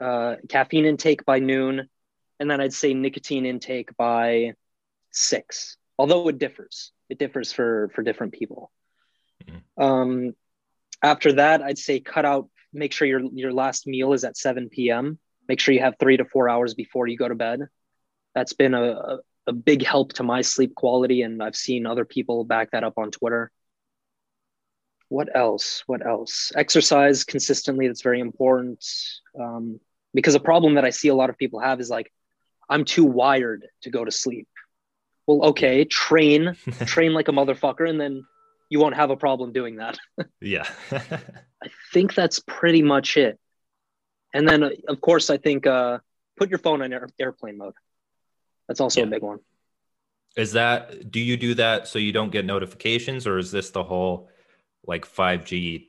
uh, 0.00 0.36
caffeine 0.48 0.86
intake 0.86 1.24
by 1.24 1.38
noon, 1.38 1.88
and 2.38 2.50
then 2.50 2.60
I'd 2.60 2.72
say 2.72 2.94
nicotine 2.94 3.46
intake 3.46 3.96
by 3.96 4.54
six. 5.12 5.76
Although 5.98 6.28
it 6.28 6.38
differs, 6.38 6.92
it 7.10 7.18
differs 7.18 7.52
for 7.52 7.90
for 7.94 8.02
different 8.02 8.32
people. 8.32 8.72
Mm-hmm. 9.44 9.82
Um, 9.82 10.34
after 11.02 11.34
that, 11.34 11.62
I'd 11.62 11.78
say 11.78 12.00
cut 12.00 12.24
out. 12.24 12.48
Make 12.72 12.92
sure 12.92 13.06
your 13.06 13.20
your 13.32 13.52
last 13.52 13.86
meal 13.86 14.12
is 14.12 14.24
at 14.24 14.36
7 14.36 14.68
p.m. 14.68 15.18
Make 15.48 15.60
sure 15.60 15.74
you 15.74 15.80
have 15.80 15.96
three 15.98 16.16
to 16.16 16.24
four 16.24 16.48
hours 16.48 16.74
before 16.74 17.06
you 17.06 17.16
go 17.16 17.28
to 17.28 17.34
bed. 17.34 17.60
That's 18.34 18.52
been 18.52 18.74
a, 18.74 18.92
a, 18.92 19.18
a 19.48 19.52
big 19.52 19.84
help 19.84 20.12
to 20.14 20.22
my 20.22 20.42
sleep 20.42 20.74
quality, 20.74 21.22
and 21.22 21.42
I've 21.42 21.56
seen 21.56 21.86
other 21.86 22.04
people 22.04 22.44
back 22.44 22.70
that 22.70 22.84
up 22.84 22.98
on 22.98 23.10
Twitter 23.10 23.50
what 25.10 25.28
else? 25.34 25.82
What 25.86 26.06
else? 26.06 26.52
Exercise 26.54 27.24
consistently. 27.24 27.88
That's 27.88 28.00
very 28.00 28.20
important. 28.20 28.82
Um, 29.38 29.80
because 30.14 30.36
a 30.36 30.40
problem 30.40 30.74
that 30.74 30.84
I 30.84 30.90
see 30.90 31.08
a 31.08 31.14
lot 31.14 31.30
of 31.30 31.36
people 31.36 31.60
have 31.60 31.80
is 31.80 31.90
like, 31.90 32.10
I'm 32.68 32.84
too 32.84 33.04
wired 33.04 33.66
to 33.82 33.90
go 33.90 34.04
to 34.04 34.12
sleep. 34.12 34.48
Well, 35.26 35.50
okay, 35.50 35.84
train, 35.84 36.54
train 36.86 37.12
like 37.12 37.26
a 37.26 37.32
motherfucker, 37.32 37.90
and 37.90 38.00
then 38.00 38.24
you 38.70 38.78
won't 38.78 38.94
have 38.94 39.10
a 39.10 39.16
problem 39.16 39.52
doing 39.52 39.76
that. 39.76 39.98
yeah. 40.40 40.66
I 40.92 41.68
think 41.92 42.14
that's 42.14 42.40
pretty 42.46 42.82
much 42.82 43.16
it. 43.16 43.38
And 44.32 44.48
then, 44.48 44.62
uh, 44.62 44.70
of 44.88 45.00
course, 45.00 45.28
I 45.28 45.36
think 45.36 45.66
uh, 45.66 45.98
put 46.38 46.48
your 46.48 46.60
phone 46.60 46.80
on 46.80 46.92
air- 46.92 47.10
airplane 47.18 47.58
mode. 47.58 47.74
That's 48.68 48.80
also 48.80 49.00
yeah. 49.00 49.08
a 49.08 49.10
big 49.10 49.22
one. 49.22 49.40
Is 50.36 50.52
that, 50.52 51.10
do 51.10 51.18
you 51.18 51.36
do 51.36 51.54
that 51.54 51.88
so 51.88 51.98
you 51.98 52.12
don't 52.12 52.30
get 52.30 52.46
notifications, 52.46 53.26
or 53.26 53.36
is 53.38 53.50
this 53.50 53.70
the 53.70 53.82
whole 53.82 54.30
like 54.86 55.04
5G 55.04 55.88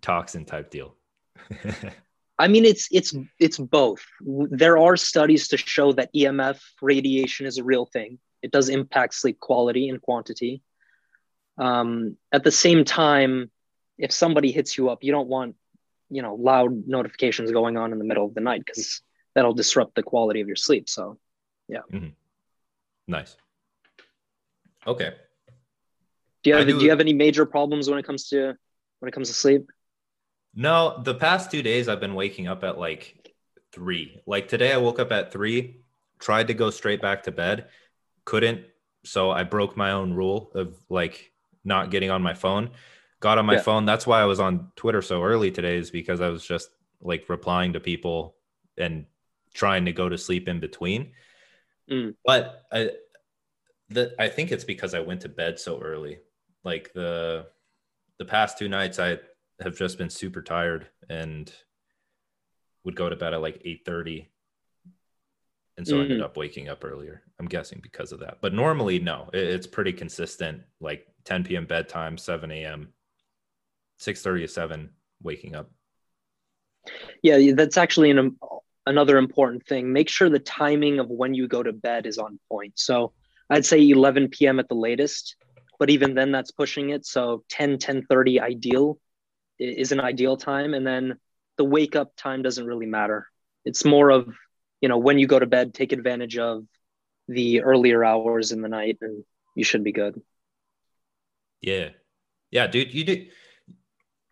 toxin 0.00 0.46
type 0.46 0.70
deal? 0.70 0.96
I 2.38 2.48
mean, 2.48 2.64
it's 2.64 2.88
it's 2.90 3.14
it's 3.38 3.58
both. 3.58 4.04
There 4.20 4.78
are 4.78 4.96
studies 4.96 5.48
to 5.48 5.56
show 5.56 5.92
that 5.92 6.12
EMF 6.14 6.60
radiation 6.82 7.46
is 7.46 7.58
a 7.58 7.64
real 7.64 7.86
thing. 7.86 8.18
It 8.42 8.50
does 8.50 8.70
impact 8.70 9.14
sleep 9.14 9.38
quality 9.38 9.88
and 9.88 10.02
quantity. 10.02 10.62
Um, 11.58 12.16
at 12.32 12.44
the 12.44 12.50
same 12.50 12.84
time, 12.84 13.50
if 13.98 14.12
somebody 14.12 14.50
hits 14.50 14.76
you 14.76 14.90
up, 14.90 15.04
you 15.04 15.12
don't 15.12 15.28
want 15.28 15.56
you 16.10 16.22
know 16.22 16.34
loud 16.34 16.86
notifications 16.86 17.50
going 17.50 17.76
on 17.76 17.92
in 17.92 17.98
the 17.98 18.04
middle 18.04 18.26
of 18.26 18.34
the 18.34 18.40
night 18.40 18.62
because 18.64 19.02
that'll 19.34 19.54
disrupt 19.54 19.94
the 19.94 20.02
quality 20.02 20.40
of 20.40 20.46
your 20.46 20.56
sleep. 20.56 20.88
So, 20.88 21.18
yeah. 21.68 21.80
Mm-hmm. 21.92 22.08
Nice. 23.06 23.36
Okay. 24.86 25.12
Do 26.42 26.50
you 26.50 26.56
have 26.56 26.66
do, 26.66 26.78
do 26.78 26.84
you 26.84 26.90
have 26.90 27.00
any 27.00 27.14
major 27.14 27.46
problems 27.46 27.88
when 27.88 27.98
it 27.98 28.04
comes 28.04 28.28
to 28.28 28.54
when 29.00 29.08
it 29.08 29.12
comes 29.12 29.28
to 29.28 29.34
sleep? 29.34 29.70
No, 30.54 31.02
the 31.02 31.14
past 31.14 31.50
two 31.50 31.62
days 31.62 31.88
I've 31.88 32.00
been 32.00 32.14
waking 32.14 32.46
up 32.46 32.62
at 32.64 32.78
like 32.78 33.34
three. 33.72 34.20
Like 34.26 34.48
today, 34.48 34.72
I 34.72 34.76
woke 34.76 35.00
up 35.00 35.10
at 35.10 35.32
three, 35.32 35.80
tried 36.18 36.48
to 36.48 36.54
go 36.54 36.70
straight 36.70 37.02
back 37.02 37.24
to 37.24 37.32
bed, 37.32 37.68
couldn't. 38.24 38.66
So 39.04 39.30
I 39.30 39.42
broke 39.42 39.76
my 39.76 39.90
own 39.90 40.12
rule 40.12 40.52
of 40.54 40.76
like 40.88 41.32
not 41.64 41.90
getting 41.90 42.10
on 42.10 42.22
my 42.22 42.34
phone. 42.34 42.70
Got 43.20 43.38
on 43.38 43.46
my 43.46 43.54
yeah. 43.54 43.62
phone. 43.62 43.86
That's 43.86 44.06
why 44.06 44.20
I 44.20 44.26
was 44.26 44.40
on 44.40 44.70
Twitter 44.76 45.02
so 45.02 45.22
early 45.22 45.50
today, 45.50 45.76
is 45.76 45.90
because 45.90 46.20
I 46.20 46.28
was 46.28 46.44
just 46.44 46.68
like 47.00 47.28
replying 47.28 47.72
to 47.72 47.80
people 47.80 48.36
and 48.76 49.06
trying 49.54 49.84
to 49.86 49.92
go 49.92 50.08
to 50.08 50.18
sleep 50.18 50.48
in 50.48 50.60
between. 50.60 51.12
Mm. 51.90 52.14
But 52.24 52.62
I, 52.72 52.90
the, 53.88 54.14
I 54.18 54.28
think 54.28 54.52
it's 54.52 54.64
because 54.64 54.94
I 54.94 55.00
went 55.00 55.22
to 55.22 55.28
bed 55.28 55.58
so 55.58 55.80
early 55.80 56.18
like 56.64 56.92
the 56.94 57.46
the 58.18 58.24
past 58.24 58.58
two 58.58 58.68
nights 58.68 58.98
I 58.98 59.18
have 59.60 59.76
just 59.76 59.98
been 59.98 60.10
super 60.10 60.42
tired 60.42 60.88
and 61.08 61.52
would 62.84 62.96
go 62.96 63.08
to 63.08 63.16
bed 63.16 63.34
at 63.34 63.42
like 63.42 63.62
8:30 63.62 64.26
and 65.76 65.86
so 65.86 65.94
mm-hmm. 65.94 66.02
ended 66.02 66.22
up 66.22 66.36
waking 66.36 66.68
up 66.68 66.84
earlier. 66.84 67.22
I'm 67.40 67.46
guessing 67.46 67.80
because 67.82 68.12
of 68.12 68.20
that. 68.20 68.38
But 68.40 68.54
normally 68.54 68.98
no, 68.98 69.28
it, 69.32 69.42
it's 69.42 69.66
pretty 69.66 69.92
consistent 69.92 70.62
like 70.80 71.06
10 71.24 71.44
p.m. 71.44 71.66
bedtime, 71.66 72.18
7 72.18 72.50
a.m., 72.50 72.92
6:30 74.00 74.40
to 74.40 74.48
7 74.48 74.90
waking 75.22 75.54
up. 75.54 75.70
Yeah, 77.22 77.52
that's 77.54 77.76
actually 77.76 78.10
an 78.10 78.36
another 78.86 79.16
important 79.16 79.66
thing. 79.66 79.92
Make 79.92 80.08
sure 80.08 80.28
the 80.28 80.38
timing 80.38 80.98
of 80.98 81.08
when 81.08 81.32
you 81.32 81.48
go 81.48 81.62
to 81.62 81.72
bed 81.72 82.06
is 82.06 82.18
on 82.18 82.38
point. 82.50 82.74
So 82.76 83.12
I'd 83.48 83.64
say 83.64 83.88
11 83.88 84.28
p.m. 84.28 84.58
at 84.58 84.68
the 84.68 84.74
latest 84.74 85.36
but 85.78 85.90
even 85.90 86.14
then 86.14 86.32
that's 86.32 86.50
pushing 86.50 86.90
it 86.90 87.04
so 87.04 87.44
10 87.50 87.78
10 87.78 88.06
30 88.06 88.40
ideal 88.40 88.98
is 89.58 89.92
an 89.92 90.00
ideal 90.00 90.36
time 90.36 90.74
and 90.74 90.86
then 90.86 91.16
the 91.56 91.64
wake 91.64 91.96
up 91.96 92.16
time 92.16 92.42
doesn't 92.42 92.66
really 92.66 92.86
matter 92.86 93.26
it's 93.64 93.84
more 93.84 94.10
of 94.10 94.34
you 94.80 94.88
know 94.88 94.98
when 94.98 95.18
you 95.18 95.26
go 95.26 95.38
to 95.38 95.46
bed 95.46 95.74
take 95.74 95.92
advantage 95.92 96.38
of 96.38 96.64
the 97.28 97.62
earlier 97.62 98.04
hours 98.04 98.52
in 98.52 98.60
the 98.60 98.68
night 98.68 98.98
and 99.00 99.24
you 99.54 99.64
should 99.64 99.84
be 99.84 99.92
good 99.92 100.20
yeah 101.66 101.88
yeah 102.50 102.66
dude 102.66 102.92
you 102.92 103.04
do 103.04 103.26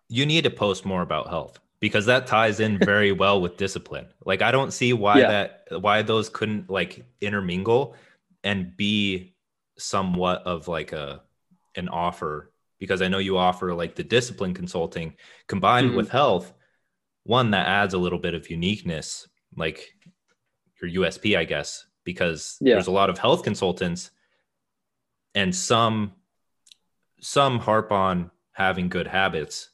you 0.08 0.26
need 0.26 0.44
to 0.44 0.50
post 0.50 0.84
more 0.84 1.02
about 1.02 1.28
health 1.28 1.58
because 1.80 2.06
that 2.06 2.26
ties 2.26 2.60
in 2.60 2.78
very 2.84 3.12
well 3.12 3.40
with 3.40 3.56
discipline 3.56 4.06
like 4.24 4.42
i 4.42 4.50
don't 4.50 4.72
see 4.72 4.92
why 4.92 5.18
yeah. 5.18 5.28
that 5.28 5.82
why 5.82 6.02
those 6.02 6.28
couldn't 6.28 6.68
like 6.70 7.04
intermingle 7.20 7.94
and 8.44 8.76
be 8.76 9.34
somewhat 9.78 10.42
of 10.44 10.68
like 10.68 10.92
a 10.92 11.22
an 11.74 11.88
offer 11.88 12.52
because 12.82 13.00
I 13.00 13.06
know 13.06 13.18
you 13.18 13.38
offer 13.38 13.74
like 13.74 13.94
the 13.94 14.02
discipline 14.02 14.54
consulting 14.54 15.14
combined 15.46 15.88
mm-hmm. 15.88 15.98
with 15.98 16.10
health, 16.10 16.52
one 17.22 17.52
that 17.52 17.68
adds 17.68 17.94
a 17.94 17.98
little 17.98 18.18
bit 18.18 18.34
of 18.34 18.50
uniqueness, 18.50 19.28
like 19.56 19.94
your 20.80 21.04
USP, 21.04 21.38
I 21.38 21.44
guess, 21.44 21.86
because 22.02 22.56
yeah. 22.60 22.74
there's 22.74 22.88
a 22.88 22.90
lot 22.90 23.08
of 23.08 23.18
health 23.18 23.44
consultants 23.44 24.10
and 25.36 25.54
some 25.54 26.10
some 27.22 27.60
harp 27.60 27.92
on 27.92 28.30
having 28.52 28.88
good 28.88 29.06
habits, 29.06 29.70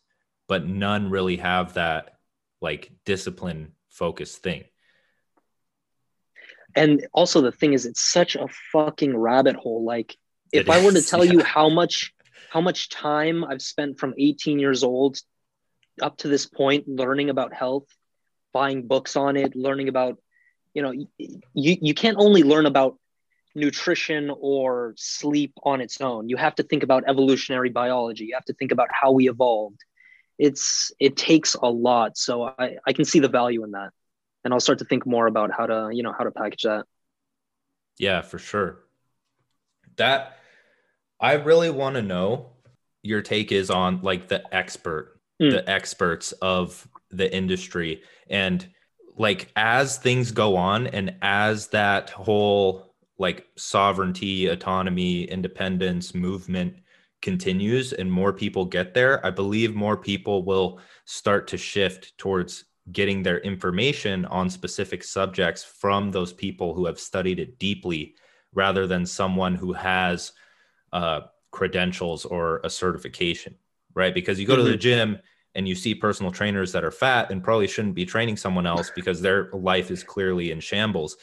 but 0.46 0.66
none 0.66 1.10
really 1.10 1.38
have 1.38 1.74
that 1.74 2.18
like 2.60 2.92
discipline 3.04 3.72
focused 3.88 4.42
thing. 4.42 4.64
And 6.76 7.06
also 7.12 7.40
the 7.40 7.50
thing 7.50 7.72
is 7.72 7.86
it's 7.86 8.02
such 8.02 8.36
a 8.36 8.46
fucking 8.72 9.16
rabbit 9.16 9.56
hole. 9.56 9.84
Like 9.84 10.16
if 10.52 10.68
I 10.68 10.84
were 10.84 10.92
to 10.92 11.02
tell 11.02 11.24
yeah. 11.24 11.32
you 11.32 11.42
how 11.42 11.68
much 11.68 12.14
how 12.50 12.60
much 12.60 12.88
time 12.90 13.44
I've 13.44 13.62
spent 13.62 13.98
from 13.98 14.14
18 14.16 14.58
years 14.58 14.84
old 14.84 15.18
up 16.00 16.18
to 16.18 16.28
this 16.28 16.46
point 16.46 16.86
learning 16.86 17.30
about 17.30 17.52
health, 17.52 17.86
buying 18.52 18.86
books 18.86 19.16
on 19.16 19.36
it, 19.36 19.56
learning 19.56 19.88
about, 19.88 20.18
you 20.74 20.82
know, 20.82 20.92
you 20.92 21.06
you 21.54 21.94
can't 21.94 22.16
only 22.18 22.42
learn 22.42 22.66
about 22.66 22.98
nutrition 23.58 24.30
or 24.40 24.94
sleep 24.96 25.52
on 25.62 25.80
its 25.80 26.00
own. 26.00 26.28
You 26.28 26.36
have 26.36 26.54
to 26.56 26.62
think 26.62 26.82
about 26.82 27.04
evolutionary 27.06 27.70
biology. 27.70 28.24
You 28.24 28.34
have 28.34 28.44
to 28.46 28.54
think 28.54 28.72
about 28.72 28.88
how 28.92 29.12
we 29.12 29.28
evolved. 29.28 29.80
It's 30.38 30.92
it 31.00 31.16
takes 31.16 31.54
a 31.54 31.68
lot. 31.68 32.16
So 32.16 32.44
I, 32.44 32.76
I 32.86 32.92
can 32.92 33.04
see 33.04 33.18
the 33.18 33.28
value 33.28 33.64
in 33.64 33.72
that. 33.72 33.90
And 34.44 34.54
I'll 34.54 34.60
start 34.60 34.78
to 34.78 34.84
think 34.84 35.04
more 35.04 35.26
about 35.26 35.50
how 35.50 35.66
to, 35.66 35.90
you 35.92 36.02
know, 36.02 36.14
how 36.16 36.24
to 36.24 36.30
package 36.30 36.62
that. 36.62 36.84
Yeah, 37.98 38.22
for 38.22 38.38
sure. 38.38 38.78
That 39.96 40.38
I 41.20 41.34
really 41.34 41.70
want 41.70 41.96
to 41.96 42.02
know 42.02 42.50
your 43.02 43.22
take 43.22 43.50
is 43.50 43.70
on 43.70 44.00
like 44.02 44.28
the 44.28 44.42
expert, 44.54 45.20
mm. 45.42 45.50
the 45.50 45.68
experts 45.68 46.32
of 46.32 46.86
the 47.10 47.34
industry. 47.34 48.02
And 48.30 48.66
like 49.16 49.50
as 49.56 49.98
things 49.98 50.30
go 50.30 50.56
on 50.56 50.86
and 50.86 51.16
as 51.20 51.68
that 51.68 52.10
whole 52.10 52.87
like 53.18 53.46
sovereignty, 53.56 54.46
autonomy, 54.46 55.24
independence 55.24 56.14
movement 56.14 56.74
continues 57.20 57.92
and 57.92 58.10
more 58.10 58.32
people 58.32 58.64
get 58.64 58.94
there, 58.94 59.24
I 59.26 59.30
believe 59.30 59.74
more 59.74 59.96
people 59.96 60.44
will 60.44 60.80
start 61.04 61.48
to 61.48 61.56
shift 61.56 62.16
towards 62.16 62.64
getting 62.92 63.22
their 63.22 63.38
information 63.40 64.24
on 64.26 64.48
specific 64.48 65.02
subjects 65.02 65.64
from 65.64 66.10
those 66.10 66.32
people 66.32 66.74
who 66.74 66.86
have 66.86 66.98
studied 66.98 67.38
it 67.38 67.58
deeply 67.58 68.14
rather 68.54 68.86
than 68.86 69.04
someone 69.04 69.54
who 69.54 69.72
has 69.72 70.32
uh, 70.92 71.22
credentials 71.50 72.24
or 72.24 72.60
a 72.64 72.70
certification, 72.70 73.54
right? 73.94 74.14
Because 74.14 74.40
you 74.40 74.46
go 74.46 74.54
mm-hmm. 74.54 74.64
to 74.64 74.70
the 74.70 74.74
mm-hmm. 74.74 74.80
gym 74.80 75.18
and 75.54 75.68
you 75.68 75.74
see 75.74 75.94
personal 75.94 76.32
trainers 76.32 76.72
that 76.72 76.84
are 76.84 76.90
fat 76.90 77.30
and 77.30 77.42
probably 77.42 77.66
shouldn't 77.66 77.94
be 77.94 78.06
training 78.06 78.36
someone 78.36 78.66
else 78.66 78.90
because 78.94 79.20
their 79.20 79.50
life 79.52 79.90
is 79.90 80.02
clearly 80.02 80.50
in 80.50 80.60
shambles. 80.60 81.16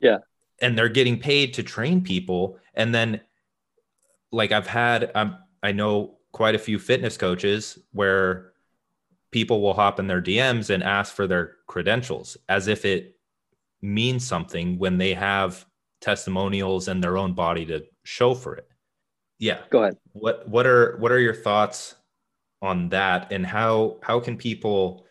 Yeah. 0.00 0.18
And 0.62 0.78
they're 0.78 0.88
getting 0.88 1.18
paid 1.18 1.54
to 1.54 1.62
train 1.62 2.02
people. 2.02 2.58
And 2.74 2.94
then, 2.94 3.20
like, 4.30 4.52
I've 4.52 4.66
had, 4.66 5.10
um, 5.14 5.36
I 5.62 5.72
know 5.72 6.18
quite 6.32 6.54
a 6.54 6.58
few 6.58 6.78
fitness 6.78 7.16
coaches 7.18 7.78
where 7.92 8.52
people 9.32 9.60
will 9.60 9.74
hop 9.74 9.98
in 9.98 10.06
their 10.06 10.22
DMs 10.22 10.70
and 10.70 10.82
ask 10.82 11.14
for 11.14 11.26
their 11.26 11.56
credentials 11.66 12.36
as 12.48 12.68
if 12.68 12.84
it 12.84 13.16
means 13.82 14.26
something 14.26 14.78
when 14.78 14.96
they 14.96 15.12
have 15.12 15.66
testimonials 16.00 16.88
and 16.88 17.02
their 17.02 17.18
own 17.18 17.32
body 17.32 17.64
to 17.66 17.84
show 18.04 18.34
for 18.34 18.56
it 18.56 18.68
yeah 19.38 19.58
Go 19.70 19.82
ahead. 19.82 19.96
what 20.12 20.48
what 20.48 20.66
are 20.66 20.96
what 20.98 21.10
are 21.12 21.18
your 21.18 21.34
thoughts 21.34 21.96
on 22.60 22.88
that 22.90 23.32
and 23.32 23.44
how 23.44 23.98
how 24.02 24.20
can 24.20 24.36
people 24.36 25.04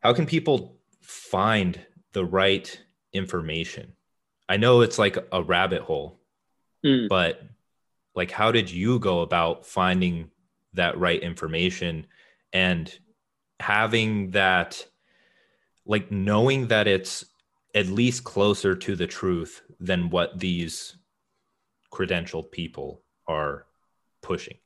how 0.00 0.12
can 0.12 0.26
people 0.26 0.76
find 1.00 1.80
the 2.12 2.24
right 2.24 2.80
information 3.12 3.92
i 4.52 4.56
know 4.56 4.82
it's 4.84 4.98
like 4.98 5.16
a 5.32 5.42
rabbit 5.42 5.82
hole 5.82 6.10
Mm. 6.84 7.08
but 7.08 7.32
like 8.18 8.32
how 8.32 8.50
did 8.50 8.68
you 8.80 8.98
go 8.98 9.20
about 9.20 9.64
finding 9.64 10.16
that 10.74 10.98
right 10.98 11.22
information 11.22 12.06
and 12.52 12.84
having 13.60 14.32
that 14.32 14.70
like 15.86 16.10
knowing 16.10 16.66
that 16.68 16.86
it's 16.94 17.24
at 17.80 17.86
least 17.86 18.24
closer 18.24 18.74
to 18.74 18.96
the 18.96 19.06
truth 19.06 19.62
than 19.88 20.10
what 20.10 20.38
these 20.46 20.96
credentialed 21.94 22.50
people 22.50 23.02
are 23.28 23.64
pushing 24.22 24.58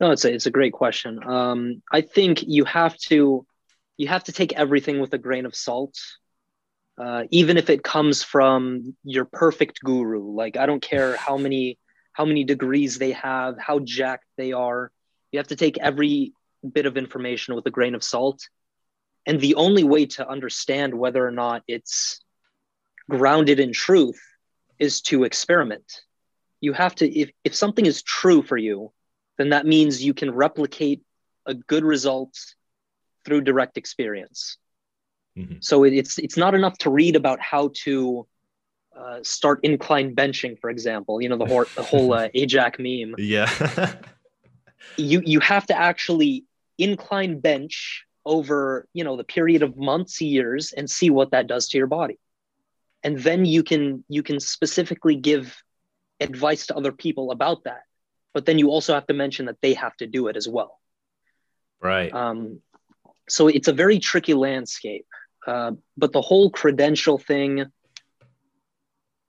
No, 0.00 0.12
it's 0.12 0.24
a 0.24 0.30
it's 0.36 0.46
a 0.46 0.56
great 0.58 0.72
question. 0.72 1.12
Um, 1.36 1.82
I 1.98 2.00
think 2.16 2.34
you 2.56 2.64
have 2.64 2.96
to 3.10 3.44
you 4.00 4.06
have 4.08 4.24
to 4.24 4.32
take 4.32 4.52
everything 4.62 4.96
with 5.02 5.12
a 5.14 5.18
grain 5.26 5.46
of 5.46 5.54
salt, 5.54 5.96
uh, 6.98 7.24
even 7.30 7.56
if 7.56 7.68
it 7.70 7.82
comes 7.82 8.22
from 8.22 8.96
your 9.04 9.24
perfect 9.24 9.80
guru. 9.80 10.30
Like 10.30 10.56
I 10.56 10.66
don't 10.66 10.82
care 10.82 11.16
how 11.16 11.36
many 11.46 11.78
how 12.12 12.24
many 12.24 12.44
degrees 12.44 12.98
they 12.98 13.12
have, 13.12 13.56
how 13.58 13.78
jacked 13.80 14.24
they 14.38 14.52
are. 14.52 14.90
You 15.32 15.38
have 15.38 15.48
to 15.48 15.56
take 15.56 15.76
every 15.78 16.32
bit 16.72 16.86
of 16.86 16.96
information 16.96 17.54
with 17.54 17.66
a 17.66 17.70
grain 17.70 17.94
of 17.94 18.02
salt. 18.02 18.48
And 19.26 19.38
the 19.38 19.56
only 19.56 19.84
way 19.84 20.06
to 20.06 20.26
understand 20.26 20.94
whether 20.94 21.26
or 21.26 21.30
not 21.30 21.62
it's 21.68 22.20
grounded 23.10 23.60
in 23.60 23.72
truth 23.72 24.20
is 24.78 25.02
to 25.02 25.24
experiment. 25.24 26.00
You 26.60 26.72
have 26.72 26.94
to 26.96 27.18
if 27.18 27.30
if 27.44 27.54
something 27.54 27.84
is 27.84 28.02
true 28.02 28.42
for 28.42 28.56
you, 28.56 28.92
then 29.36 29.50
that 29.50 29.66
means 29.66 30.02
you 30.02 30.14
can 30.14 30.30
replicate 30.30 31.02
a 31.44 31.54
good 31.54 31.84
result 31.84 32.34
through 33.24 33.42
direct 33.42 33.76
experience. 33.76 34.56
Mhm. 35.36 35.62
So 35.62 35.84
it, 35.84 35.92
it's 35.92 36.18
it's 36.18 36.36
not 36.36 36.54
enough 36.54 36.78
to 36.78 36.90
read 36.90 37.16
about 37.16 37.40
how 37.40 37.70
to 37.84 38.26
uh, 38.96 39.18
start 39.22 39.60
incline 39.62 40.14
benching, 40.14 40.58
for 40.58 40.70
example. 40.70 41.20
You 41.20 41.28
know 41.28 41.36
the 41.36 41.46
whole 41.46 41.64
the 41.76 41.82
whole 41.82 42.12
uh, 42.12 42.28
AJAC 42.34 42.78
meme. 42.78 43.14
yeah 43.18 43.50
You 44.96 45.20
you 45.24 45.40
have 45.40 45.66
to 45.66 45.76
actually 45.76 46.44
incline 46.78 47.40
bench 47.40 48.04
over 48.24 48.88
you 48.94 49.04
know 49.04 49.16
the 49.16 49.24
period 49.24 49.62
of 49.62 49.76
months, 49.76 50.20
years, 50.20 50.72
and 50.72 50.90
see 50.90 51.10
what 51.10 51.32
that 51.32 51.46
does 51.46 51.68
to 51.68 51.78
your 51.78 51.86
body, 51.86 52.18
and 53.02 53.18
then 53.18 53.44
you 53.44 53.62
can 53.62 54.04
you 54.08 54.22
can 54.22 54.40
specifically 54.40 55.16
give 55.16 55.62
advice 56.18 56.68
to 56.68 56.76
other 56.76 56.92
people 56.92 57.30
about 57.30 57.64
that. 57.64 57.82
But 58.32 58.46
then 58.46 58.58
you 58.58 58.70
also 58.70 58.94
have 58.94 59.06
to 59.08 59.14
mention 59.14 59.46
that 59.46 59.60
they 59.60 59.74
have 59.74 59.96
to 59.98 60.06
do 60.06 60.28
it 60.28 60.36
as 60.36 60.48
well. 60.48 60.80
right 61.80 62.12
Um, 62.12 62.60
so 63.28 63.48
it's 63.48 63.68
a 63.68 63.72
very 63.72 63.98
tricky 63.98 64.34
landscape. 64.34 65.06
Uh, 65.46 65.72
but 65.96 66.12
the 66.12 66.20
whole 66.20 66.50
credential 66.50 67.18
thing, 67.18 67.66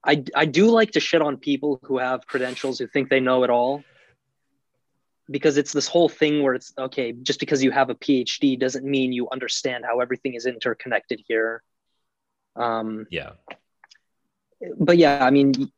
I, 0.04 0.24
I 0.34 0.44
do 0.46 0.66
like 0.70 0.92
to 0.92 1.00
shit 1.00 1.22
on 1.22 1.36
people 1.36 1.78
who 1.84 1.98
have 1.98 2.26
credentials 2.26 2.78
who 2.78 2.86
think 2.86 3.08
they 3.08 3.20
know 3.20 3.44
it 3.44 3.50
all. 3.50 3.84
Because 5.30 5.58
it's 5.58 5.72
this 5.72 5.86
whole 5.86 6.08
thing 6.08 6.42
where 6.42 6.54
it's 6.54 6.72
okay, 6.78 7.12
just 7.12 7.38
because 7.38 7.62
you 7.62 7.70
have 7.70 7.90
a 7.90 7.94
PhD 7.94 8.58
doesn't 8.58 8.84
mean 8.84 9.12
you 9.12 9.28
understand 9.28 9.84
how 9.84 10.00
everything 10.00 10.32
is 10.34 10.46
interconnected 10.46 11.20
here. 11.28 11.62
Um, 12.56 13.06
yeah 13.10 13.32
but 14.78 14.98
yeah, 14.98 15.24
I 15.24 15.30
mean, 15.30 15.70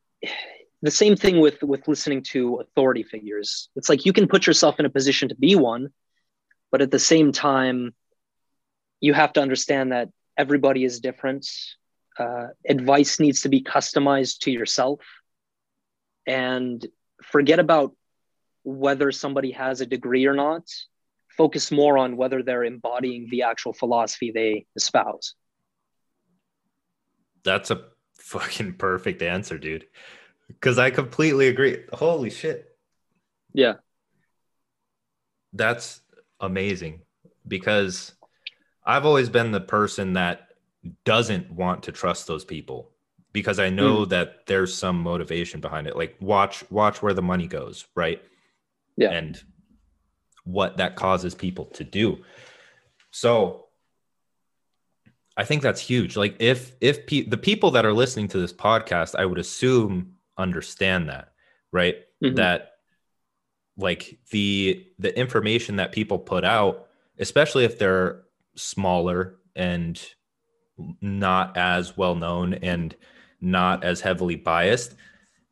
the 0.81 0.91
same 0.91 1.15
thing 1.15 1.39
with 1.39 1.61
with 1.61 1.87
listening 1.87 2.23
to 2.31 2.55
authority 2.57 3.03
figures. 3.03 3.69
It's 3.75 3.89
like 3.89 4.05
you 4.05 4.13
can 4.13 4.27
put 4.27 4.47
yourself 4.47 4.79
in 4.79 4.85
a 4.85 4.89
position 4.89 5.29
to 5.29 5.35
be 5.35 5.55
one, 5.55 5.89
but 6.71 6.81
at 6.81 6.91
the 6.91 6.99
same 6.99 7.31
time, 7.31 7.93
you 8.99 9.13
have 9.13 9.33
to 9.33 9.41
understand 9.41 9.91
that 9.91 10.09
everybody 10.45 10.83
is 10.83 10.99
different. 10.99 11.43
Uh, 12.17 12.47
advice 12.67 13.19
needs 13.19 13.41
to 13.41 13.49
be 13.49 13.61
customized 13.63 14.39
to 14.43 14.51
yourself, 14.51 14.99
and 16.27 16.85
forget 17.23 17.59
about 17.59 17.95
whether 18.63 19.11
somebody 19.11 19.51
has 19.51 19.81
a 19.81 19.85
degree 19.85 20.25
or 20.25 20.33
not. 20.33 20.63
Focus 21.37 21.71
more 21.71 21.97
on 22.03 22.17
whether 22.17 22.43
they're 22.43 22.65
embodying 22.65 23.27
the 23.31 23.43
actual 23.43 23.73
philosophy 23.73 24.31
they 24.39 24.65
espouse. 24.75 25.27
that's 27.43 27.71
a 27.71 27.79
fucking 28.19 28.73
perfect 28.73 29.19
answer 29.23 29.57
dude 29.57 29.85
because 30.47 30.77
i 30.77 30.91
completely 30.91 31.47
agree 31.47 31.75
holy 31.91 32.29
shit 32.29 32.59
Yeah. 33.63 33.75
that's 35.61 35.87
amazing 36.39 37.01
because 37.47 38.13
I've 38.83 39.05
always 39.05 39.29
been 39.29 39.51
the 39.51 39.61
person 39.61 40.13
that 40.13 40.49
doesn't 41.05 41.51
want 41.51 41.83
to 41.83 41.91
trust 41.91 42.27
those 42.27 42.43
people 42.43 42.89
because 43.33 43.59
I 43.59 43.69
know 43.69 44.05
that 44.05 44.47
there's 44.47 44.73
some 44.75 45.01
motivation 45.01 45.61
behind 45.61 45.87
it. 45.87 45.95
Like 45.95 46.15
watch 46.19 46.63
watch 46.71 47.01
where 47.01 47.13
the 47.13 47.21
money 47.21 47.47
goes, 47.47 47.85
right? 47.95 48.21
Yeah. 48.97 49.11
And 49.11 49.41
what 50.43 50.77
that 50.77 50.95
causes 50.95 51.35
people 51.35 51.65
to 51.65 51.83
do. 51.83 52.23
So 53.11 53.67
I 55.37 55.43
think 55.45 55.61
that's 55.61 55.79
huge. 55.79 56.17
Like 56.17 56.35
if 56.39 56.75
if 56.81 57.05
pe- 57.05 57.27
the 57.27 57.37
people 57.37 57.71
that 57.71 57.85
are 57.85 57.93
listening 57.93 58.27
to 58.29 58.37
this 58.39 58.53
podcast, 58.53 59.15
I 59.15 59.25
would 59.25 59.37
assume 59.37 60.15
understand 60.37 61.09
that, 61.09 61.33
right? 61.71 61.97
Mhm. 62.23 62.35
That 62.35 62.73
like 63.77 64.19
the 64.31 64.85
the 64.99 65.17
information 65.17 65.77
that 65.77 65.91
people 65.91 66.19
put 66.19 66.43
out, 66.43 66.87
especially 67.17 67.63
if 67.63 67.79
they're 67.79 68.23
smaller 68.55 69.37
and 69.55 70.01
not 71.01 71.57
as 71.57 71.97
well 71.97 72.15
known 72.15 72.53
and 72.55 72.95
not 73.39 73.83
as 73.83 74.01
heavily 74.01 74.35
biased, 74.35 74.95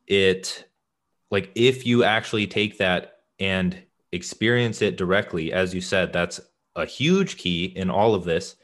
it 0.06 0.64
like 1.30 1.50
if 1.54 1.86
you 1.86 2.02
actually 2.04 2.46
take 2.46 2.78
that 2.78 3.18
and 3.38 3.80
experience 4.12 4.82
it 4.82 4.96
directly, 4.96 5.52
as 5.52 5.72
you 5.74 5.80
said, 5.80 6.12
that's 6.12 6.40
a 6.76 6.84
huge 6.84 7.36
key 7.36 7.66
in 7.66 7.90
all 7.90 8.14
of 8.14 8.24
this 8.24 8.56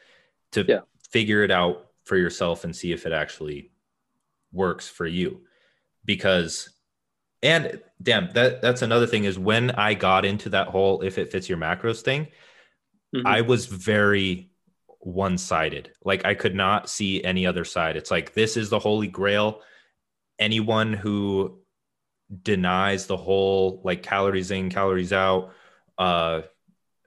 to 0.52 0.64
Yeah. 0.66 0.80
figure 1.10 1.42
it 1.44 1.50
out 1.50 1.86
for 2.04 2.16
yourself 2.16 2.64
and 2.64 2.74
see 2.74 2.92
if 2.92 3.06
it 3.06 3.12
actually 3.12 3.70
works 4.52 4.88
for 4.88 5.06
you. 5.06 5.42
Because 6.04 6.70
and 7.42 7.80
damn, 8.02 8.32
that 8.32 8.62
that's 8.62 8.82
another 8.82 9.06
thing 9.06 9.24
is 9.24 9.38
when 9.38 9.70
I 9.72 9.94
got 9.94 10.24
into 10.24 10.48
that 10.50 10.68
whole 10.68 11.02
if 11.02 11.18
it 11.18 11.30
fits 11.30 11.48
your 11.48 11.58
macros 11.58 12.00
thing, 12.00 12.28
Mhm. 13.16 13.26
I 13.26 13.40
was 13.42 13.66
very 13.66 14.50
one 15.00 15.38
sided. 15.38 15.92
Like 16.04 16.24
I 16.24 16.34
could 16.34 16.54
not 16.54 16.88
see 16.90 17.22
any 17.22 17.46
other 17.46 17.64
side. 17.64 17.96
It's 17.96 18.10
like 18.10 18.34
this 18.34 18.56
is 18.56 18.70
the 18.70 18.78
holy 18.78 19.06
grail. 19.08 19.62
Anyone 20.38 20.92
who 20.92 21.60
denies 22.42 23.06
the 23.06 23.16
whole 23.16 23.80
like 23.84 24.02
calories 24.02 24.50
in, 24.50 24.68
calories 24.68 25.12
out, 25.12 25.52
uh, 25.96 26.42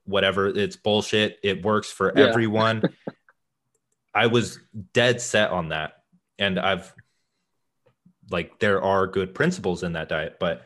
whatever, 0.05 0.47
it's 0.47 0.78
bullshit. 0.78 1.39
It 1.43 1.64
works 1.64 1.91
for 1.91 2.14
Yeah. 2.16 2.26
everyone. 2.28 2.84
I 4.16 4.28
was 4.28 4.60
dead 4.93 5.22
set 5.22 5.51
on 5.51 5.70
that. 5.70 6.03
And 6.39 6.57
I've 6.60 6.93
like 8.32 8.60
there 8.60 8.82
are 8.82 9.07
good 9.07 9.36
principles 9.36 9.84
in 9.84 9.93
that 9.93 10.10
diet, 10.10 10.38
but 10.39 10.64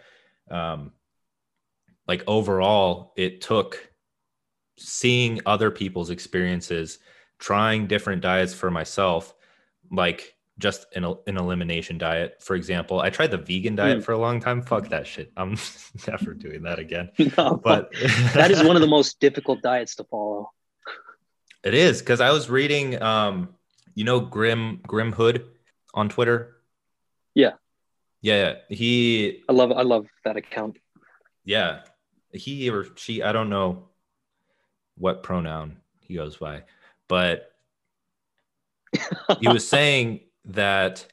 um 0.52 0.92
like 2.08 2.24
overall 2.28 3.14
it 3.16 3.42
took 3.42 3.90
seeing 4.78 5.40
other 5.46 5.72
people's 5.72 6.10
experiences, 6.10 7.00
trying 7.40 7.88
different 7.88 8.22
diets 8.22 8.54
for 8.54 8.72
myself, 8.72 9.34
like 9.92 10.36
just 10.60 10.86
an, 10.96 11.04
an 11.28 11.38
elimination 11.38 11.98
diet. 11.98 12.38
For 12.42 12.56
example, 12.56 13.00
I 13.00 13.10
tried 13.10 13.32
the 13.32 13.38
vegan 13.38 13.76
diet 13.76 14.00
Mm. 14.00 14.04
for 14.04 14.12
a 14.12 14.18
long 14.18 14.40
time. 14.40 14.62
Fuck 14.62 14.90
that 14.90 15.08
shit. 15.08 15.32
I'm 15.36 15.58
never 16.08 16.34
doing 16.34 16.64
that 16.64 16.80
again. 16.80 17.10
No, 17.38 17.60
But 17.64 17.92
that 18.34 18.52
is 18.52 18.64
one 18.64 18.76
of 18.76 18.82
the 18.82 18.88
most 18.88 19.20
difficult 19.20 19.62
diets 19.62 19.96
to 19.96 20.04
follow. 20.04 20.52
it 21.64 21.74
is 21.74 22.00
because 22.02 22.22
I 22.22 22.32
was 22.32 22.50
reading, 22.50 23.02
um, 23.02 23.50
you 23.96 24.04
know, 24.04 24.20
Grim 24.20 24.80
Grimhood 24.88 25.46
on 25.94 26.10
Twitter. 26.10 26.58
Yeah. 27.36 27.54
Yeah, 28.22 28.56
he 28.70 29.44
I 29.50 29.54
love 29.54 29.72
I 29.72 29.82
love 29.82 30.06
that 30.24 30.38
account. 30.38 30.78
yeah 31.46 31.82
he 32.32 32.70
or 32.70 32.86
she 32.96 33.22
i 33.22 33.32
don't 33.32 33.50
know 33.50 33.90
what 34.98 35.24
pronoun 35.24 35.78
he 36.00 36.16
goes 36.16 36.38
by. 36.38 36.64
But 37.08 37.52
he 39.40 39.48
was 39.48 39.68
saying 39.68 40.22
that 40.46 41.06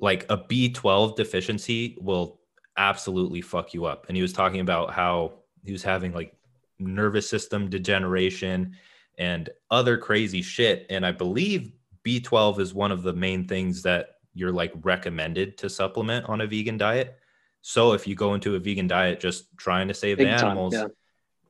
like 0.00 0.24
a 0.30 0.38
b12 0.38 1.16
deficiency 1.16 1.98
will 2.00 2.40
absolutely 2.76 3.42
fuck 3.42 3.74
you 3.74 3.84
up. 3.84 4.06
And 4.08 4.16
he 4.16 4.22
was 4.22 4.32
talking 4.32 4.60
about 4.60 4.92
how 4.92 5.34
he 5.64 5.72
was 5.72 5.82
having 5.82 6.12
like 6.12 6.34
nervous 6.78 7.28
system 7.28 7.68
degeneration 7.68 8.76
and 9.18 9.50
other 9.70 9.98
crazy 9.98 10.40
shit. 10.40 10.86
And 10.88 11.04
i 11.04 11.12
believe 11.12 11.72
b12 12.06 12.60
is 12.60 12.74
one 12.74 12.92
of 12.92 13.02
the 13.02 13.12
main 13.12 13.46
things 13.46 13.82
that 13.82 14.16
you're 14.34 14.52
like 14.52 14.72
recommended 14.82 15.58
to 15.58 15.68
supplement 15.68 16.26
on 16.26 16.40
a 16.40 16.46
vegan 16.46 16.78
diet. 16.78 17.18
So 17.62 17.92
if 17.92 18.06
you 18.06 18.14
go 18.14 18.34
into 18.34 18.54
a 18.54 18.58
vegan 18.58 18.86
diet 18.86 19.20
just 19.20 19.54
trying 19.58 19.88
to 19.88 19.94
save 19.94 20.18
Big 20.18 20.28
the 20.28 20.36
time, 20.36 20.52
animals, 20.52 20.74
yeah. 20.74 20.86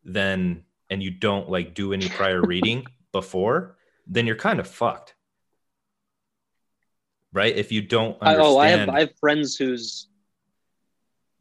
then 0.05 0.65
and 0.91 1.03
you 1.03 1.11
don't 1.11 1.49
like 1.49 1.75
do 1.75 1.93
any 1.93 2.09
prior 2.19 2.43
reading 2.43 2.87
before, 3.13 3.77
then 4.07 4.27
you're 4.27 4.37
kind 4.37 4.61
of 4.61 4.67
fucked. 4.67 5.15
Right? 7.33 7.57
If 7.57 7.71
you 7.71 7.81
don't 7.81 8.19
I, 8.21 8.35
understand 8.35 8.47
oh, 8.47 8.59
I 8.59 8.69
have 8.69 8.89
I 8.89 9.01
have 9.01 9.17
friends 9.21 9.57
whose 9.57 10.09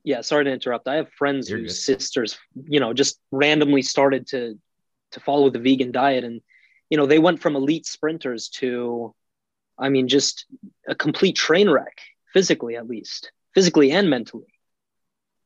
yeah, 0.04 0.22
sorry 0.22 0.46
to 0.46 0.52
interrupt. 0.52 0.88
I 0.88 0.96
have 0.96 1.12
friends 1.12 1.50
You're 1.50 1.60
whose 1.60 1.74
good. 1.86 1.98
sisters, 1.98 2.38
you 2.68 2.80
know, 2.80 2.94
just 2.94 3.20
randomly 3.32 3.82
started 3.82 4.28
to 4.28 4.58
to 5.12 5.20
follow 5.20 5.50
the 5.50 5.60
vegan 5.60 5.92
diet 5.92 6.24
and 6.24 6.42
you 6.90 6.98
know, 6.98 7.06
they 7.06 7.20
went 7.20 7.40
from 7.40 7.56
elite 7.56 7.86
sprinters 7.86 8.50
to 8.50 9.14
I 9.78 9.90
mean 9.90 10.08
just 10.08 10.46
a 10.88 10.96
complete 10.96 11.36
train 11.36 11.70
wreck, 11.70 12.00
physically 12.34 12.76
at 12.76 12.88
least, 12.88 13.32
physically 13.54 13.92
and 13.92 14.10
mentally. 14.10 14.54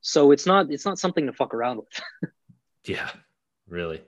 So 0.02 0.30
it's 0.30 0.46
not 0.46 0.70
it's 0.70 0.84
not 0.84 0.98
something 0.98 1.26
to 1.26 1.32
fuck 1.32 1.54
around 1.54 1.78
with. 1.78 2.32
Yeah, 2.86 3.08
really. 3.68 4.02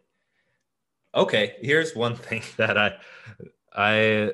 Okay, 1.15 1.57
here's 1.61 1.95
one 1.95 2.17
thing 2.17 2.43
that 2.57 2.77
I 2.77 2.95
I 3.75 4.33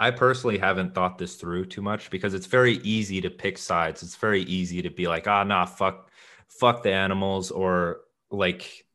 I 0.00 0.10
personally 0.10 0.58
haven't 0.58 0.94
thought 0.94 1.18
this 1.18 1.36
through 1.36 1.66
too 1.66 1.82
much 1.82 2.10
because 2.10 2.34
it's 2.34 2.46
very 2.46 2.74
easy 2.78 3.20
to 3.20 3.30
pick 3.30 3.58
sides. 3.58 4.02
It's 4.02 4.16
very 4.16 4.42
easy 4.42 4.82
to 4.82 4.90
be 4.90 5.06
like, 5.06 5.26
ah, 5.28 5.44
nah, 5.44 5.66
fuck, 5.66 6.10
fuck 6.48 6.82
the 6.82 6.92
animals, 6.92 7.50
or 7.50 8.00
like, 8.30 8.86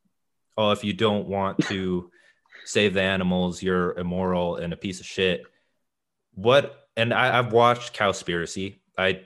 oh, 0.57 0.71
if 0.71 0.83
you 0.83 0.93
don't 0.93 1.27
want 1.27 1.59
to 1.65 2.11
save 2.65 2.93
the 2.93 3.01
animals, 3.01 3.63
you're 3.63 3.97
immoral 3.97 4.57
and 4.57 4.73
a 4.73 4.77
piece 4.77 4.99
of 4.99 5.05
shit. 5.05 5.43
What? 6.33 6.87
And 6.97 7.13
I, 7.13 7.39
I've 7.39 7.53
watched 7.53 7.95
Cowspiracy. 7.95 8.79
I 8.97 9.21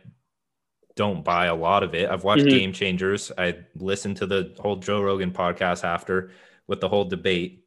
don't 0.96 1.24
buy 1.24 1.48
a 1.48 1.56
lot 1.56 1.84
of 1.84 1.96
it. 1.96 2.10
I've 2.10 2.24
watched 2.24 2.46
Mhm. 2.46 2.50
Game 2.50 2.74
Changers. 2.74 3.32
I 3.38 3.66
listened 3.76 4.18
to 4.18 4.26
the 4.26 4.56
whole 4.60 4.76
Joe 4.76 5.02
Rogan 5.02 5.32
podcast 5.32 5.84
after 5.84 6.32
with 6.68 6.82
the 6.82 6.90
whole 6.90 7.06
debate. 7.06 7.66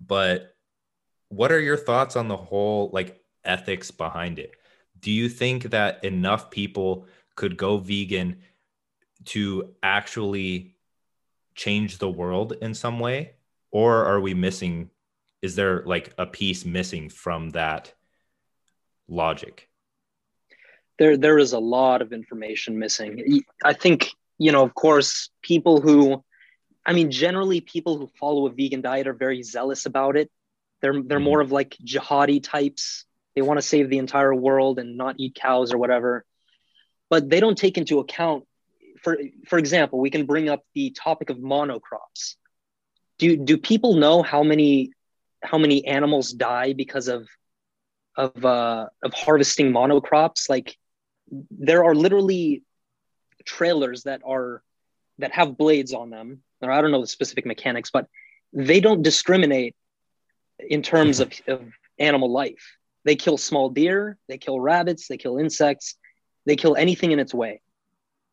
But 0.00 0.56
what 1.28 1.52
are 1.52 1.60
your 1.60 1.76
thoughts 1.76 2.16
on 2.16 2.28
the 2.28 2.36
whole 2.36 2.90
like 2.92 3.22
ethics 3.44 3.90
behind 3.90 4.38
it? 4.38 4.52
Do 4.98 5.10
you 5.10 5.28
think 5.28 5.64
that 5.70 6.04
enough 6.04 6.50
people 6.50 7.06
could 7.34 7.56
go 7.56 7.78
vegan 7.78 8.42
to 9.26 9.74
actually 9.82 10.76
change 11.54 11.98
the 11.98 12.10
world 12.10 12.54
in 12.62 12.74
some 12.74 12.98
way? 12.98 13.32
Or 13.70 14.04
are 14.06 14.20
we 14.20 14.32
missing? 14.34 14.90
Is 15.42 15.54
there 15.54 15.82
like 15.84 16.14
a 16.16 16.26
piece 16.26 16.64
missing 16.64 17.10
from 17.10 17.50
that 17.50 17.92
logic? 19.06 19.68
There 20.98 21.16
there 21.16 21.38
is 21.38 21.52
a 21.52 21.58
lot 21.58 22.02
of 22.02 22.12
information 22.12 22.78
missing. 22.78 23.42
I 23.64 23.72
think, 23.72 24.10
you 24.38 24.52
know, 24.52 24.62
of 24.62 24.74
course, 24.74 25.30
people 25.42 25.80
who 25.80 26.22
I 26.84 26.92
mean, 26.92 27.10
generally 27.10 27.60
people 27.60 27.98
who 27.98 28.06
follow 28.20 28.46
a 28.46 28.50
vegan 28.50 28.80
diet 28.80 29.08
are 29.08 29.12
very 29.12 29.42
zealous 29.42 29.86
about 29.86 30.16
it. 30.16 30.30
They're 30.80 31.02
they're 31.02 31.18
Mhm. 31.20 31.30
more 31.30 31.40
of 31.40 31.52
like 31.52 31.76
jihadi 31.84 32.42
types. 32.42 33.04
They 33.34 33.42
want 33.42 33.58
to 33.58 33.62
save 33.62 33.90
the 33.90 33.98
entire 33.98 34.34
world 34.34 34.78
and 34.78 34.96
not 34.96 35.16
eat 35.18 35.34
cows 35.34 35.72
or 35.72 35.78
whatever. 35.78 36.24
But 37.10 37.28
they 37.28 37.40
don't 37.40 37.58
take 37.58 37.76
into 37.78 37.98
account 37.98 38.44
for 39.02 39.18
for 39.48 39.58
example, 39.58 39.98
we 40.00 40.10
can 40.10 40.26
bring 40.26 40.48
up 40.48 40.64
the 40.74 40.90
topic 40.90 41.30
of 41.30 41.36
monocrops. 41.38 42.36
Do 43.18 43.36
do 43.36 43.56
people 43.58 43.94
know 43.94 44.22
how 44.22 44.42
many 44.42 44.92
how 45.42 45.58
many 45.58 45.86
animals 45.86 46.32
die 46.32 46.72
because 46.72 47.08
of 47.08 47.28
of 48.16 48.44
uh 48.44 48.86
of 49.02 49.12
harvesting 49.12 49.72
monocrops? 49.72 50.48
Like 50.48 50.76
there 51.50 51.84
are 51.84 51.94
literally 51.94 52.62
trailers 53.44 54.04
that 54.04 54.22
are 54.24 54.62
that 55.18 55.32
have 55.32 55.56
blades 55.56 55.92
on 55.92 56.10
them. 56.10 56.42
Or 56.62 56.70
i 56.70 56.80
don't 56.80 56.90
know 56.90 57.00
the 57.00 57.06
specific 57.06 57.46
mechanics 57.46 57.90
but 57.90 58.08
they 58.52 58.80
don't 58.80 59.02
discriminate 59.02 59.76
in 60.58 60.82
terms 60.82 61.20
of, 61.20 61.32
of 61.46 61.62
animal 61.98 62.30
life. 62.30 62.76
They 63.04 63.16
kill 63.16 63.36
small 63.36 63.70
deer 63.70 64.18
they 64.28 64.38
kill 64.38 64.58
rabbits 64.58 65.08
they 65.08 65.16
kill 65.16 65.38
insects 65.38 65.96
they 66.46 66.56
kill 66.56 66.76
anything 66.76 67.12
in 67.12 67.18
its 67.18 67.34
way. 67.34 67.60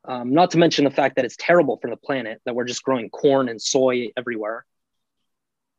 Um, 0.05 0.33
not 0.33 0.51
to 0.51 0.57
mention 0.57 0.83
the 0.83 0.91
fact 0.91 1.15
that 1.15 1.25
it's 1.25 1.37
terrible 1.37 1.77
for 1.81 1.89
the 1.89 1.97
planet 1.97 2.41
that 2.45 2.55
we're 2.55 2.65
just 2.65 2.83
growing 2.83 3.09
corn 3.09 3.49
and 3.49 3.61
soy 3.61 4.09
everywhere. 4.17 4.65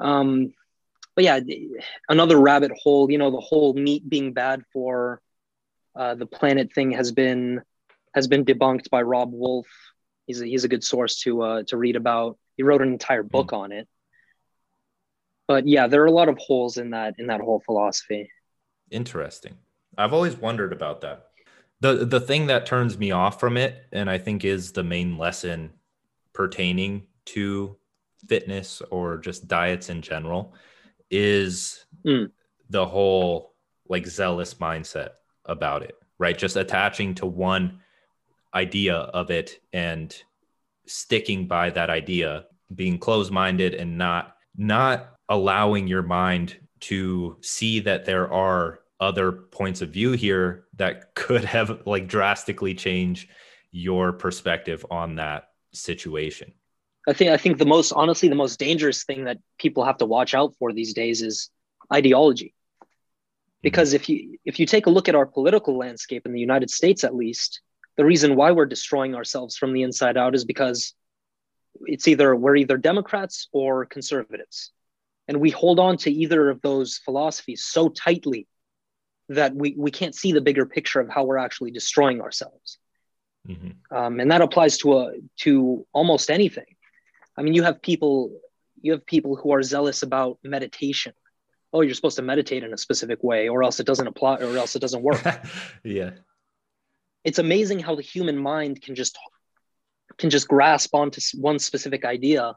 Um, 0.00 0.52
but 1.14 1.24
yeah 1.24 1.40
another 2.08 2.38
rabbit 2.38 2.72
hole 2.72 3.10
you 3.10 3.18
know 3.18 3.30
the 3.30 3.40
whole 3.40 3.72
meat 3.74 4.08
being 4.08 4.32
bad 4.32 4.62
for 4.72 5.20
uh, 5.96 6.14
the 6.14 6.26
planet 6.26 6.72
thing 6.72 6.92
has 6.92 7.12
been 7.12 7.62
has 8.14 8.28
been 8.28 8.44
debunked 8.44 8.90
by 8.90 9.02
Robb 9.02 9.32
Wolf. 9.32 9.66
He's 10.26 10.40
a, 10.40 10.46
he's 10.46 10.64
a 10.64 10.68
good 10.68 10.84
source 10.84 11.20
to 11.20 11.42
uh, 11.42 11.62
to 11.68 11.76
read 11.76 11.96
about. 11.96 12.38
He 12.56 12.62
wrote 12.62 12.82
an 12.82 12.92
entire 12.92 13.22
book 13.22 13.52
on 13.52 13.72
it. 13.72 13.88
But 15.46 15.66
yeah, 15.66 15.86
there 15.88 16.02
are 16.02 16.06
a 16.06 16.12
lot 16.12 16.28
of 16.28 16.38
holes 16.38 16.78
in 16.78 16.90
that 16.90 17.14
in 17.18 17.26
that 17.26 17.40
whole 17.40 17.60
philosophy. 17.64 18.30
Interesting. 18.90 19.56
I've 19.98 20.12
always 20.12 20.36
wondered 20.36 20.72
about 20.72 21.02
that. 21.02 21.26
The 21.80 22.04
the 22.04 22.20
thing 22.20 22.46
that 22.46 22.66
turns 22.66 22.96
me 22.96 23.10
off 23.10 23.38
from 23.38 23.56
it, 23.56 23.84
and 23.92 24.08
I 24.08 24.18
think 24.18 24.44
is 24.44 24.72
the 24.72 24.84
main 24.84 25.18
lesson 25.18 25.72
pertaining 26.32 27.06
to 27.26 27.76
fitness 28.26 28.80
or 28.90 29.18
just 29.18 29.48
diets 29.48 29.90
in 29.90 30.02
general, 30.02 30.54
is 31.10 31.84
Mm. 32.04 32.30
the 32.70 32.84
whole 32.86 33.54
like 33.88 34.06
zealous 34.06 34.54
mindset 34.54 35.10
about 35.46 35.82
it, 35.82 35.96
right? 36.18 36.36
Just 36.36 36.56
attaching 36.56 37.14
to 37.16 37.26
one 37.26 37.80
idea 38.54 38.94
of 38.94 39.30
it 39.30 39.60
and 39.72 40.14
sticking 40.86 41.46
by 41.46 41.70
that 41.70 41.90
idea, 41.90 42.46
being 42.74 42.98
closed-minded 42.98 43.74
and 43.74 43.98
not 43.98 44.36
not 44.56 45.16
allowing 45.28 45.88
your 45.88 46.02
mind 46.02 46.56
to 46.78 47.36
see 47.40 47.80
that 47.80 48.04
there 48.04 48.32
are 48.32 48.80
other 49.00 49.32
points 49.32 49.82
of 49.82 49.90
view 49.90 50.12
here 50.12 50.66
that 50.76 51.14
could 51.14 51.44
have 51.44 51.82
like 51.86 52.06
drastically 52.06 52.74
change 52.74 53.28
your 53.70 54.12
perspective 54.12 54.86
on 54.90 55.16
that 55.16 55.48
situation. 55.72 56.52
I 57.08 57.12
think 57.12 57.30
I 57.30 57.36
think 57.36 57.58
the 57.58 57.66
most 57.66 57.92
honestly 57.92 58.28
the 58.28 58.34
most 58.34 58.58
dangerous 58.58 59.04
thing 59.04 59.24
that 59.24 59.38
people 59.58 59.84
have 59.84 59.98
to 59.98 60.06
watch 60.06 60.34
out 60.34 60.54
for 60.58 60.72
these 60.72 60.94
days 60.94 61.22
is 61.22 61.50
ideology. 61.92 62.54
Because 63.64 63.94
if 63.94 64.08
you 64.08 64.38
if 64.44 64.60
you 64.60 64.66
take 64.66 64.86
a 64.86 64.90
look 64.90 65.08
at 65.08 65.14
our 65.14 65.26
political 65.26 65.76
landscape 65.76 66.26
in 66.26 66.32
the 66.32 66.40
United 66.40 66.70
States 66.70 67.02
at 67.02 67.14
least, 67.14 67.60
the 67.96 68.04
reason 68.04 68.36
why 68.36 68.52
we're 68.52 68.66
destroying 68.66 69.14
ourselves 69.14 69.56
from 69.56 69.72
the 69.72 69.82
inside 69.82 70.16
out 70.16 70.34
is 70.34 70.44
because 70.44 70.94
it's 71.86 72.06
either 72.06 72.36
we're 72.36 72.56
either 72.56 72.76
Democrats 72.76 73.48
or 73.52 73.86
conservatives. 73.86 74.70
And 75.26 75.40
we 75.40 75.50
hold 75.50 75.80
on 75.80 75.96
to 75.98 76.12
either 76.12 76.50
of 76.50 76.60
those 76.60 76.98
philosophies 76.98 77.64
so 77.64 77.88
tightly 77.88 78.46
that 79.30 79.54
we, 79.54 79.74
we 79.76 79.90
can't 79.90 80.14
see 80.14 80.32
the 80.32 80.42
bigger 80.42 80.66
picture 80.66 81.00
of 81.00 81.08
how 81.08 81.24
we're 81.24 81.38
actually 81.38 81.70
destroying 81.70 82.20
ourselves. 82.20 82.78
Mhm. 83.48 83.76
Um, 83.90 84.20
and 84.20 84.30
that 84.30 84.42
applies 84.42 84.78
to 84.78 84.98
a 84.98 85.12
to 85.40 85.86
almost 85.92 86.30
anything. 86.30 86.70
I 87.36 87.42
mean, 87.42 87.54
you 87.54 87.62
have 87.62 87.80
people 87.82 88.40
you 88.80 88.92
have 88.92 89.06
people 89.06 89.36
who 89.36 89.52
are 89.52 89.62
zealous 89.62 90.02
about 90.02 90.38
meditation. 90.42 91.14
Oh, 91.74 91.82
you're 91.82 91.94
supposed 91.94 92.16
to 92.16 92.22
meditate 92.22 92.62
in 92.62 92.72
a 92.72 92.78
specific 92.78 93.22
way, 93.22 93.48
or 93.48 93.62
else 93.62 93.80
it 93.80 93.86
doesn't 93.86 94.06
apply, 94.06 94.36
or 94.36 94.56
else 94.56 94.76
it 94.76 94.78
doesn't 94.78 95.02
work. 95.02 95.22
yeah. 95.84 96.12
it's 97.24 97.38
amazing 97.38 97.80
how 97.80 97.94
the 97.94 98.02
human 98.02 98.38
mind 98.38 98.80
can 98.80 98.94
just 98.94 99.18
can 100.16 100.30
just 100.30 100.46
grasp 100.46 100.94
onto 100.94 101.20
one 101.38 101.58
specific 101.58 102.04
idea 102.04 102.54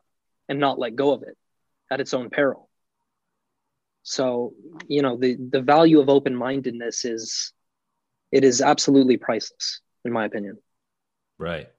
and 0.48 0.60
not 0.60 0.78
let 0.78 0.96
go 0.96 1.12
of 1.12 1.24
it 1.24 1.36
at 1.92 2.00
its 2.00 2.14
own 2.14 2.30
peril 2.30 2.70
so 4.04 4.54
you 4.88 5.02
know 5.02 5.18
the 5.18 5.36
the 5.50 5.62
value 5.62 6.00
of 6.00 6.08
open-mindedness 6.08 7.04
is 7.04 7.52
it 8.32 8.44
is 8.44 8.62
absolutely 8.62 9.18
priceless 9.18 9.82
in 10.06 10.12
my 10.12 10.26
opinion 10.26 10.58
Right. 11.38 11.70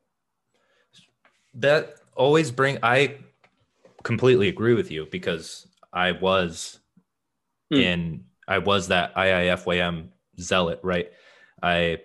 That 1.55 1.97
always 2.15 2.51
bring 2.51 2.79
I 2.83 3.19
completely 4.03 4.49
agree 4.49 4.75
with 4.75 4.91
you 4.91 5.07
because 5.11 5.67
I 5.93 6.13
was 6.13 6.79
Hmm. 7.71 7.77
in 7.77 8.25
I 8.47 8.59
was 8.59 8.89
that 8.89 9.15
IIFYM 9.15 10.09
zealot, 10.41 10.81
right? 10.83 11.11
I 11.63 11.99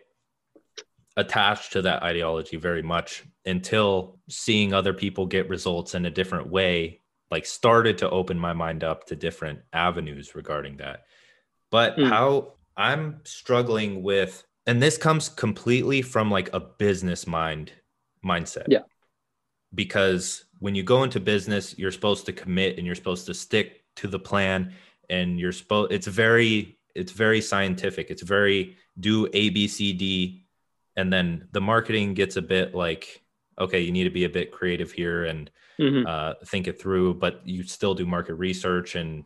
attached 1.16 1.74
to 1.74 1.84
that 1.84 2.04
ideology 2.04 2.58
very 2.58 2.82
much 2.82 3.24
until 3.46 4.20
seeing 4.30 4.74
other 4.74 4.94
people 4.94 5.26
get 5.26 5.48
results 5.48 5.96
in 5.96 6.06
a 6.06 6.10
different 6.10 6.50
way 6.50 7.00
like 7.30 7.46
started 7.46 7.98
to 7.98 8.10
open 8.10 8.38
my 8.38 8.54
mind 8.54 8.84
up 8.84 9.06
to 9.08 9.16
different 9.16 9.60
avenues 9.74 10.36
regarding 10.36 10.78
that. 10.78 11.04
But 11.72 11.96
Hmm. 11.96 12.06
how 12.06 12.54
I'm 12.76 13.22
struggling 13.24 14.04
with 14.04 14.44
and 14.66 14.82
this 14.82 14.98
comes 14.98 15.28
completely 15.30 16.02
from 16.02 16.32
like 16.32 16.54
a 16.54 16.60
business 16.60 17.28
mind 17.28 17.72
mindset. 18.26 18.66
Yeah. 18.70 18.84
Because 19.76 20.46
when 20.60 20.76
you 20.76 20.84
go 20.84 21.04
into 21.04 21.20
business, 21.20 21.78
you're 21.78 21.92
supposed 21.92 22.26
to 22.28 22.34
commit 22.34 22.78
and 22.78 22.86
you're 22.86 22.96
supposed 22.96 23.26
to 23.26 23.34
stick 23.34 23.84
to 23.98 24.08
the 24.08 24.20
plan 24.20 24.74
and 25.10 25.40
you're 25.40 25.52
supposed 25.52 25.92
it's 25.92 26.08
very 26.08 26.78
it's 26.96 27.12
very 27.12 27.42
scientific. 27.42 28.10
It's 28.12 28.22
very 28.22 28.78
do 29.00 29.28
A 29.34 29.50
B 29.50 29.68
C 29.68 29.94
D 29.94 30.46
and 30.96 31.12
then 31.12 31.48
the 31.52 31.62
marketing 31.62 32.14
gets 32.14 32.36
a 32.36 32.42
bit 32.42 32.76
like 32.76 33.24
okay 33.60 33.80
you 33.80 33.92
need 33.92 34.04
to 34.04 34.10
be 34.12 34.26
a 34.26 34.30
bit 34.30 34.52
creative 34.52 34.92
here 34.92 35.26
and 35.26 35.50
Mhm. 35.80 36.06
uh, 36.08 36.36
think 36.46 36.68
it 36.68 36.80
through 36.80 37.16
but 37.16 37.42
you 37.46 37.64
still 37.64 37.96
do 37.96 38.06
market 38.06 38.36
research 38.36 38.94
and 38.94 39.24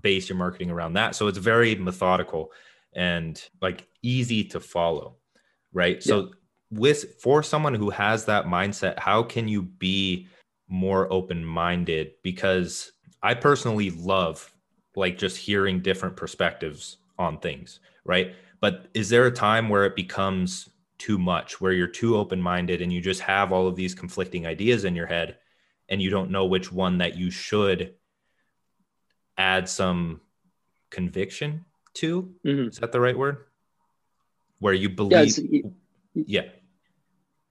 base 0.00 0.28
your 0.28 0.38
marketing 0.38 0.70
around 0.70 0.92
that 0.92 1.16
so 1.16 1.26
it's 1.26 1.38
very 1.38 1.74
methodical 1.74 2.52
and 2.94 3.48
like 3.60 3.86
easy 4.02 4.44
to 4.44 4.60
follow 4.60 5.16
right 5.72 6.00
so 6.02 6.30
with 6.70 7.20
for 7.20 7.42
someone 7.42 7.74
who 7.74 7.90
has 7.90 8.24
that 8.26 8.44
mindset 8.46 8.96
how 9.00 9.24
can 9.24 9.48
you 9.48 9.62
be 9.62 10.28
more 10.68 11.12
open 11.12 11.44
minded 11.44 12.12
because 12.22 12.92
i 13.22 13.34
personally 13.34 13.90
love 13.90 14.52
like 14.96 15.18
just 15.18 15.36
hearing 15.36 15.80
different 15.80 16.16
perspectives 16.16 16.98
on 17.18 17.38
things 17.38 17.80
right? 18.04 18.34
But 18.60 18.86
is 18.94 19.08
there 19.08 19.26
a 19.26 19.30
time 19.30 19.68
where 19.68 19.84
it 19.86 19.94
becomes 19.94 20.68
too 20.98 21.18
much 21.18 21.60
where 21.60 21.70
you're 21.72 21.86
too 21.86 22.16
open 22.16 22.42
minded 22.42 22.82
and 22.82 22.92
you 22.92 23.00
just 23.00 23.20
have 23.20 23.52
all 23.52 23.68
of 23.68 23.76
these 23.76 23.94
conflicting 23.94 24.44
ideas 24.44 24.84
in 24.84 24.96
your 24.96 25.06
head 25.06 25.36
and 25.88 26.02
you 26.02 26.10
don't 26.10 26.30
know 26.32 26.46
which 26.46 26.72
one 26.72 26.98
that 26.98 27.16
you 27.16 27.30
should 27.30 27.94
add 29.38 29.68
some 29.68 30.20
conviction 30.90 31.64
to? 31.94 32.34
Mhm. 32.44 32.68
is 32.70 32.78
that 32.78 32.90
the 32.92 33.00
right 33.00 33.16
word? 33.16 33.46
Where 34.58 34.74
you 34.74 34.88
believe 34.88 35.38
it's- 35.38 35.72
yeah. 36.14 36.48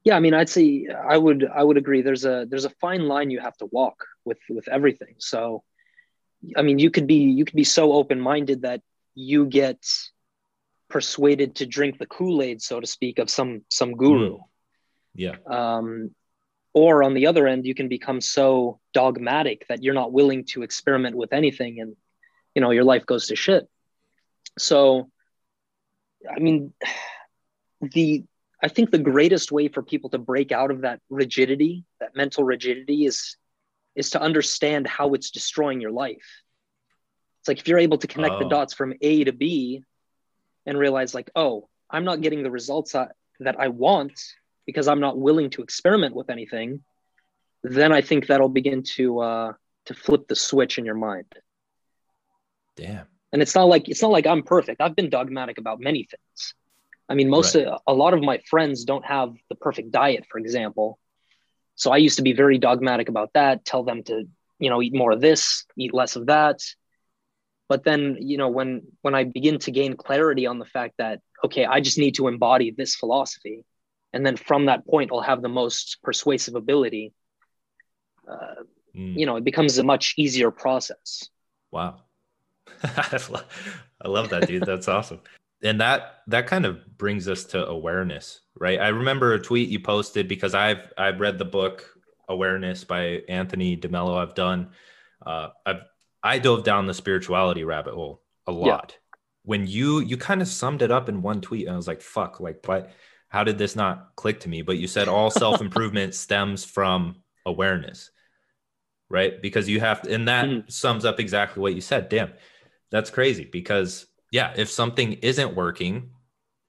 Yeah 0.04 0.16
i 0.16 0.20
mean 0.20 0.34
i'd 0.34 0.50
say 0.50 0.88
i 0.88 1.18
would 1.18 1.46
i 1.46 1.64
would 1.64 1.78
agree. 1.78 2.02
There's 2.02 2.26
a 2.26 2.46
there's 2.50 2.66
a 2.66 2.70
fine 2.82 3.08
line 3.08 3.30
you 3.32 3.39
have 3.39 3.56
to 3.58 3.68
walk 3.68 4.06
with 4.26 4.39
with 4.50 4.68
everything. 4.68 5.16
So 5.20 5.64
i 6.58 6.62
mean 6.62 6.80
you 6.80 6.89
could 6.89 7.08
be 7.08 7.16
you 7.16 7.46
could 7.46 7.56
be 7.56 7.64
so 7.64 7.94
open-minded 7.94 8.64
that 8.64 8.82
you 9.16 9.46
get 9.46 9.84
persuaded 10.89 11.56
to 11.56 11.66
drink 11.66 11.98
the 11.98 12.06
kool-aid 12.06 12.62
so 12.62 12.80
to 12.80 12.88
speak 12.88 13.18
of 13.18 13.30
some 13.30 13.64
some 13.70 13.96
guru. 13.96 14.39
Yeah. 15.14 15.36
Um, 15.46 16.12
or 16.74 17.04
on 17.04 17.14
the 17.14 17.28
other 17.28 17.48
end 17.48 17.66
you 17.66 17.76
can 17.76 17.88
become 17.88 18.22
so 18.22 18.80
dogmatic 18.94 19.66
that 19.68 19.84
you're 19.84 19.94
not 19.94 20.14
willing 20.14 20.46
to 20.46 20.64
experiment 20.64 21.16
with 21.16 21.34
anything 21.34 21.80
and 21.80 21.96
you 22.56 22.62
know 22.62 22.72
your 22.72 22.84
life 22.84 23.06
goes 23.06 23.28
to 23.28 23.36
shit. 23.36 23.68
So 24.58 25.10
i 26.30 26.39
mean 26.39 26.74
the 27.82 28.24
i 28.62 28.68
think 28.68 28.92
the 28.92 29.00
greatest 29.00 29.52
way 29.52 29.68
for 29.68 29.82
people 29.82 30.10
to 30.12 30.20
break 30.20 30.52
out 30.52 30.72
of 30.72 30.82
that 30.82 31.00
rigidity 31.10 31.84
that 32.00 32.16
mental 32.16 32.44
rigidity 32.44 33.06
is 33.06 33.38
is 33.96 34.12
to 34.12 34.22
understand 34.22 34.88
how 34.88 35.14
it's 35.14 35.32
destroying 35.32 35.82
your 35.82 35.92
life. 35.92 36.30
It's 37.39 37.48
like 37.48 37.60
if 37.60 37.68
you're 37.68 37.80
able 37.80 37.98
to 38.00 38.08
connect 38.08 38.39
the 38.39 38.46
Oh. 38.46 38.50
dots 38.50 38.74
from 38.74 38.94
a 39.02 39.24
to 39.24 39.32
b 39.32 39.84
and 40.66 40.78
realize 40.78 41.14
like 41.16 41.30
oh 41.36 41.68
i'm 41.89 42.06
not 42.06 42.22
getting 42.22 42.44
the 42.44 42.52
results 42.52 42.92
that, 42.92 43.16
that 43.39 43.60
i 43.60 43.68
want 43.68 44.14
because 44.68 44.88
i'm 44.88 45.00
not 45.00 45.18
willing 45.18 45.50
to 45.50 45.64
experiment 45.64 46.16
with 46.16 46.30
anything 46.30 46.84
then 47.64 47.92
i 47.92 48.02
think 48.02 48.28
that'll 48.28 48.48
begin 48.50 48.84
to 48.84 49.20
uh 49.20 49.54
to 49.86 49.94
flip 49.96 50.28
the 50.28 50.36
switch 50.36 50.78
in 50.78 50.86
your 50.86 50.96
mind. 50.96 51.26
Damn. 52.76 53.08
And 53.34 53.42
it's 53.42 53.56
not 53.56 53.64
like 53.68 53.89
it's 53.89 54.02
not 54.02 54.12
like 54.12 54.28
i'm 54.28 54.44
perfect. 54.44 54.82
I've 54.82 54.96
been 54.96 55.10
dogmatic 55.10 55.58
about 55.58 55.80
many 55.80 56.04
things. 56.04 56.54
I 57.10 57.16
mean 57.16 57.30
most 57.30 57.56
Right. 57.56 57.66
of, 57.66 57.82
a 57.88 57.94
lot 57.94 58.14
of 58.14 58.22
my 58.22 58.38
friends 58.50 58.86
don't 58.86 59.06
have 59.06 59.34
the 59.50 59.56
perfect 59.56 59.92
diet 59.92 60.26
for 60.30 60.38
example 60.38 61.00
so 61.82 61.88
i 61.92 61.98
used 62.06 62.18
to 62.18 62.28
be 62.30 62.34
very 62.44 62.58
dogmatic 62.68 63.08
about 63.10 63.30
that 63.34 63.66
tell 63.72 63.84
them 63.90 64.00
to 64.04 64.16
you 64.64 64.70
know 64.70 64.82
eat 64.86 64.94
more 65.02 65.12
of 65.16 65.22
this 65.28 65.66
eat 65.84 65.94
less 66.02 66.16
of 66.20 66.24
that 66.28 66.58
but 67.72 67.84
then 67.88 68.02
you 68.32 68.38
know 68.38 68.50
when 68.58 68.70
when 69.04 69.16
i 69.20 69.24
begin 69.24 69.58
to 69.66 69.72
gain 69.80 69.94
clarity 70.06 70.46
on 70.52 70.58
the 70.60 70.70
fact 70.78 70.94
that 70.98 71.20
okay 71.46 71.66
i 71.66 71.78
just 71.88 71.98
need 72.04 72.16
to 72.16 72.28
embody 72.28 72.68
this 72.72 72.94
philosophy 73.02 73.58
and 74.14 74.22
then 74.26 74.36
from 74.50 74.62
that 74.68 74.86
point 74.86 75.10
i'll 75.12 75.30
have 75.32 75.42
the 75.42 75.56
most 75.62 75.98
persuasive 76.08 76.56
ability 76.56 77.06
uh, 78.34 78.62
Mm. 78.94 79.18
you 79.20 79.26
know 79.26 79.38
it 79.38 79.46
becomes 79.52 79.78
a 79.78 79.84
much 79.94 80.06
easier 80.18 80.52
process 80.52 81.30
Wow. 81.72 81.94
I 82.84 83.20
I 84.04 84.08
love 84.16 84.30
that, 84.32 84.48
dude. 84.48 84.66
That's 84.66 84.90
awesome. 84.90 85.22
And 85.64 85.80
that 85.82 86.22
that 86.28 86.47
kind 86.47 86.66
of 86.66 86.97
brings 86.97 87.28
us 87.28 87.43
to 87.45 87.66
awareness, 87.68 88.41
right? 88.55 88.80
I 88.80 88.88
remember 88.89 89.34
a 89.34 89.39
tweet 89.41 89.70
you 89.70 89.80
posted 89.80 90.28
because 90.28 90.55
I've 90.55 90.91
I've 90.97 91.20
read 91.20 91.38
the 91.38 91.45
book 91.45 91.88
Awareness 92.28 92.84
by 92.84 93.22
Anthony 93.30 93.78
DeMello. 93.78 94.18
I've 94.18 94.34
done 94.36 94.72
uh 95.26 95.49
I've 95.66 95.82
I 96.24 96.39
dove 96.39 96.64
down 96.64 96.88
the 96.88 96.93
spirituality 96.93 97.64
rabbit 97.64 97.93
hole 97.93 98.24
a 98.47 98.51
Yeah. 98.59 98.78
lot. 98.78 98.97
When 99.43 99.68
you 99.68 99.99
you 99.99 100.18
kind 100.18 100.41
of 100.41 100.47
summed 100.47 100.82
it 100.82 100.91
up 100.91 101.09
in 101.09 101.22
one 101.22 101.41
tweet 101.41 101.68
and 101.68 101.74
I 101.74 101.78
was 101.78 101.88
like, 101.88 102.01
fuck, 102.01 102.39
like 102.39 102.62
what 102.68 102.91
how 103.30 103.43
did 103.43 103.57
this 103.57 103.76
not 103.76 104.16
click 104.16 104.39
to 104.41 104.49
me? 104.49 104.62
But 104.62 104.78
you 104.78 104.88
said 104.88 105.07
all 105.07 105.30
self-improvement 105.32 106.16
stems 106.16 106.66
from 106.66 107.18
awareness 107.45 108.12
right? 109.09 109.41
Because 109.41 109.68
you 109.68 109.80
have, 109.80 110.05
and 110.07 110.28
that 110.28 110.47
Mhm. 110.47 110.72
sums 110.72 111.05
up 111.05 111.20
exactly 111.20 111.62
what 111.62 111.74
you 111.76 111.82
said. 111.82 112.09
Damn, 112.09 112.34
that's 112.91 113.09
crazy. 113.09 113.45
Because 113.45 114.05
yeah, 114.32 114.54
if 114.56 114.70
something 114.70 115.14
isn't 115.14 115.56
working 115.56 116.12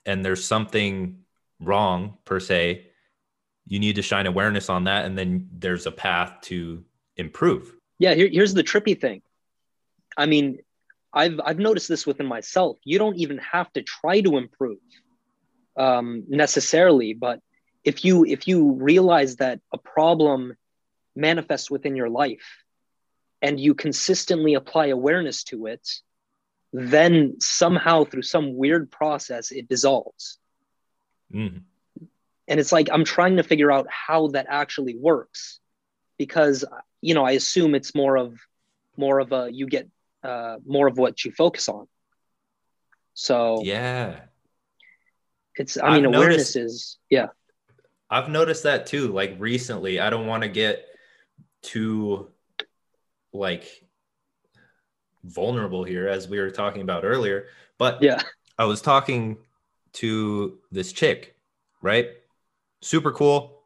and 0.05 0.25
there's 0.25 0.45
something 0.45 1.21
wrong 1.61 2.19
per 2.25 2.41
se, 2.41 2.87
you 3.67 3.79
need 3.79 3.97
to 3.97 4.03
shine 4.03 4.27
awareness 4.27 4.69
on 4.69 4.85
that, 4.85 5.05
and 5.05 5.17
then 5.17 5.49
there's 5.53 5.87
a 5.87 5.93
path 5.93 6.41
to 6.43 6.85
improve. 7.17 7.73
Yeah, 7.99 8.15
here, 8.15 8.29
here's 8.31 8.55
the 8.55 8.65
trippy 8.65 9.01
thing. 9.01 9.23
I 10.17 10.27
mean, 10.27 10.59
I've 11.15 11.41
I've 11.45 11.59
noticed 11.59 11.89
this 11.89 12.07
within 12.07 12.27
myself. 12.27 12.79
You 12.85 12.99
don't 12.99 13.17
even 13.17 13.39
have 13.39 13.73
to 13.75 13.83
try 13.83 14.21
to 14.21 14.37
improve 14.37 14.79
um, 15.77 16.25
necessarily, 16.29 17.15
but 17.15 17.41
if 17.85 18.05
you 18.05 18.25
if 18.25 18.49
you 18.49 18.73
realize 18.73 19.37
that 19.37 19.61
a 19.73 19.79
problem 19.79 20.57
manifests 21.15 21.71
within 21.71 21.95
your 21.95 22.09
life 22.09 22.65
and 23.41 23.61
you 23.61 23.75
consistently 23.75 24.55
apply 24.55 24.87
awareness 24.87 25.45
to 25.45 25.67
it, 25.67 25.89
then 26.73 27.37
somehow 27.41 28.05
through 28.05 28.23
some 28.23 28.57
weird 28.57 28.91
process 28.91 29.51
it 29.51 29.69
dissolves. 29.69 30.39
Mhm. 31.33 31.63
and 32.49 32.61
it's 32.61 32.73
like 32.73 32.89
i'm 32.93 33.05
trying 33.05 33.37
to 33.37 33.43
figure 33.43 33.71
out 33.73 33.87
how 33.89 34.29
that 34.29 34.47
actually 34.49 34.97
works 34.97 35.61
because 36.19 36.65
you 37.01 37.15
know 37.15 37.25
i 37.25 37.33
assume 37.33 37.75
it's 37.75 37.95
more 37.95 38.17
of 38.17 38.39
more 38.97 39.19
of 39.19 39.33
a 39.33 39.49
you 39.51 39.67
get 39.67 39.89
uh, 40.23 40.57
more 40.67 40.87
of 40.87 40.99
what 40.99 41.25
you 41.25 41.31
focus 41.33 41.69
on 41.69 41.89
so 43.15 43.63
Yeah, 43.63 44.21
it's 45.57 45.77
i 45.79 45.95
mean 45.95 46.07
I've 46.07 46.15
awareness 46.15 46.55
noticed- 46.55 46.57
is 46.57 46.99
yeah 47.11 47.29
I've 48.11 48.29
noticed 48.29 48.65
that 48.65 48.85
too. 48.85 49.09
Like 49.09 49.37
recently, 49.39 49.99
I 49.99 50.11
don't 50.11 50.27
want 50.27 50.43
to 50.43 50.49
get 50.51 50.85
too 51.63 52.31
like 53.33 53.65
vulnerable 55.25 55.85
here, 55.85 56.09
as 56.09 56.29
we 56.29 56.39
were 56.39 56.51
talking 56.51 56.83
about 56.83 57.05
earlier, 57.05 57.47
but 57.79 58.03
yeah 58.03 58.23
I 58.59 58.65
was 58.65 58.83
talking 58.83 59.39
to 59.95 60.59
this 60.71 60.93
chick, 60.93 61.37
right? 61.81 62.09
Super 62.81 63.13
cool, 63.13 63.63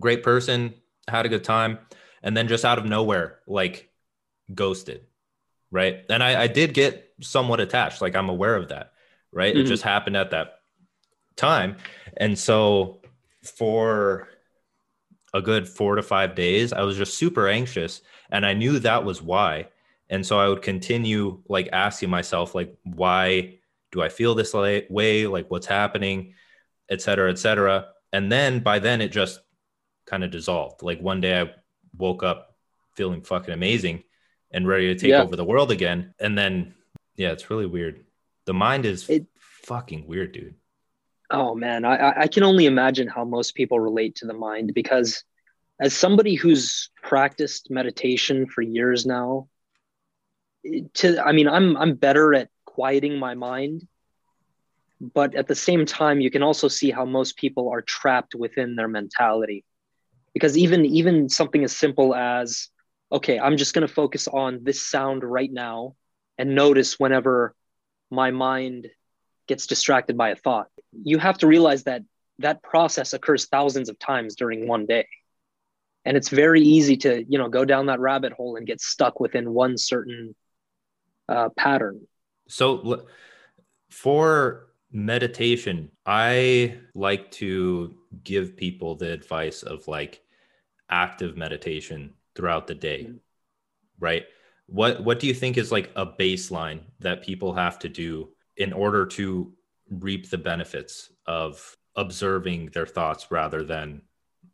great 0.00 0.22
person, 0.22 0.74
had 1.08 1.26
a 1.26 1.28
good 1.28 1.44
time, 1.44 1.78
and 2.22 2.36
then 2.36 2.48
just 2.48 2.64
out 2.64 2.78
of 2.78 2.86
nowhere, 2.86 3.40
like 3.46 3.90
ghosted, 4.54 5.02
right? 5.70 6.04
And 6.08 6.22
I, 6.22 6.42
I 6.42 6.46
did 6.46 6.72
get 6.74 7.12
somewhat 7.20 7.60
attached, 7.60 8.00
like 8.00 8.16
I'm 8.16 8.28
aware 8.28 8.56
of 8.56 8.68
that, 8.68 8.92
right? 9.32 9.54
It 9.54 9.64
Mhm. 9.64 9.68
just 9.68 9.82
happened 9.82 10.16
at 10.16 10.30
that 10.30 10.60
time. 11.36 11.76
And 12.16 12.38
so 12.38 13.00
for 13.42 14.28
a 15.34 15.42
good 15.42 15.68
four 15.68 15.96
to 15.96 16.02
five 16.02 16.34
days, 16.34 16.72
I 16.72 16.82
was 16.82 16.96
just 16.96 17.18
super 17.18 17.48
anxious. 17.48 18.00
And 18.30 18.46
I 18.46 18.54
knew 18.54 18.78
that 18.78 19.04
was 19.04 19.20
why. 19.20 19.68
And 20.10 20.24
so 20.24 20.38
I 20.38 20.48
would 20.48 20.62
continue 20.62 21.42
like 21.48 21.68
asking 21.72 22.10
myself, 22.10 22.54
like, 22.54 22.74
why 22.84 23.58
do 23.92 24.02
I 24.02 24.08
feel 24.08 24.34
this 24.34 24.52
way? 24.54 25.26
Like, 25.26 25.50
what's 25.50 25.66
happening, 25.66 26.34
et 26.90 27.00
cetera, 27.00 27.30
et 27.30 27.38
cetera. 27.38 27.86
And 28.12 28.30
then 28.30 28.60
by 28.60 28.78
then 28.78 29.00
it 29.00 29.08
just 29.10 29.40
kind 30.06 30.22
of 30.24 30.30
dissolved. 30.30 30.82
Like 30.82 31.00
one 31.00 31.20
day 31.20 31.40
I 31.40 31.50
woke 31.96 32.22
up 32.22 32.56
feeling 32.94 33.22
fucking 33.22 33.54
amazing 33.54 34.02
and 34.50 34.68
ready 34.68 34.88
to 34.88 34.94
take 34.98 35.10
Yeah. 35.10 35.22
over 35.22 35.36
the 35.36 35.44
world 35.44 35.70
again. 35.72 36.14
And 36.20 36.36
then, 36.36 36.74
yeah, 37.16 37.32
it's 37.32 37.50
really 37.50 37.66
weird. 37.66 38.04
The 38.44 38.54
mind 38.54 38.84
is 38.86 39.08
It- 39.08 39.26
fucking 39.64 40.06
weird, 40.06 40.32
dude. 40.32 40.54
oh 41.30 41.54
man 41.54 41.86
I, 41.86 41.96
I- 41.96 42.20
I 42.22 42.26
can 42.28 42.42
only 42.42 42.66
imagine 42.66 43.08
how 43.08 43.24
most 43.24 43.54
people 43.54 43.80
relate 43.80 44.14
to 44.16 44.26
the 44.26 44.34
mind 44.34 44.74
because 44.74 45.24
as 45.80 45.94
somebody 45.94 46.34
who's 46.34 46.90
practiced 47.02 47.70
meditation 47.70 48.46
for 48.46 48.60
years 48.60 49.06
now 49.06 49.48
to 50.94 51.18
i 51.24 51.32
mean 51.32 51.48
i'm 51.48 51.76
i'm 51.76 51.94
better 51.94 52.34
at 52.34 52.48
quieting 52.64 53.18
my 53.18 53.34
mind 53.34 53.86
but 55.00 55.34
at 55.34 55.46
the 55.46 55.54
same 55.54 55.84
time 55.84 56.20
you 56.20 56.30
can 56.30 56.42
also 56.42 56.68
see 56.68 56.90
how 56.90 57.04
most 57.04 57.36
people 57.36 57.68
are 57.70 57.82
trapped 57.82 58.34
within 58.34 58.76
their 58.76 58.88
mentality 58.88 59.64
because 60.32 60.56
even 60.56 60.84
even 60.84 61.28
something 61.28 61.64
as 61.64 61.76
simple 61.76 62.14
as 62.14 62.68
okay 63.12 63.38
i'm 63.38 63.56
just 63.56 63.74
going 63.74 63.86
to 63.86 63.92
focus 63.92 64.26
on 64.28 64.60
this 64.62 64.84
sound 64.84 65.22
right 65.22 65.52
now 65.52 65.94
and 66.38 66.54
notice 66.54 66.98
whenever 66.98 67.54
my 68.10 68.30
mind 68.30 68.88
gets 69.46 69.66
distracted 69.66 70.16
by 70.16 70.30
a 70.30 70.36
thought. 70.36 70.68
You 70.92 71.18
have 71.18 71.38
to 71.38 71.46
realize 71.46 71.84
that 71.84 72.02
that 72.38 72.62
process 72.62 73.12
occurs 73.12 73.46
thousands 73.46 73.88
of 73.88 73.98
times 73.98 74.34
during 74.34 74.66
one 74.66 74.86
day. 74.86 75.06
And 76.04 76.16
it's 76.16 76.28
very 76.28 76.62
easy 76.62 76.96
to, 76.98 77.24
you 77.26 77.38
know, 77.38 77.48
go 77.48 77.64
down 77.64 77.86
that 77.86 78.00
rabbit 78.00 78.32
hole 78.32 78.56
and 78.56 78.66
get 78.66 78.80
stuck 78.80 79.20
within 79.20 79.52
one 79.52 79.78
certain 79.78 80.34
uh, 81.28 81.48
pattern. 81.56 82.00
So 82.48 83.06
for 83.90 84.66
meditation, 84.92 85.90
I 86.06 86.78
like 86.94 87.30
to 87.32 87.94
give 88.22 88.56
people 88.56 88.94
the 88.94 89.10
advice 89.10 89.62
of 89.62 89.86
like 89.88 90.22
active 90.90 91.36
meditation 91.36 92.14
throughout 92.34 92.66
the 92.66 92.74
day. 92.74 93.04
Mm-hmm. 93.04 93.16
Right? 93.98 94.24
What 94.66 95.04
what 95.04 95.20
do 95.20 95.26
you 95.26 95.34
think 95.34 95.56
is 95.56 95.70
like 95.70 95.90
a 95.96 96.06
baseline 96.06 96.80
that 97.00 97.22
people 97.22 97.54
have 97.54 97.78
to 97.80 97.88
do 97.88 98.30
in 98.56 98.72
order 98.72 99.06
to 99.06 99.52
reap 99.90 100.30
the 100.30 100.38
benefits 100.38 101.10
of 101.26 101.76
observing 101.96 102.70
their 102.72 102.86
thoughts 102.86 103.30
rather 103.30 103.62
than 103.62 104.02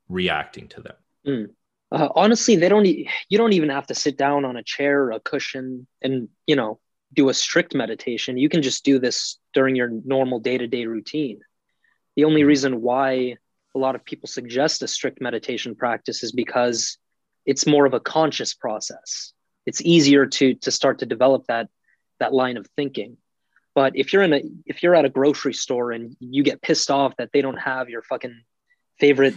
reacting 0.09 0.69
to 0.69 0.81
them? 0.81 0.97
Mm. 1.27 1.51
Uh, 1.93 2.09
honestly, 2.15 2.57
they 2.57 2.69
don't. 2.69 2.87
E- 2.87 3.09
you 3.29 3.39
don't 3.39 3.53
even 3.53 3.69
have 3.69 3.87
to 3.89 3.95
sit 3.95 4.17
down 4.17 4.45
on 4.45 4.57
a 4.57 4.63
chair 4.63 5.03
or 5.03 5.11
a 5.13 5.21
cushion 5.21 5.87
and 6.03 6.29
you 6.47 6.57
know 6.57 6.79
do 7.13 7.29
a 7.29 7.35
strict 7.35 7.75
meditation. 7.75 8.39
You 8.39 8.49
can 8.49 8.63
just 8.63 8.85
do 8.85 8.99
this 8.99 9.39
during 9.53 9.75
your 9.75 9.91
normal 10.05 10.39
day 10.39 10.59
to 10.59 10.67
day 10.67 10.87
routine. 10.87 11.41
The 12.17 12.25
only 12.25 12.45
reason 12.45 12.81
why 12.81 13.37
a 13.75 13.79
lot 13.79 13.95
of 13.95 14.05
people 14.05 14.29
suggest 14.29 14.83
a 14.83 14.89
strict 14.89 15.21
meditation 15.21 15.75
practice 15.75 16.23
is 16.23 16.33
because 16.33 16.99
it's 17.47 17.67
more 17.67 17.87
of 17.87 17.95
a 17.95 18.01
conscious 18.01 18.55
process. 18.55 19.33
It's 19.67 19.81
easier 19.83 20.27
to 20.27 20.55
to 20.55 20.71
start 20.71 21.01
to 21.01 21.07
develop 21.07 21.47
that 21.49 21.69
that 22.21 22.33
line 22.33 22.57
of 22.57 22.67
thinking. 22.77 23.17
But 23.75 23.97
if 23.97 24.13
you're 24.13 24.23
in 24.23 24.33
a 24.33 24.43
if 24.67 24.83
you're 24.83 24.95
at 24.95 25.05
a 25.05 25.09
grocery 25.11 25.55
store 25.55 25.91
and 25.91 26.17
you 26.21 26.45
get 26.45 26.63
pissed 26.63 26.91
off 26.91 27.17
that 27.19 27.31
they 27.33 27.43
don't 27.43 27.57
have 27.57 27.89
your 27.89 28.03
fucking 28.03 28.43
favorite 29.01 29.35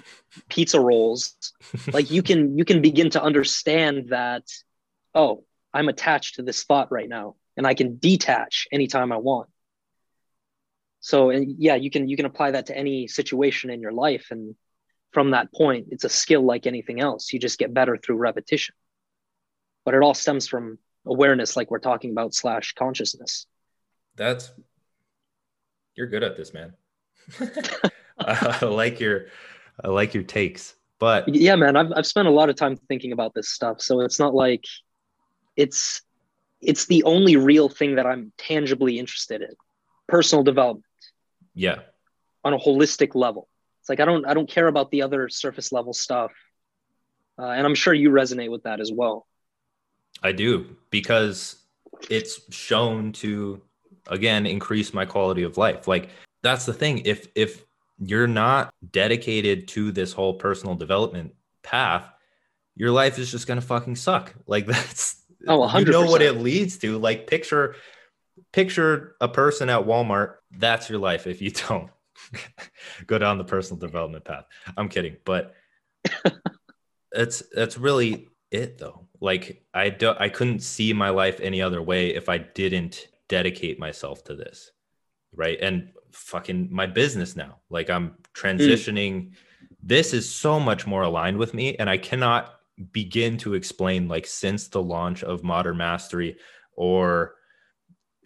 pizza 0.49 0.80
rolls, 0.80 1.36
like 1.93 2.11
you 2.11 2.22
can 2.22 2.57
you 2.57 2.66
can 2.66 2.82
begin 2.82 3.09
to 3.11 3.24
understand 3.24 4.09
that 4.09 4.43
oh, 5.16 5.43
I'm 5.74 5.89
attached 5.89 6.36
to 6.36 6.43
this 6.43 6.64
thought 6.64 6.91
right 6.91 7.09
now 7.09 7.36
and 7.55 7.66
I 7.66 7.74
can 7.74 7.97
detach 7.97 8.68
anytime 8.72 9.11
I 9.11 9.18
want. 9.18 9.49
So 10.99 11.30
and 11.30 11.55
yeah, 11.57 11.76
you 11.76 11.89
can 11.89 12.07
you 12.07 12.16
can 12.16 12.26
apply 12.26 12.51
that 12.51 12.68
to 12.68 12.78
any 12.78 13.07
situation 13.07 13.70
in 13.70 13.82
your 13.82 13.91
life 13.91 14.28
and 14.32 14.55
from 15.11 15.32
that 15.32 15.53
point 15.53 15.88
it's 15.91 16.05
a 16.05 16.09
skill 16.09 16.41
like 16.41 16.68
anything 16.68 16.99
else. 16.99 17.34
You 17.34 17.39
just 17.39 17.59
get 17.59 17.74
better 17.74 17.97
through 17.97 18.18
repetition. 18.18 18.76
But 19.86 19.95
it 19.95 20.01
all 20.01 20.14
stems 20.14 20.47
from 20.47 20.78
awareness 21.05 21.57
like 21.57 21.70
we're 21.70 21.80
talking 21.80 22.11
about 22.11 22.34
slash 22.34 22.74
consciousness. 22.74 23.45
That's 24.16 24.51
you're 25.95 26.07
good 26.07 26.24
at 26.24 26.38
this, 26.38 26.53
man. 26.53 26.74
I 28.61 28.65
like 28.65 28.99
your 28.99 29.28
I 29.84 29.89
like 29.89 30.13
your 30.13 30.24
takes. 30.24 30.76
But 30.99 31.34
yeah, 31.34 31.55
man, 31.55 31.76
I've 31.76 31.91
I've 31.95 32.07
spent 32.07 32.28
a 32.28 32.32
lot 32.32 32.49
of 32.49 32.55
time 32.55 32.78
thinking 32.88 33.11
about 33.11 33.34
this 33.34 33.49
stuff. 33.49 33.82
So 33.82 34.01
it's 34.01 34.19
not 34.19 34.34
like 34.34 34.63
it's 35.55 36.01
it's 36.61 36.86
the 36.86 37.03
only 37.03 37.36
real 37.36 37.69
thing 37.69 37.95
that 37.95 38.05
I'm 38.05 38.32
tangibly 38.38 38.99
interested 38.99 39.41
in. 39.41 39.49
Personal 40.07 40.43
development. 40.43 40.86
Yeah. 41.53 41.80
On 42.43 42.53
a 42.53 42.57
holistic 42.57 43.15
level. 43.15 43.47
It's 43.82 43.89
like 43.89 43.99
I 43.99 44.05
don't 44.05 44.26
I 44.26 44.34
don't 44.34 44.49
care 44.49 44.67
about 44.67 44.91
the 44.91 45.01
other 45.01 45.30
surface 45.30 45.71
level 45.71 45.93
stuff. 45.93 46.32
Uh, 47.38 47.47
and 47.47 47.65
I'm 47.65 47.76
sure 47.76 47.93
you 47.93 48.11
resonate 48.11 48.51
with 48.51 48.63
that 48.63 48.80
as 48.80 48.91
well. 48.93 49.28
I 50.21 50.32
do 50.32 50.78
because 50.89 51.57
it's 52.09 52.41
shown 52.53 53.11
to 53.13 53.61
again 54.07 54.45
increase 54.45 54.93
my 54.93 55.05
quality 55.05 55.43
of 55.43 55.57
life. 55.57 55.88
Like 55.88 56.09
that's 56.43 56.65
the 56.65 56.74
thing. 56.74 56.99
If 57.05 57.28
if 57.36 57.65
you're 57.99 58.27
not 58.27 58.73
dedicated 58.91 59.67
to 59.69 59.91
this 59.91 60.13
whole 60.13 60.33
personal 60.35 60.75
development 60.75 61.33
path, 61.61 62.09
your 62.75 62.91
life 62.91 63.19
is 63.19 63.31
just 63.31 63.47
gonna 63.47 63.61
fucking 63.61 63.95
suck. 63.95 64.33
Like 64.47 64.65
that's 64.67 65.19
Oh, 65.47 65.59
100%. 65.67 65.79
you 65.85 65.91
know 65.91 66.05
what 66.05 66.21
it 66.21 66.37
leads 66.37 66.77
to. 66.79 66.97
Like 66.97 67.27
picture 67.27 67.75
picture 68.51 69.15
a 69.19 69.27
person 69.27 69.69
at 69.69 69.85
Walmart. 69.85 70.35
That's 70.51 70.89
your 70.89 70.99
life 70.99 71.27
if 71.27 71.41
you 71.41 71.51
don't 71.51 71.89
go 73.07 73.17
down 73.17 73.37
the 73.37 73.43
personal 73.43 73.79
development 73.79 74.23
path. 74.23 74.45
I'm 74.77 74.87
kidding, 74.89 75.17
but 75.25 75.53
it's 77.11 77.43
that's 77.53 77.77
really 77.77 78.29
it 78.51 78.77
though. 78.77 79.07
Like 79.19 79.63
I 79.73 79.89
don't 79.89 80.19
I 80.19 80.29
couldn't 80.29 80.59
see 80.61 80.93
my 80.93 81.09
life 81.09 81.39
any 81.41 81.61
other 81.61 81.81
way 81.81 82.15
if 82.15 82.29
I 82.29 82.37
didn't 82.37 83.07
dedicate 83.27 83.79
myself 83.79 84.23
to 84.25 84.35
this. 84.35 84.71
Right. 85.35 85.57
And 85.61 85.89
fucking 86.14 86.70
my 86.72 86.86
business 86.86 87.36
now. 87.36 87.59
Like 87.70 87.89
I'm 87.89 88.16
transitioning. 88.34 89.14
Mm. 89.14 89.32
This 89.82 90.14
is 90.14 90.30
so 90.30 90.59
much 90.59 90.88
more 90.88 91.03
aligned 91.03 91.38
with 91.38 91.53
me. 91.53 91.76
And 91.76 91.89
I 91.89 91.97
cannot 91.97 92.55
begin 92.91 93.38
to 93.38 93.53
explain 93.53 94.07
like 94.07 94.26
since 94.26 94.68
the 94.68 94.82
launch 94.82 95.24
of 95.24 95.43
modern 95.43 95.78
mastery 95.78 96.38
or 96.76 97.36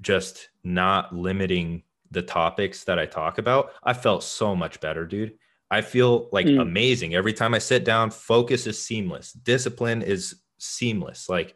just 0.01 0.49
not 0.63 1.13
limiting 1.13 1.83
the 2.11 2.21
topics 2.21 2.85
that 2.85 2.99
I 2.99 3.05
talk 3.05 3.37
about, 3.37 3.71
I 3.83 3.93
felt 3.93 4.23
so 4.23 4.55
much 4.55 4.79
better, 4.79 5.05
dude. 5.05 5.33
I 5.69 5.81
feel 5.81 6.29
like 6.31 6.45
mm. 6.45 6.61
amazing 6.61 7.13
every 7.15 7.33
time 7.33 7.53
I 7.53 7.59
sit 7.59 7.83
down. 7.83 8.11
Focus 8.11 8.67
is 8.67 8.81
seamless, 8.81 9.33
discipline 9.33 10.01
is 10.01 10.41
seamless. 10.57 11.27
Like, 11.27 11.55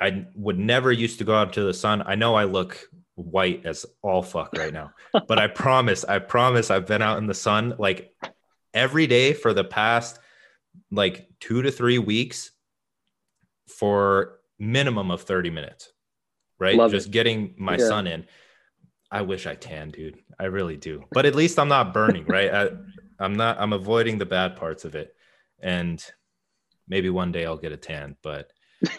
I 0.00 0.26
would 0.34 0.58
never 0.58 0.90
used 0.90 1.18
to 1.18 1.24
go 1.24 1.34
out 1.34 1.52
to 1.54 1.62
the 1.62 1.74
sun. 1.74 2.02
I 2.04 2.14
know 2.14 2.34
I 2.34 2.44
look 2.44 2.88
white 3.16 3.64
as 3.64 3.86
all 4.02 4.22
fuck 4.22 4.56
right 4.56 4.72
now, 4.72 4.92
but 5.28 5.38
I 5.38 5.46
promise, 5.46 6.04
I 6.04 6.18
promise 6.18 6.70
I've 6.70 6.86
been 6.86 7.02
out 7.02 7.18
in 7.18 7.26
the 7.26 7.34
sun 7.34 7.74
like 7.78 8.12
every 8.72 9.06
day 9.06 9.32
for 9.32 9.54
the 9.54 9.64
past 9.64 10.18
like 10.90 11.28
two 11.40 11.62
to 11.62 11.70
three 11.70 11.98
weeks 11.98 12.50
for 13.68 14.40
minimum 14.58 15.10
of 15.10 15.22
30 15.22 15.50
minutes, 15.50 15.92
right? 16.58 16.76
Love 16.76 16.90
Just 16.90 17.08
it. 17.08 17.12
getting 17.12 17.54
my 17.56 17.76
yeah. 17.76 17.88
sun 17.88 18.06
in. 18.06 18.26
I 19.10 19.22
wish 19.22 19.46
I 19.46 19.54
tan, 19.54 19.90
dude. 19.90 20.18
I 20.38 20.44
really 20.44 20.76
do. 20.76 21.04
But 21.12 21.26
at 21.26 21.34
least 21.34 21.58
I'm 21.58 21.68
not 21.68 21.94
burning, 21.94 22.24
right? 22.26 22.52
I, 22.52 22.68
I'm 23.18 23.34
not, 23.34 23.60
I'm 23.60 23.72
avoiding 23.72 24.18
the 24.18 24.26
bad 24.26 24.56
parts 24.56 24.84
of 24.84 24.94
it. 24.94 25.14
And 25.60 26.04
maybe 26.88 27.10
one 27.10 27.32
day 27.32 27.46
I'll 27.46 27.56
get 27.56 27.72
a 27.72 27.76
tan, 27.76 28.16
but 28.22 28.50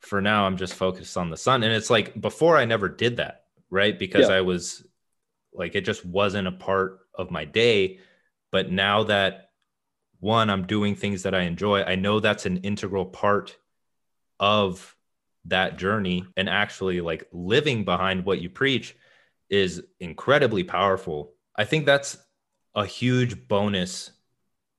for 0.00 0.20
now 0.20 0.46
I'm 0.46 0.56
just 0.56 0.74
focused 0.74 1.16
on 1.16 1.30
the 1.30 1.36
sun. 1.36 1.62
And 1.62 1.72
it's 1.72 1.90
like 1.90 2.20
before 2.20 2.56
I 2.56 2.66
never 2.66 2.88
did 2.88 3.16
that, 3.16 3.43
right? 3.74 3.98
Because 3.98 4.28
yeah. 4.28 4.36
I 4.36 4.40
was 4.40 4.86
like, 5.52 5.74
it 5.74 5.84
just 5.84 6.06
wasn't 6.06 6.48
a 6.48 6.52
part 6.52 7.00
of 7.14 7.30
my 7.30 7.44
day. 7.44 7.98
But 8.50 8.70
now 8.70 9.04
that 9.04 9.44
one 10.24 10.48
i'm 10.48 10.66
doing 10.66 10.96
things 10.96 11.22
that 11.24 11.34
i 11.34 11.42
enjoy 11.42 11.82
i 11.82 11.94
know 11.94 12.18
that's 12.18 12.46
an 12.46 12.56
integral 12.58 13.04
part 13.04 13.58
of 14.40 14.96
that 15.44 15.76
journey 15.76 16.24
and 16.38 16.48
actually 16.48 17.02
like 17.02 17.28
living 17.30 17.84
behind 17.84 18.24
what 18.24 18.40
you 18.40 18.48
preach 18.48 18.96
is 19.50 19.82
incredibly 20.00 20.64
powerful 20.64 21.34
i 21.56 21.64
think 21.64 21.84
that's 21.84 22.16
a 22.74 22.86
huge 22.86 23.46
bonus 23.48 24.12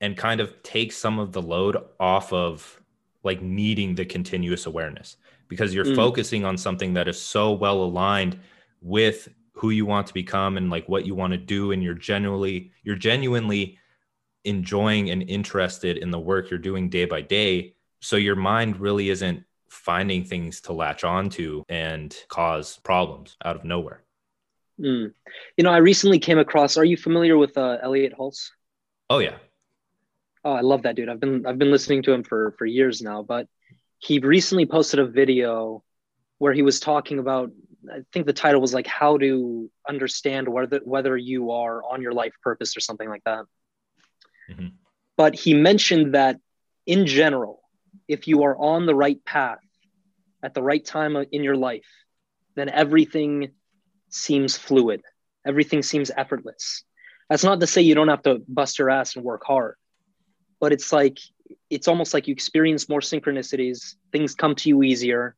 and 0.02 0.18
kind 0.18 0.41
of 0.41 0.64
takes 0.64 0.98
some 0.98 1.20
of 1.20 1.32
the 1.32 1.41
load 1.41 1.78
off 2.00 2.34
of 2.34 2.82
like 3.24 3.39
needing 3.39 3.93
the 3.93 4.04
continuous 4.04 4.66
awareness 4.66 5.16
because 5.48 5.76
you're 5.76 5.86
mm. 5.86 5.96
focusing 5.96 6.43
on 6.43 6.58
something 6.58 6.96
that 6.96 7.08
is 7.08 7.22
so 7.22 7.52
well 7.52 7.84
aligned 7.84 8.39
with 8.82 9.30
who 9.53 9.69
you 9.69 9.86
want 9.86 10.07
to 10.07 10.13
become 10.13 10.57
and 10.57 10.69
like 10.69 10.88
what 10.89 11.05
you 11.05 11.15
want 11.15 11.32
to 11.32 11.38
do 11.38 11.71
and 11.71 11.82
you're 11.82 11.93
genuinely 11.93 12.71
you're 12.84 12.95
genuinely 12.95 13.78
enjoying 14.43 15.09
and 15.09 15.23
interested 15.23 15.97
in 15.97 16.11
the 16.11 16.19
work 16.19 16.49
you're 16.49 16.59
doing 16.59 16.89
day 16.89 17.05
by 17.05 17.21
day. 17.21 17.73
So 17.99 18.15
your 18.15 18.36
mind 18.36 18.80
really 18.80 19.09
isn't 19.09 19.43
finding 19.69 20.23
things 20.23 20.61
to 20.61 20.73
latch 20.73 21.03
onto 21.03 21.63
and 21.67 22.15
cause 22.28 22.78
problems 22.78 23.36
out 23.43 23.55
of 23.55 23.63
nowhere. 23.63 24.03
Mm. 24.80 25.13
You 25.57 25.63
know, 25.63 25.71
I 25.71 25.78
recently 25.78 26.19
came 26.19 26.38
across. 26.38 26.78
Are 26.78 26.86
you 26.86 26.97
familiar 26.97 27.38
with 27.38 27.57
uh, 27.57 27.78
Elliott 27.82 28.13
Hulse? 28.17 28.49
Oh 29.09 29.19
yeah. 29.19 29.38
Oh, 30.43 30.53
I 30.53 30.61
love 30.61 30.84
that 30.84 30.95
dude. 30.95 31.09
I've 31.09 31.19
been 31.19 31.45
I've 31.45 31.57
been 31.57 31.71
listening 31.71 32.03
to 32.03 32.11
him 32.11 32.23
for 32.23 32.53
for 32.57 32.65
years 32.65 33.01
now. 33.01 33.23
But 33.23 33.47
he 33.99 34.19
recently 34.19 34.65
posted 34.65 34.99
a 34.99 35.05
video 35.05 35.84
where 36.38 36.53
he 36.53 36.61
was 36.61 36.80
talking 36.80 37.19
about. 37.19 37.51
I 37.92 38.00
think 38.12 38.26
the 38.26 38.34
title 38.34 38.62
was 38.62 38.74
like 38.74 38.88
"How 38.88 39.18
to 39.18 39.70
Understand 39.88 40.48
whether 40.48 40.82
whether 40.84 41.16
you 41.16 41.52
are 41.52 41.84
on 41.84 42.02
your 42.02 42.14
life 42.14 42.34
purpose" 42.42 42.76
or 42.76 42.80
something 42.80 43.10
like 43.10 43.24
that. 43.26 43.46
Mm-hmm. 44.50 44.68
But 45.18 45.36
he 45.36 45.54
mentioned 45.54 46.16
that 46.16 46.40
in 46.86 47.06
general, 47.06 47.62
if 48.08 48.28
you 48.28 48.44
are 48.44 48.58
on 48.58 48.86
the 48.86 48.96
right 48.96 49.24
path 49.26 49.60
at 50.44 50.54
the 50.54 50.62
right 50.62 50.84
time 50.84 51.16
in 51.32 51.44
your 51.44 51.56
life, 51.56 51.88
then 52.56 52.70
everything 52.70 53.52
seems 54.10 54.58
fluid. 54.58 55.02
Everything 55.46 55.84
seems 55.84 56.12
effortless. 56.16 56.84
That's 57.30 57.44
not 57.44 57.60
to 57.60 57.68
say 57.68 57.82
you 57.82 57.96
don't 57.96 58.08
have 58.08 58.24
to 58.24 58.42
bust 58.48 58.78
your 58.80 58.90
ass 58.90 59.16
and 59.16 59.26
work 59.26 59.44
hard, 59.46 59.76
but 60.60 60.72
it's 60.74 60.94
like, 60.94 61.18
it's 61.70 61.88
almost 61.88 62.14
like 62.14 62.28
you 62.28 62.34
experience 62.34 62.88
more 62.88 63.00
synchronicities, 63.00 63.96
things 64.12 64.36
come 64.36 64.56
to 64.56 64.70
you 64.70 64.84
easier, 64.84 65.36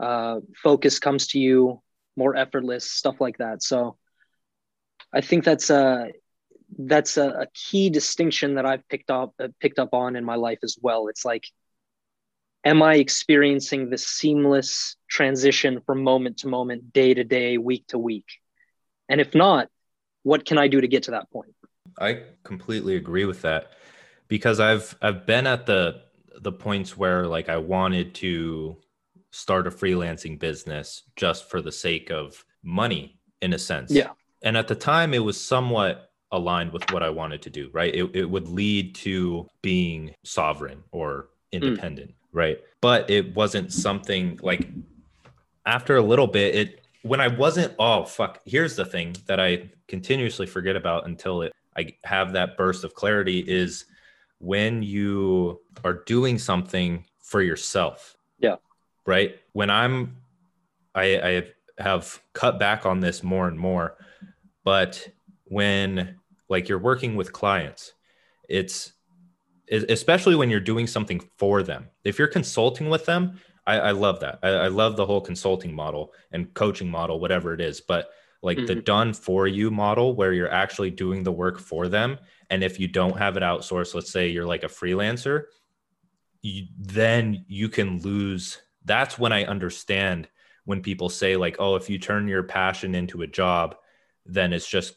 uh, 0.00 0.40
focus 0.62 0.98
comes 0.98 1.28
to 1.28 1.38
you 1.38 1.82
more 2.16 2.36
effortless, 2.36 2.90
stuff 2.90 3.20
like 3.20 3.38
that. 3.38 3.62
So 3.62 3.96
I 5.12 5.20
think 5.20 5.44
that's 5.44 5.70
a 5.70 6.12
that's 6.78 7.16
a, 7.16 7.28
a 7.28 7.46
key 7.54 7.90
distinction 7.90 8.56
that 8.56 8.66
I've 8.66 8.86
picked 8.88 9.10
up 9.10 9.34
uh, 9.40 9.48
picked 9.60 9.78
up 9.78 9.90
on 9.92 10.16
in 10.16 10.24
my 10.24 10.34
life 10.34 10.58
as 10.62 10.76
well. 10.80 11.08
It's 11.08 11.24
like, 11.24 11.46
am 12.64 12.82
I 12.82 12.96
experiencing 12.96 13.90
this 13.90 14.06
seamless 14.06 14.96
transition 15.08 15.80
from 15.86 16.02
moment 16.02 16.38
to 16.38 16.48
moment, 16.48 16.92
day 16.92 17.14
to 17.14 17.24
day, 17.24 17.58
week 17.58 17.86
to 17.88 17.98
week? 17.98 18.26
And 19.08 19.20
if 19.20 19.34
not, 19.34 19.68
what 20.22 20.44
can 20.44 20.58
I 20.58 20.68
do 20.68 20.80
to 20.80 20.88
get 20.88 21.04
to 21.04 21.12
that 21.12 21.30
point? 21.30 21.54
I 21.98 22.22
completely 22.42 22.96
agree 22.96 23.24
with 23.24 23.42
that 23.42 23.72
because 24.28 24.60
I've 24.60 24.96
I've 25.00 25.26
been 25.26 25.46
at 25.46 25.66
the 25.66 26.02
the 26.40 26.52
points 26.52 26.96
where 26.96 27.26
like 27.26 27.48
I 27.48 27.56
wanted 27.58 28.14
to 28.16 28.76
start 29.36 29.66
a 29.66 29.70
freelancing 29.70 30.38
business 30.38 31.02
just 31.14 31.50
for 31.50 31.60
the 31.60 31.70
sake 31.70 32.10
of 32.10 32.42
money 32.62 33.18
in 33.42 33.52
a 33.52 33.58
sense. 33.58 33.90
Yeah. 33.90 34.10
And 34.42 34.56
at 34.56 34.66
the 34.66 34.74
time 34.74 35.12
it 35.12 35.18
was 35.18 35.38
somewhat 35.38 36.10
aligned 36.32 36.72
with 36.72 36.90
what 36.90 37.02
I 37.02 37.10
wanted 37.10 37.42
to 37.42 37.50
do, 37.50 37.68
right? 37.72 37.94
It, 37.94 38.10
it 38.14 38.24
would 38.24 38.48
lead 38.48 38.94
to 38.96 39.46
being 39.60 40.14
sovereign 40.24 40.82
or 40.90 41.28
independent, 41.52 42.10
mm. 42.10 42.14
right? 42.32 42.58
But 42.80 43.10
it 43.10 43.34
wasn't 43.34 43.72
something 43.72 44.40
like 44.42 44.66
after 45.66 45.96
a 45.96 46.02
little 46.02 46.26
bit, 46.26 46.54
it 46.54 46.86
when 47.02 47.20
I 47.20 47.28
wasn't, 47.28 47.74
oh 47.78 48.04
fuck, 48.04 48.40
here's 48.46 48.74
the 48.74 48.86
thing 48.86 49.16
that 49.26 49.38
I 49.38 49.70
continuously 49.86 50.46
forget 50.46 50.76
about 50.76 51.06
until 51.06 51.42
it 51.42 51.52
I 51.76 51.94
have 52.04 52.32
that 52.32 52.56
burst 52.56 52.84
of 52.84 52.94
clarity 52.94 53.40
is 53.40 53.84
when 54.38 54.82
you 54.82 55.60
are 55.84 56.02
doing 56.06 56.38
something 56.38 57.04
for 57.20 57.42
yourself. 57.42 58.16
Yeah. 58.38 58.56
Right. 59.06 59.36
When 59.52 59.70
I'm 59.70 60.16
I, 60.94 61.04
I 61.18 61.42
have 61.78 62.20
cut 62.32 62.58
back 62.58 62.86
on 62.86 63.00
this 63.00 63.22
more 63.22 63.48
and 63.48 63.58
more, 63.58 63.96
but 64.64 65.08
when 65.44 66.16
like 66.48 66.68
you're 66.68 66.78
working 66.78 67.16
with 67.16 67.32
clients, 67.32 67.92
it's 68.48 68.92
especially 69.70 70.36
when 70.36 70.48
you're 70.48 70.60
doing 70.60 70.86
something 70.86 71.20
for 71.36 71.62
them. 71.62 71.88
If 72.04 72.18
you're 72.18 72.28
consulting 72.28 72.88
with 72.88 73.04
them, 73.04 73.40
I, 73.66 73.78
I 73.78 73.90
love 73.90 74.20
that. 74.20 74.38
I, 74.42 74.48
I, 74.48 74.68
love 74.68 74.96
the 74.96 75.06
whole 75.06 75.20
consulting 75.20 75.74
model 75.74 76.12
and 76.30 76.52
coaching 76.54 76.88
model, 76.88 77.18
whatever 77.18 77.52
it 77.52 77.60
is. 77.60 77.80
But 77.80 78.10
like 78.42 78.58
mm-hmm. 78.58 78.66
the 78.66 78.76
done 78.76 79.12
for 79.12 79.48
you 79.48 79.70
model, 79.70 80.14
where 80.14 80.32
you're 80.32 80.52
actually 80.52 80.90
doing 80.90 81.24
the 81.24 81.32
work 81.32 81.58
for 81.58 81.88
them, 81.88 82.18
and 82.50 82.62
if 82.62 82.78
you 82.78 82.86
don't 82.86 83.18
have 83.18 83.36
it 83.36 83.42
outsourced, 83.42 83.94
let's 83.94 84.12
say 84.12 84.28
you're 84.28 84.46
like 84.46 84.62
a 84.62 84.68
freelancer, 84.68 85.44
you, 86.42 86.66
then 86.78 87.44
you 87.48 87.68
can 87.68 88.00
lose. 88.02 88.62
That's 88.86 89.18
when 89.18 89.32
I 89.32 89.44
understand 89.44 90.28
when 90.64 90.80
people 90.80 91.08
say 91.08 91.36
like, 91.36 91.56
oh, 91.58 91.76
if 91.76 91.90
you 91.90 91.98
turn 91.98 92.28
your 92.28 92.42
passion 92.42 92.94
into 92.94 93.22
a 93.22 93.26
job, 93.26 93.76
then 94.24 94.52
it's 94.52 94.68
just 94.68 94.94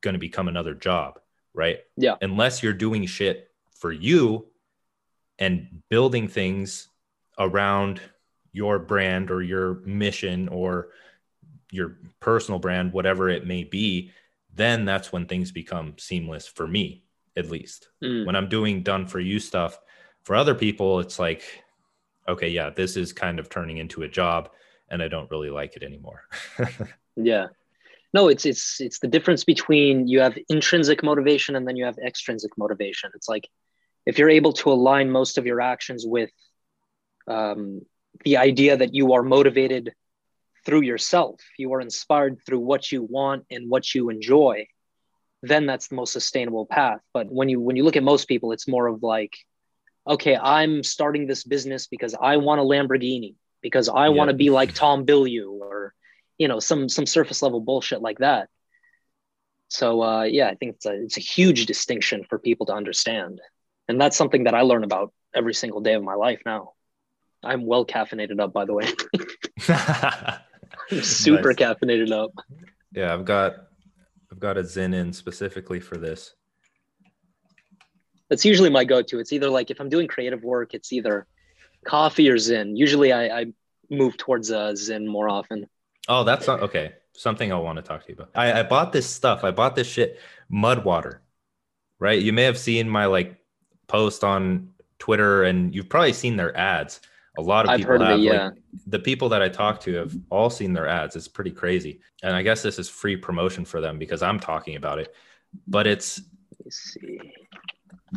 going 0.00 0.14
to 0.14 0.20
become 0.20 0.48
another 0.48 0.74
job, 0.74 1.20
right? 1.52 1.80
Yeah. 1.96 2.16
Unless 2.22 2.62
you're 2.62 2.72
doing 2.72 3.06
shit 3.06 3.50
for 3.78 3.92
you 3.92 4.46
and 5.38 5.82
building 5.88 6.28
things 6.28 6.88
around 7.38 8.00
your 8.52 8.78
brand 8.78 9.30
or 9.30 9.42
your 9.42 9.80
mission 9.84 10.48
or 10.48 10.88
your 11.70 11.98
personal 12.20 12.60
brand, 12.60 12.92
whatever 12.92 13.28
it 13.28 13.46
may 13.46 13.64
be, 13.64 14.12
then 14.54 14.84
that's 14.84 15.12
when 15.12 15.26
things 15.26 15.50
become 15.50 15.94
seamless 15.98 16.46
for 16.46 16.66
me, 16.66 17.02
at 17.36 17.50
least. 17.50 17.88
Mm. 18.02 18.26
When 18.26 18.36
I'm 18.36 18.48
doing 18.48 18.84
done 18.84 19.06
for 19.08 19.18
you 19.18 19.40
stuff 19.40 19.78
for 20.22 20.36
other 20.36 20.54
people, 20.54 21.00
it's 21.00 21.18
like, 21.18 21.63
okay, 22.28 22.48
yeah, 22.48 22.70
this 22.70 22.96
is 22.96 23.12
kind 23.12 23.38
of 23.38 23.48
turning 23.48 23.78
into 23.78 24.02
a 24.02 24.08
job 24.08 24.50
and 24.88 25.02
I 25.02 25.08
don't 25.08 25.30
really 25.30 25.50
like 25.50 25.76
it 25.76 25.82
anymore. 25.82 26.24
yeah. 27.16 27.48
No 28.12 28.28
it's 28.28 28.46
it's 28.46 28.80
it's 28.80 29.00
the 29.00 29.08
difference 29.08 29.44
between 29.44 30.06
you 30.06 30.20
have 30.20 30.38
intrinsic 30.48 31.02
motivation 31.02 31.56
and 31.56 31.66
then 31.66 31.76
you 31.76 31.84
have 31.84 31.98
extrinsic 31.98 32.52
motivation. 32.56 33.10
It's 33.14 33.28
like 33.28 33.48
if 34.06 34.18
you're 34.18 34.30
able 34.30 34.52
to 34.54 34.70
align 34.70 35.10
most 35.10 35.36
of 35.36 35.46
your 35.46 35.60
actions 35.60 36.04
with 36.06 36.30
um, 37.26 37.82
the 38.24 38.36
idea 38.36 38.76
that 38.76 38.94
you 38.94 39.14
are 39.14 39.22
motivated 39.22 39.92
through 40.64 40.82
yourself 40.82 41.40
you 41.58 41.72
are 41.74 41.80
inspired 41.80 42.38
through 42.46 42.60
what 42.60 42.90
you 42.90 43.02
want 43.02 43.44
and 43.50 43.68
what 43.68 43.94
you 43.94 44.08
enjoy 44.08 44.66
then 45.44 45.66
that's 45.66 45.88
the 45.88 45.94
most 45.94 46.12
sustainable 46.12 46.66
path. 46.66 47.00
But 47.12 47.30
when 47.30 47.48
you 47.48 47.60
when 47.60 47.76
you 47.76 47.84
look 47.84 47.96
at 47.96 48.02
most 48.02 48.26
people 48.28 48.52
it's 48.52 48.66
more 48.66 48.86
of 48.86 49.02
like 49.02 49.36
okay 50.06 50.36
i'm 50.36 50.82
starting 50.82 51.26
this 51.26 51.44
business 51.44 51.86
because 51.86 52.14
i 52.20 52.36
want 52.36 52.60
a 52.60 52.64
lamborghini 52.64 53.34
because 53.62 53.88
i 53.88 54.08
want 54.10 54.28
to 54.28 54.34
be 54.34 54.50
like 54.50 54.74
tom 54.74 55.06
bilyeu 55.06 55.50
or 55.60 55.94
you 56.38 56.48
know 56.48 56.60
some 56.60 56.88
some 56.88 57.06
surface 57.06 57.42
level 57.42 57.60
bullshit 57.60 58.02
like 58.02 58.18
that. 58.18 58.48
So 59.68 60.02
uh, 60.02 60.22
yeah 60.24 60.48
i 60.48 60.54
think 60.54 60.76
it's 60.76 60.86
a 60.86 61.02
it's 61.02 61.16
a 61.16 61.20
huge 61.20 61.66
distinction 61.66 62.24
for 62.28 62.38
people 62.38 62.66
to 62.66 62.74
understand. 62.74 63.40
And 63.88 64.00
that's 64.00 64.16
something 64.16 64.44
that 64.44 64.54
i 64.54 64.62
learn 64.62 64.84
about 64.84 65.12
every 65.34 65.54
single 65.54 65.80
day 65.80 65.94
of 65.94 66.02
my 66.02 66.14
life 66.14 66.42
now. 66.46 66.72
I'm 67.42 67.66
well 67.66 67.84
caffeinated 67.84 68.40
up 68.40 68.52
by 68.52 68.64
the 68.64 68.74
way. 68.74 68.88
I'm 70.90 71.02
super 71.02 71.52
nice. 71.52 71.56
caffeinated 71.56 72.12
up. 72.12 72.30
Yeah 72.92 73.12
i've 73.12 73.24
got 73.24 73.54
i've 74.32 74.40
got 74.40 74.56
a 74.58 74.62
Zyn 74.62 74.94
in 74.94 75.12
specifically 75.12 75.80
for 75.80 75.96
this 75.96 76.34
that's 78.30 78.44
usually 78.44 78.70
my 78.70 78.84
go-to 78.84 79.18
it's 79.18 79.32
either 79.32 79.50
like 79.50 79.70
if 79.70 79.80
i'm 79.80 79.88
doing 79.88 80.06
creative 80.08 80.42
work 80.42 80.74
it's 80.74 80.92
either 80.92 81.26
coffee 81.84 82.28
or 82.28 82.36
Zyn 82.36 82.76
usually 82.76 83.12
i, 83.12 83.40
I 83.40 83.46
move 83.90 84.16
towards 84.16 84.50
uh, 84.50 84.72
Zyn 84.72 85.06
more 85.06 85.28
often 85.28 85.66
Oh, 86.08 86.24
that's 86.24 86.46
not 86.46 86.60
okay. 86.62 86.94
Something 87.12 87.52
I 87.52 87.56
want 87.56 87.76
to 87.76 87.82
talk 87.82 88.02
to 88.04 88.08
you 88.08 88.14
about. 88.14 88.30
I, 88.34 88.60
I 88.60 88.62
bought 88.62 88.92
this 88.92 89.08
stuff. 89.08 89.44
I 89.44 89.50
bought 89.50 89.76
this 89.76 89.86
shit, 89.86 90.18
mud 90.48 90.84
water, 90.84 91.22
right? 91.98 92.20
You 92.20 92.32
may 92.32 92.42
have 92.42 92.58
seen 92.58 92.88
my 92.88 93.06
like 93.06 93.36
post 93.86 94.24
on 94.24 94.70
Twitter, 94.98 95.44
and 95.44 95.74
you've 95.74 95.88
probably 95.88 96.12
seen 96.12 96.36
their 96.36 96.56
ads. 96.56 97.00
A 97.38 97.42
lot 97.42 97.64
of 97.64 97.70
I've 97.70 97.80
people 97.80 98.00
have. 98.00 98.18
It, 98.18 98.22
yeah. 98.22 98.44
Like, 98.46 98.54
the 98.86 98.98
people 98.98 99.28
that 99.30 99.42
I 99.42 99.48
talk 99.48 99.80
to 99.82 99.94
have 99.94 100.14
all 100.30 100.50
seen 100.50 100.72
their 100.72 100.88
ads. 100.88 101.16
It's 101.16 101.28
pretty 101.28 101.52
crazy, 101.52 102.00
and 102.22 102.34
I 102.34 102.42
guess 102.42 102.62
this 102.62 102.78
is 102.78 102.88
free 102.88 103.16
promotion 103.16 103.64
for 103.64 103.80
them 103.80 103.98
because 103.98 104.22
I'm 104.22 104.40
talking 104.40 104.76
about 104.76 104.98
it. 104.98 105.14
But 105.68 105.86
it's 105.86 106.20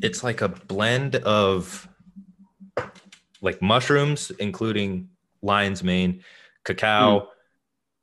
it's 0.01 0.23
like 0.23 0.41
a 0.41 0.49
blend 0.49 1.15
of 1.17 1.87
like 3.41 3.61
mushrooms, 3.61 4.31
including 4.39 5.09
lion's 5.41 5.83
mane, 5.83 6.23
cacao. 6.63 7.19
Mm 7.19 7.27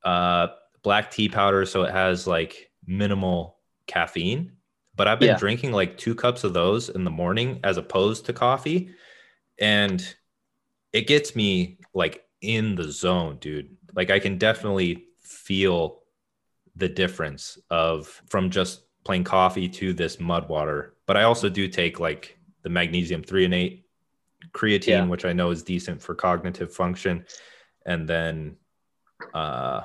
uh, 0.04 0.48
black 0.82 1.10
tea 1.10 1.28
powder, 1.28 1.64
so 1.64 1.82
it 1.82 1.90
has 1.90 2.26
like 2.26 2.70
minimal 2.86 3.58
caffeine. 3.86 4.52
But 4.96 5.08
I've 5.08 5.18
been 5.18 5.30
yeah. 5.30 5.38
drinking 5.38 5.72
like 5.72 5.96
two 5.96 6.14
cups 6.14 6.44
of 6.44 6.52
those 6.52 6.88
in 6.88 7.04
the 7.04 7.10
morning 7.10 7.58
as 7.64 7.78
opposed 7.78 8.26
to 8.26 8.32
coffee, 8.32 8.90
and 9.58 10.06
it 10.92 11.06
gets 11.06 11.34
me 11.34 11.78
like 11.94 12.24
in 12.40 12.76
the 12.76 12.90
zone, 12.90 13.38
dude. 13.40 13.76
Like 13.94 14.10
I 14.10 14.20
can 14.20 14.38
definitely 14.38 15.06
feel 15.20 16.02
the 16.76 16.88
difference 16.88 17.58
of 17.70 18.22
from 18.28 18.50
just 18.50 18.82
plain 19.04 19.24
coffee 19.24 19.68
to 19.68 19.92
this 19.92 20.20
mud 20.20 20.48
water. 20.48 20.93
But 21.06 21.16
I 21.16 21.24
also 21.24 21.48
do 21.48 21.68
take 21.68 22.00
like 22.00 22.38
the 22.62 22.70
magnesium 22.70 23.22
threonate, 23.22 23.82
creatine, 24.52 24.86
yeah. 24.86 25.04
which 25.06 25.24
I 25.24 25.32
know 25.32 25.50
is 25.50 25.62
decent 25.62 26.02
for 26.02 26.14
cognitive 26.14 26.72
function, 26.74 27.26
and 27.84 28.08
then 28.08 28.56
uh 29.32 29.82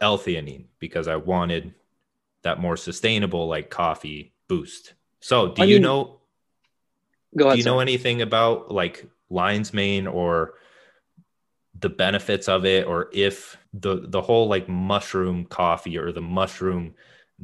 L-theanine 0.00 0.64
because 0.78 1.08
I 1.08 1.16
wanted 1.16 1.74
that 2.42 2.58
more 2.58 2.76
sustainable 2.76 3.46
like 3.48 3.70
coffee 3.70 4.32
boost. 4.48 4.94
So, 5.20 5.52
do 5.52 5.62
I 5.62 5.64
you 5.66 5.76
mean, 5.76 5.82
know? 5.82 6.20
Go 7.36 7.46
ahead. 7.46 7.56
Do 7.56 7.58
you 7.58 7.64
know 7.64 7.80
anything 7.80 8.22
about 8.22 8.70
like 8.70 9.06
lion's 9.28 9.72
mane 9.72 10.06
or 10.06 10.54
the 11.78 11.90
benefits 11.90 12.48
of 12.48 12.64
it, 12.64 12.86
or 12.86 13.08
if 13.12 13.56
the 13.72 14.06
the 14.08 14.20
whole 14.20 14.48
like 14.48 14.68
mushroom 14.68 15.44
coffee 15.44 15.96
or 15.98 16.12
the 16.12 16.20
mushroom 16.20 16.94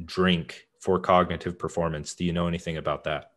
drink 0.03 0.66
for 0.79 0.99
cognitive 0.99 1.57
performance? 1.57 2.15
Do 2.15 2.25
you 2.25 2.33
know 2.33 2.47
anything 2.47 2.77
about 2.77 3.03
that? 3.05 3.31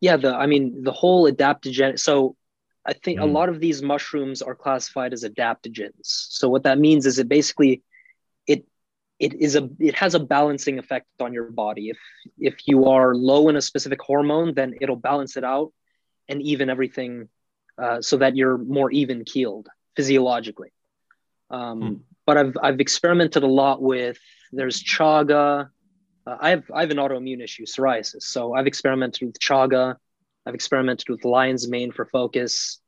Yeah, 0.00 0.16
the 0.16 0.34
I 0.34 0.46
mean 0.46 0.82
the 0.82 0.92
whole 0.92 1.30
adaptogen. 1.30 1.98
So 1.98 2.36
I 2.84 2.92
think 2.92 3.20
mm. 3.20 3.22
a 3.22 3.26
lot 3.26 3.48
of 3.48 3.60
these 3.60 3.82
mushrooms 3.82 4.42
are 4.42 4.54
classified 4.54 5.12
as 5.12 5.24
adaptogens. 5.24 5.92
So 6.02 6.48
what 6.48 6.64
that 6.64 6.78
means 6.78 7.06
is 7.06 7.18
it 7.18 7.28
basically 7.28 7.82
it 8.46 8.66
it 9.18 9.34
is 9.34 9.54
a 9.54 9.68
it 9.78 9.94
has 9.94 10.14
a 10.14 10.20
balancing 10.20 10.78
effect 10.78 11.06
on 11.20 11.32
your 11.32 11.50
body. 11.50 11.90
If 11.90 11.98
if 12.38 12.66
you 12.66 12.86
are 12.86 13.14
low 13.14 13.48
in 13.48 13.56
a 13.56 13.62
specific 13.62 14.00
hormone, 14.02 14.54
then 14.54 14.74
it'll 14.80 14.96
balance 14.96 15.36
it 15.36 15.44
out 15.44 15.72
and 16.28 16.42
even 16.42 16.70
everything 16.70 17.28
uh, 17.80 18.02
so 18.02 18.16
that 18.16 18.36
you're 18.36 18.58
more 18.58 18.90
even 18.90 19.24
keeled 19.24 19.68
physiologically. 19.96 20.72
Um, 21.50 21.80
mm. 21.80 22.00
But 22.26 22.38
I've 22.38 22.56
I've 22.62 22.80
experimented 22.80 23.42
a 23.42 23.48
lot 23.62 23.80
with 23.80 24.18
there's 24.52 24.82
chaga. 24.82 25.70
Uh, 26.26 26.36
I 26.40 26.50
have 26.50 26.70
I 26.72 26.80
have 26.80 26.90
an 26.90 26.98
autoimmune 26.98 27.42
issue, 27.42 27.64
psoriasis. 27.66 28.22
So 28.22 28.54
I've 28.54 28.66
experimented 28.66 29.26
with 29.26 29.38
chaga 29.38 29.96
I've 30.44 30.54
experimented 30.54 31.08
with 31.08 31.24
lion's 31.24 31.68
mane 31.68 31.92
for 31.92 32.04
focus. 32.06 32.80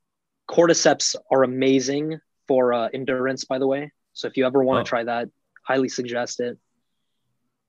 Cordyceps 0.50 1.14
are 1.30 1.44
amazing 1.44 2.18
for 2.48 2.72
uh, 2.72 2.88
endurance, 2.92 3.44
by 3.44 3.58
the 3.58 3.66
way. 3.66 3.92
So 4.12 4.28
if 4.28 4.36
you 4.36 4.46
ever 4.46 4.62
want 4.62 4.84
to 4.84 4.88
oh. 4.88 4.90
try 4.90 5.04
that, 5.04 5.28
highly 5.66 5.88
suggest 5.88 6.40
it. 6.40 6.58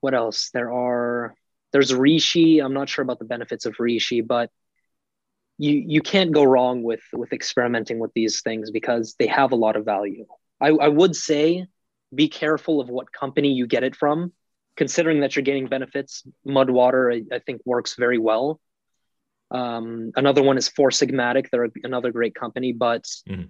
what 0.01 0.13
else? 0.13 0.49
There 0.51 0.71
are 0.71 1.35
there's 1.71 1.91
reishi. 1.91 2.63
I'm 2.63 2.73
not 2.73 2.89
sure 2.89 3.03
about 3.03 3.19
the 3.19 3.25
benefits 3.25 3.65
of 3.65 3.75
reishi, 3.75 4.25
but 4.25 4.49
you 5.57 5.83
you 5.87 6.01
can't 6.01 6.31
go 6.31 6.43
wrong 6.43 6.83
with 6.83 7.01
with 7.13 7.31
experimenting 7.31 7.99
with 7.99 8.11
these 8.13 8.41
things 8.41 8.71
because 8.71 9.15
they 9.17 9.27
have 9.27 9.51
a 9.51 9.55
lot 9.55 9.75
of 9.75 9.85
value. 9.85 10.25
I, 10.59 10.69
I 10.69 10.87
would 10.87 11.15
say 11.15 11.67
be 12.13 12.27
careful 12.27 12.81
of 12.81 12.89
what 12.89 13.11
company 13.11 13.53
you 13.53 13.67
get 13.67 13.83
it 13.83 13.95
from, 13.95 14.33
considering 14.75 15.21
that 15.21 15.35
you're 15.35 15.43
getting 15.43 15.67
benefits. 15.67 16.23
Mudwater, 16.47 17.13
I, 17.13 17.35
I 17.35 17.39
think, 17.39 17.61
works 17.65 17.95
very 17.95 18.17
well. 18.17 18.59
Um, 19.51 20.11
another 20.15 20.43
one 20.43 20.57
is 20.57 20.67
Four 20.67 20.89
Sigmatic. 20.89 21.49
They're 21.49 21.69
another 21.83 22.11
great 22.11 22.35
company, 22.35 22.73
but 22.73 23.03
mm-hmm. 23.29 23.43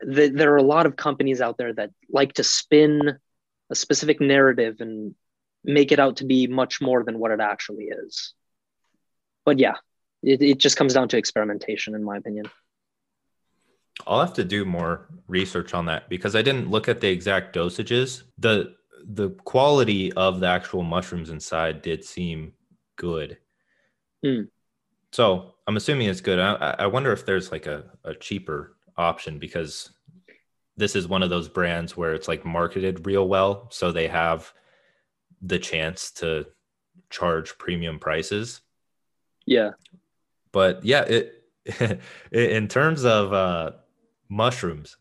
the, 0.00 0.28
there 0.28 0.52
are 0.52 0.58
a 0.58 0.62
lot 0.62 0.86
of 0.86 0.96
companies 0.96 1.40
out 1.40 1.58
there 1.58 1.72
that 1.74 1.90
like 2.10 2.34
to 2.34 2.44
spin 2.44 3.18
a 3.70 3.74
specific 3.74 4.20
narrative 4.20 4.76
and 4.80 5.14
make 5.64 5.92
it 5.92 6.00
out 6.00 6.16
to 6.16 6.24
be 6.24 6.46
much 6.46 6.80
more 6.80 7.04
than 7.04 7.18
what 7.18 7.30
it 7.30 7.40
actually 7.40 7.84
is. 7.84 8.34
But 9.44 9.58
yeah, 9.58 9.76
it, 10.22 10.42
it 10.42 10.58
just 10.58 10.76
comes 10.76 10.94
down 10.94 11.08
to 11.08 11.16
experimentation, 11.16 11.94
in 11.94 12.04
my 12.04 12.16
opinion. 12.16 12.46
I'll 14.06 14.20
have 14.20 14.34
to 14.34 14.44
do 14.44 14.64
more 14.64 15.06
research 15.28 15.74
on 15.74 15.86
that 15.86 16.08
because 16.08 16.34
I 16.34 16.42
didn't 16.42 16.70
look 16.70 16.88
at 16.88 17.00
the 17.00 17.08
exact 17.08 17.54
dosages. 17.54 18.22
The 18.38 18.74
the 19.04 19.30
quality 19.44 20.12
of 20.12 20.40
the 20.40 20.46
actual 20.46 20.82
mushrooms 20.82 21.30
inside 21.30 21.82
did 21.82 22.04
seem 22.04 22.52
good. 22.96 23.38
Mm. 24.24 24.48
So 25.12 25.54
I'm 25.66 25.76
assuming 25.76 26.08
it's 26.08 26.20
good. 26.20 26.38
I, 26.38 26.76
I 26.78 26.86
wonder 26.86 27.12
if 27.12 27.26
there's 27.26 27.52
like 27.52 27.66
a, 27.66 27.84
a 28.04 28.14
cheaper 28.14 28.76
option 28.96 29.38
because 29.38 29.90
this 30.76 30.96
is 30.96 31.06
one 31.06 31.22
of 31.22 31.30
those 31.30 31.48
brands 31.48 31.96
where 31.96 32.14
it's 32.14 32.28
like 32.28 32.44
marketed 32.44 33.06
real 33.06 33.28
well. 33.28 33.68
So 33.70 33.92
they 33.92 34.08
have 34.08 34.52
the 35.42 35.58
chance 35.58 36.10
to 36.12 36.46
charge 37.10 37.58
premium 37.58 37.98
prices. 37.98 38.62
Yeah. 39.44 39.72
But 40.52 40.84
yeah, 40.84 41.02
it 41.02 42.00
in 42.32 42.68
terms 42.68 43.04
of 43.04 43.32
uh, 43.32 43.72
mushrooms, 44.28 44.96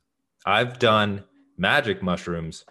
I've 0.45 0.79
done 0.79 1.23
magic 1.57 2.03
mushrooms 2.03 2.65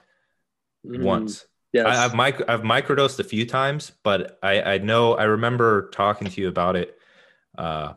mm, 0.86 1.02
once. 1.02 1.46
Yes. 1.72 1.86
I, 1.86 1.94
have 1.94 2.14
mic- 2.14 2.48
I've 2.48 2.62
microdosed 2.62 3.20
a 3.20 3.24
few 3.24 3.46
times, 3.46 3.92
but 4.02 4.38
I, 4.42 4.62
I 4.62 4.78
know 4.78 5.14
I 5.14 5.24
remember 5.24 5.88
talking 5.90 6.28
to 6.28 6.40
you 6.40 6.48
about 6.48 6.74
it 6.74 6.98
uh, 7.56 7.94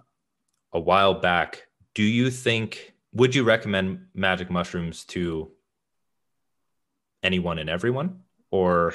a 0.71 0.79
while 0.79 1.15
back. 1.15 1.63
Do 1.95 2.03
you 2.03 2.29
think 2.29 2.93
would 3.13 3.33
you 3.33 3.43
recommend 3.43 4.05
magic 4.13 4.49
mushrooms 4.49 5.05
to 5.05 5.51
anyone 7.23 7.59
and 7.59 7.69
everyone, 7.69 8.21
or? 8.51 8.93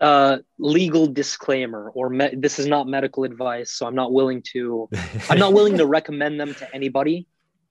uh, 0.00 0.38
legal 0.58 1.06
disclaimer 1.06 1.90
or 1.90 2.08
me- 2.08 2.34
this 2.36 2.58
is 2.58 2.66
not 2.66 2.86
medical 2.86 3.24
advice 3.24 3.72
so 3.72 3.86
i'm 3.86 3.94
not 3.94 4.12
willing 4.12 4.42
to 4.42 4.88
i'm 5.30 5.38
not 5.38 5.52
willing 5.52 5.76
to 5.76 5.86
recommend 5.98 6.38
them 6.38 6.54
to 6.54 6.72
anybody 6.74 7.26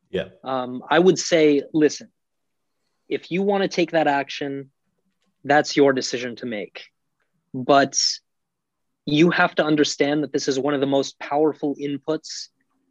yeah 0.10 0.26
um, 0.44 0.84
i 0.90 1.00
would 1.00 1.18
say 1.18 1.62
listen 1.74 2.10
if 3.10 3.32
you 3.32 3.42
want 3.42 3.64
to 3.64 3.68
take 3.68 3.92
that 3.92 4.08
action 4.08 4.72
that's 5.44 5.76
your 5.76 5.94
decision 5.94 6.36
to 6.36 6.46
make 6.46 6.86
but 7.54 7.98
you 9.06 9.30
have 9.30 9.56
to 9.56 9.64
understand 9.64 10.24
that 10.24 10.34
this 10.34 10.48
is 10.48 10.60
one 10.60 10.74
of 10.74 10.82
the 10.82 10.88
most 10.88 11.18
powerful 11.20 11.76
inputs 11.76 12.50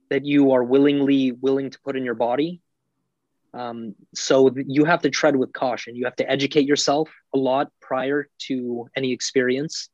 that 0.08 0.24
you 0.24 0.52
are 0.52 0.64
willingly 0.64 1.32
willing 1.32 1.70
to 1.70 1.78
put 1.84 1.96
in 1.96 2.04
your 2.04 2.14
body 2.14 2.60
um, 3.56 3.94
so 4.14 4.54
you 4.54 4.84
have 4.84 5.00
to 5.02 5.10
tread 5.10 5.34
with 5.34 5.52
caution. 5.52 5.96
You 5.96 6.04
have 6.04 6.16
to 6.16 6.30
educate 6.30 6.66
yourself 6.66 7.10
a 7.34 7.38
lot 7.38 7.70
prior 7.80 8.28
to 8.48 8.86
any 8.94 9.12
experience. 9.12 9.88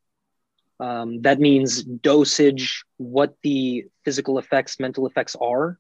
Um, 0.80 1.22
that 1.22 1.38
means 1.38 1.84
dosage, 1.84 2.82
what 2.96 3.36
the 3.44 3.84
physical 4.04 4.38
effects, 4.38 4.80
mental 4.80 5.06
effects 5.06 5.36
are, 5.40 5.78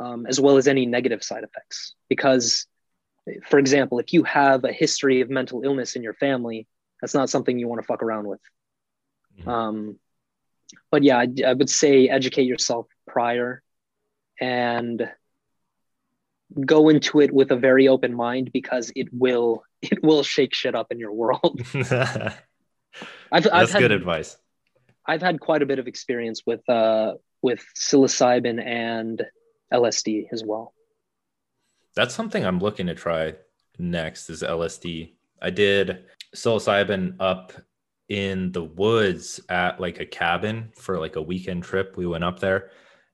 um, 0.00 0.26
as 0.26 0.40
well 0.40 0.56
as 0.56 0.66
any 0.66 0.86
negative 0.86 1.22
side 1.22 1.44
effects. 1.44 1.94
Because, 2.08 2.66
for 3.46 3.58
example, 3.58 3.98
if 3.98 4.12
you 4.12 4.22
have 4.24 4.64
a 4.64 4.72
history 4.72 5.20
of 5.20 5.30
mental 5.30 5.62
illness 5.62 5.96
in 5.96 6.02
your 6.02 6.14
family, 6.14 6.66
that's 7.00 7.14
not 7.14 7.30
something 7.30 7.58
you 7.58 7.68
want 7.68 7.80
to 7.80 7.86
fuck 7.86 8.02
around 8.02 8.26
with. 8.26 8.40
Mm-hmm. 9.38 9.48
Um, 9.48 9.98
but 10.90 11.02
yeah, 11.02 11.18
I, 11.18 11.28
I 11.46 11.54
would 11.54 11.70
say 11.70 12.08
educate 12.08 12.44
yourself 12.44 12.86
prior 13.06 13.62
and 14.40 15.08
go 16.64 16.88
into 16.88 17.20
it 17.20 17.32
with 17.32 17.50
a 17.50 17.56
very 17.56 17.88
open 17.88 18.14
mind 18.14 18.50
because 18.52 18.90
it 18.96 19.08
will 19.12 19.62
it 19.82 20.02
will 20.02 20.22
shake 20.22 20.54
shit 20.54 20.74
up 20.74 20.88
in 20.90 20.98
your 20.98 21.12
world. 21.12 21.60
I've, 21.74 23.44
That's 23.44 23.46
I've 23.52 23.70
had, 23.70 23.78
good 23.78 23.92
advice. 23.92 24.36
I've 25.06 25.22
had 25.22 25.40
quite 25.40 25.62
a 25.62 25.66
bit 25.66 25.78
of 25.78 25.86
experience 25.86 26.42
with 26.44 26.68
uh 26.68 27.14
with 27.42 27.64
psilocybin 27.76 28.64
and 28.64 29.22
LSD 29.72 30.26
as 30.32 30.42
well. 30.44 30.74
That's 31.98 32.14
something 32.14 32.46
I'm 32.46 32.60
looking 32.60 32.86
to 32.86 32.94
try 32.94 33.34
next 33.76 34.30
is 34.30 34.44
LSD. 34.44 35.14
I 35.42 35.50
did 35.50 36.04
psilocybin 36.32 37.16
up 37.18 37.52
in 38.08 38.52
the 38.52 38.62
woods 38.62 39.40
at 39.48 39.80
like 39.80 39.98
a 39.98 40.06
cabin 40.06 40.70
for 40.76 41.00
like 41.00 41.16
a 41.16 41.22
weekend 41.22 41.64
trip. 41.64 41.96
We 41.96 42.06
went 42.06 42.22
up 42.22 42.38
there 42.38 42.70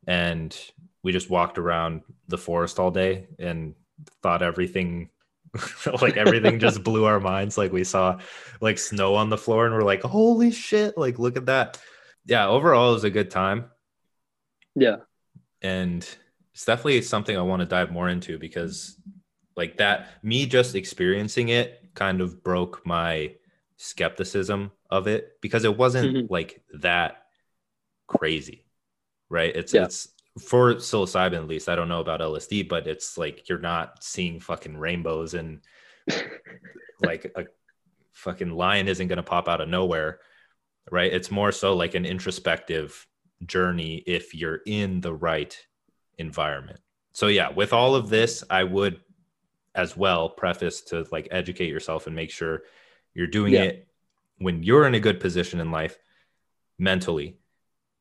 and 0.06 0.54
we 1.02 1.12
just 1.12 1.30
walked 1.30 1.56
around 1.56 2.02
the 2.28 2.36
forest 2.36 2.78
all 2.78 2.90
day 2.90 3.28
and 3.38 3.74
thought 4.22 4.42
everything 4.42 5.08
like 6.02 6.18
everything 6.18 6.58
just 6.58 6.84
blew 6.84 7.06
our 7.06 7.20
minds 7.20 7.56
like 7.56 7.72
we 7.72 7.84
saw 7.84 8.18
like 8.60 8.76
snow 8.76 9.14
on 9.14 9.30
the 9.30 9.38
floor 9.38 9.64
and 9.64 9.74
we're 9.74 9.82
like 9.82 10.02
holy 10.02 10.50
shit 10.50 10.98
like 10.98 11.18
look 11.18 11.38
at 11.38 11.46
that 11.46 11.80
yeah 12.26 12.46
overall 12.48 12.90
it 12.90 12.94
was 12.94 13.04
a 13.04 13.10
good 13.10 13.30
time 13.30 13.64
yeah 14.74 14.96
and 15.62 16.18
it's 16.54 16.64
definitely 16.64 17.02
something 17.02 17.36
i 17.36 17.42
want 17.42 17.60
to 17.60 17.66
dive 17.66 17.90
more 17.90 18.08
into 18.08 18.38
because 18.38 18.96
like 19.56 19.76
that 19.76 20.08
me 20.22 20.46
just 20.46 20.74
experiencing 20.74 21.48
it 21.48 21.80
kind 21.94 22.20
of 22.20 22.42
broke 22.42 22.84
my 22.86 23.32
skepticism 23.76 24.70
of 24.90 25.06
it 25.06 25.32
because 25.40 25.64
it 25.64 25.76
wasn't 25.76 26.16
mm-hmm. 26.16 26.32
like 26.32 26.62
that 26.74 27.24
crazy 28.06 28.64
right 29.28 29.54
it's 29.56 29.74
yeah. 29.74 29.84
it's 29.84 30.08
for 30.40 30.74
psilocybin 30.74 31.34
at 31.34 31.48
least 31.48 31.68
i 31.68 31.76
don't 31.76 31.88
know 31.88 32.00
about 32.00 32.20
lsd 32.20 32.68
but 32.68 32.86
it's 32.86 33.18
like 33.18 33.48
you're 33.48 33.58
not 33.58 34.02
seeing 34.02 34.40
fucking 34.40 34.76
rainbows 34.76 35.34
and 35.34 35.60
like 37.04 37.32
a 37.36 37.44
fucking 38.12 38.50
lion 38.50 38.88
isn't 38.88 39.08
going 39.08 39.16
to 39.16 39.22
pop 39.22 39.48
out 39.48 39.60
of 39.60 39.68
nowhere 39.68 40.20
right 40.90 41.12
it's 41.12 41.30
more 41.30 41.50
so 41.50 41.74
like 41.74 41.94
an 41.94 42.04
introspective 42.04 43.06
journey 43.44 44.02
if 44.06 44.34
you're 44.34 44.60
in 44.66 45.00
the 45.00 45.12
right 45.12 45.66
environment 46.18 46.80
so 47.12 47.26
yeah 47.26 47.50
with 47.50 47.72
all 47.72 47.94
of 47.94 48.08
this 48.08 48.44
i 48.50 48.62
would 48.62 49.00
as 49.74 49.96
well 49.96 50.28
preface 50.28 50.80
to 50.82 51.06
like 51.10 51.28
educate 51.30 51.68
yourself 51.68 52.06
and 52.06 52.14
make 52.14 52.30
sure 52.30 52.62
you're 53.14 53.26
doing 53.26 53.52
yeah. 53.52 53.62
it 53.62 53.88
when 54.38 54.62
you're 54.62 54.86
in 54.86 54.94
a 54.94 55.00
good 55.00 55.20
position 55.20 55.60
in 55.60 55.70
life 55.70 55.98
mentally 56.78 57.36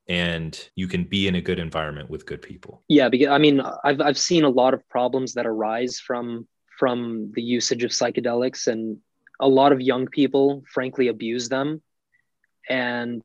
and 0.08 0.70
you 0.76 0.88
can 0.88 1.04
be 1.06 1.28
in 1.28 1.36
a 1.36 1.42
good 1.42 1.60
environment 1.60 2.10
with 2.10 2.26
good 2.26 2.42
people. 2.42 2.84
Yeah, 2.88 3.10
because 3.10 3.30
I 3.30 3.38
mean, 3.38 3.62
I've 3.84 4.02
I've 4.02 4.18
seen 4.18 4.44
a 4.44 4.50
lot 4.50 4.74
of 4.74 4.88
problems 4.90 5.34
that 5.34 5.46
arise 5.46 6.00
from 6.00 6.48
from 6.78 7.32
the 7.34 7.42
usage 7.42 7.84
of 7.84 7.92
psychedelics, 7.92 8.68
and 8.68 8.98
a 9.40 9.48
lot 9.48 9.72
of 9.72 9.80
young 9.80 10.08
people, 10.08 10.64
frankly, 10.72 11.08
abuse 11.08 11.48
them, 11.48 11.82
and 12.70 13.22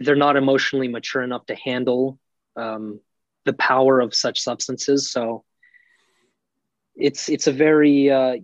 they're 0.00 0.16
not 0.16 0.36
emotionally 0.36 0.88
mature 0.88 1.22
enough 1.22 1.46
to 1.46 1.54
handle 1.54 2.18
um, 2.56 3.00
the 3.48 3.54
power 3.54 3.98
of 4.00 4.14
such 4.14 4.40
substances. 4.40 5.10
So 5.10 5.44
it's 6.94 7.28
it's 7.28 7.46
a 7.46 7.52
very 7.52 8.10
uh, 8.10 8.36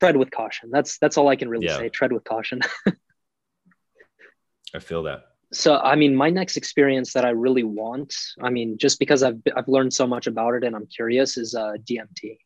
tread 0.00 0.16
with 0.16 0.30
caution. 0.30 0.70
That's 0.70 0.98
that's 0.98 1.16
all 1.18 1.28
I 1.28 1.36
can 1.36 1.48
really 1.48 1.66
yeah. 1.66 1.78
say. 1.78 1.88
Tread 1.88 2.12
with 2.12 2.24
caution. 2.24 2.60
I 4.74 4.80
feel 4.80 5.04
that 5.04 5.24
so 5.54 5.78
i 5.78 5.94
mean 5.94 6.14
my 6.14 6.30
next 6.30 6.56
experience 6.56 7.12
that 7.12 7.24
i 7.24 7.30
really 7.30 7.62
want 7.62 8.14
i 8.42 8.50
mean 8.50 8.76
just 8.76 8.98
because 8.98 9.22
i've 9.22 9.40
i've 9.56 9.68
learned 9.68 9.92
so 9.92 10.06
much 10.06 10.26
about 10.26 10.54
it 10.54 10.64
and 10.64 10.74
i'm 10.74 10.86
curious 10.86 11.36
is 11.36 11.54
uh, 11.54 11.74
dmt 11.88 12.38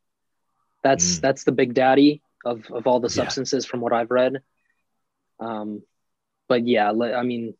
that's 0.85 1.17
mm. 1.17 1.21
that's 1.21 1.45
the 1.45 1.53
big 1.53 1.75
daddy 1.75 2.23
of 2.45 2.71
of 2.71 2.87
all 2.87 3.01
the 3.01 3.09
substances 3.09 3.65
yeah. 3.65 3.71
from 3.71 3.81
what 3.81 3.93
i've 3.93 4.11
read 4.11 4.43
um 5.41 5.83
but 6.49 6.67
yeah 6.67 6.91
i 6.91 7.23
mean 7.23 7.55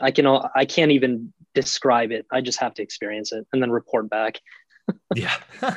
i 0.00 0.10
can 0.10 0.26
i 0.54 0.64
can't 0.64 0.90
even 0.90 1.32
describe 1.54 2.12
it 2.12 2.26
i 2.30 2.40
just 2.40 2.58
have 2.58 2.74
to 2.74 2.82
experience 2.82 3.32
it 3.32 3.46
and 3.52 3.62
then 3.62 3.70
report 3.70 4.08
back 4.08 4.40
yeah 5.14 5.36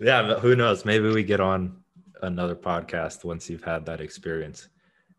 yeah 0.00 0.22
but 0.22 0.40
who 0.40 0.56
knows 0.56 0.84
maybe 0.84 1.08
we 1.08 1.22
get 1.22 1.40
on 1.40 1.76
another 2.22 2.54
podcast 2.54 3.24
once 3.24 3.48
you've 3.48 3.64
had 3.64 3.86
that 3.86 4.00
experience 4.00 4.68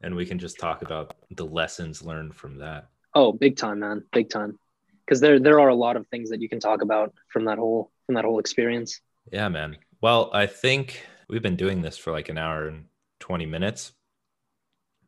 and 0.03 0.15
we 0.15 0.25
can 0.25 0.39
just 0.39 0.59
talk 0.59 0.81
about 0.81 1.15
the 1.31 1.45
lessons 1.45 2.01
learned 2.01 2.35
from 2.35 2.57
that. 2.57 2.89
Oh, 3.13 3.31
big 3.31 3.57
time, 3.57 3.79
man, 3.79 4.03
big 4.11 4.29
time. 4.29 4.57
Because 5.05 5.19
there 5.19 5.39
there 5.39 5.59
are 5.59 5.69
a 5.69 5.75
lot 5.75 5.97
of 5.97 6.07
things 6.07 6.29
that 6.29 6.41
you 6.41 6.49
can 6.49 6.59
talk 6.59 6.81
about 6.81 7.13
from 7.27 7.45
that 7.45 7.57
whole 7.57 7.91
from 8.05 8.15
that 8.15 8.25
whole 8.25 8.39
experience. 8.39 9.01
Yeah, 9.31 9.49
man. 9.49 9.77
Well, 10.01 10.29
I 10.33 10.45
think 10.45 11.05
we've 11.29 11.41
been 11.41 11.55
doing 11.55 11.81
this 11.81 11.97
for 11.97 12.11
like 12.11 12.29
an 12.29 12.37
hour 12.37 12.67
and 12.67 12.85
20 13.19 13.45
minutes. 13.45 13.91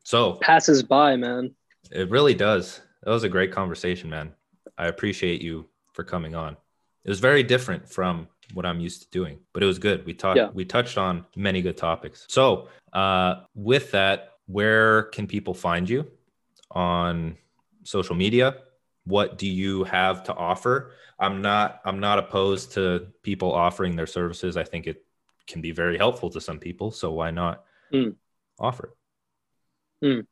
So 0.04 0.34
passes 0.34 0.82
by, 0.82 1.16
man. 1.16 1.54
It 1.90 2.10
really 2.10 2.34
does. 2.34 2.80
That 3.04 3.10
was 3.10 3.22
a 3.22 3.28
great 3.28 3.52
conversation, 3.52 4.08
man. 4.08 4.32
I 4.78 4.86
appreciate 4.86 5.42
you 5.42 5.66
for 5.92 6.04
coming 6.04 6.34
on. 6.34 6.56
It 7.04 7.10
was 7.10 7.20
very 7.20 7.42
different 7.42 7.88
from 7.88 8.28
what 8.54 8.64
I'm 8.64 8.80
used 8.80 9.02
to 9.02 9.10
doing, 9.10 9.38
but 9.52 9.62
it 9.62 9.66
was 9.66 9.78
good. 9.78 10.06
We 10.06 10.14
talked, 10.14 10.38
yeah. 10.38 10.48
we 10.52 10.64
touched 10.64 10.96
on 10.96 11.26
many 11.36 11.60
good 11.60 11.76
topics. 11.76 12.24
So, 12.28 12.68
uh, 12.94 13.42
with 13.54 13.90
that, 13.90 14.30
where 14.46 15.04
can 15.04 15.26
people 15.26 15.52
find 15.52 15.88
you 15.88 16.06
on 16.70 17.36
social 17.82 18.16
media? 18.16 18.56
What 19.04 19.36
do 19.36 19.46
you 19.46 19.84
have 19.84 20.24
to 20.24 20.34
offer? 20.34 20.92
I'm 21.18 21.42
not, 21.42 21.80
I'm 21.84 22.00
not 22.00 22.18
opposed 22.18 22.72
to 22.72 23.08
people 23.22 23.52
offering 23.52 23.96
their 23.96 24.06
services. 24.06 24.56
I 24.56 24.64
think 24.64 24.86
it 24.86 25.04
can 25.46 25.60
be 25.60 25.72
very 25.72 25.98
helpful 25.98 26.30
to 26.30 26.40
some 26.40 26.58
people. 26.58 26.90
So 26.90 27.12
why 27.12 27.30
not 27.30 27.64
mm. 27.92 28.14
offer? 28.58 28.96
Mm. 30.02 30.26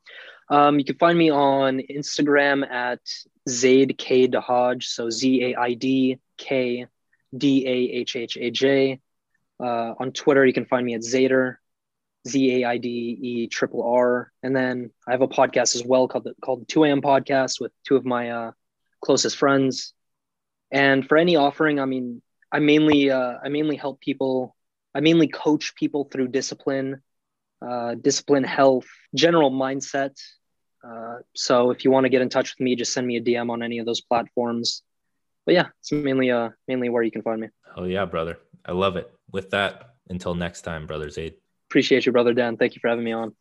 Um, 0.49 0.79
you 0.79 0.85
can 0.85 0.97
find 0.97 1.17
me 1.17 1.31
on 1.31 1.81
Instagram 1.91 2.69
at 2.69 3.01
Zaid 3.49 3.97
K 3.99 4.29
Dahhaj. 4.29 4.83
So 4.85 5.11
Z 5.11 5.45
A 5.45 5.57
I 5.57 5.75
D 5.75 6.19
K 6.39 6.87
D 7.37 7.67
A 7.67 7.97
H 8.01 8.17
H 8.17 8.37
A 8.37 8.51
J. 8.51 9.01
Uh, 9.61 9.95
on 9.99 10.13
Twitter, 10.13 10.45
you 10.45 10.53
can 10.53 10.67
find 10.67 10.85
me 10.85 10.95
at 10.95 11.03
Zaider, 11.03 11.57
Z 12.27 12.63
A 12.63 12.69
I 12.69 12.79
D 12.79 12.89
E 12.89 13.47
triple 13.47 13.83
R. 13.83 14.33
And 14.43 14.55
then 14.55 14.91
I 15.07 15.13
have 15.13 15.23
a 15.23 15.29
podcast 15.29 15.77
as 15.77 15.85
well 15.85 16.09
called 16.09 16.25
the, 16.25 16.35
called 16.43 16.69
2 16.69 16.85
a.m. 16.85 17.01
podcast 17.01 17.61
with 17.61 17.73
two 17.87 17.97
of 17.97 18.05
my 18.05 18.31
uh, 18.31 18.53
closest 19.03 19.37
friends. 19.37 19.95
And 20.71 21.07
for 21.07 21.17
any 21.17 21.37
offering, 21.37 21.79
I 21.79 21.85
mean, 21.85 22.23
I 22.51 22.59
mainly 22.59 23.11
uh, 23.11 23.39
I 23.43 23.49
mainly 23.49 23.77
help 23.77 24.01
people. 24.01 24.57
I 24.95 25.01
mainly 25.01 25.29
coach 25.29 25.75
people 25.75 26.09
through 26.11 26.29
discipline, 26.29 27.03
uh, 27.63 27.95
discipline, 27.95 28.45
health, 28.45 28.87
general 29.15 29.51
mindset. 29.51 30.17
Uh, 30.85 31.19
so 31.35 31.71
if 31.71 31.85
you 31.85 31.91
want 31.91 32.05
to 32.05 32.11
get 32.11 32.23
in 32.23 32.29
touch 32.29 32.55
with 32.55 32.61
me, 32.61 32.75
just 32.75 32.93
send 32.93 33.07
me 33.07 33.17
a 33.17 33.23
DM 33.23 33.51
on 33.51 33.63
any 33.63 33.79
of 33.79 33.87
those 33.87 34.01
platforms. 34.01 34.83
But 35.47 35.55
yeah, 35.55 35.69
it's 35.81 35.93
mainly 35.93 36.31
uh 36.31 36.51
mainly 36.69 36.89
where 36.89 37.03
you 37.03 37.11
can 37.11 37.23
find 37.23 37.41
me. 37.41 37.49
Oh 37.77 37.85
yeah, 37.85 38.05
brother. 38.05 38.39
I 38.65 38.73
love 38.73 38.97
it. 38.97 39.13
With 39.31 39.51
that, 39.51 39.95
until 40.09 40.35
next 40.35 40.63
time, 40.63 40.87
brother 40.87 41.11
Zaid. 41.11 41.35
Appreciate 41.69 42.07
you, 42.07 42.13
brother 42.13 42.35
Dan. 42.35 42.57
Thank 42.57 42.75
you 42.75 42.81
for 42.81 42.89
having 42.89 43.05
me 43.05 43.13
on. 43.13 43.35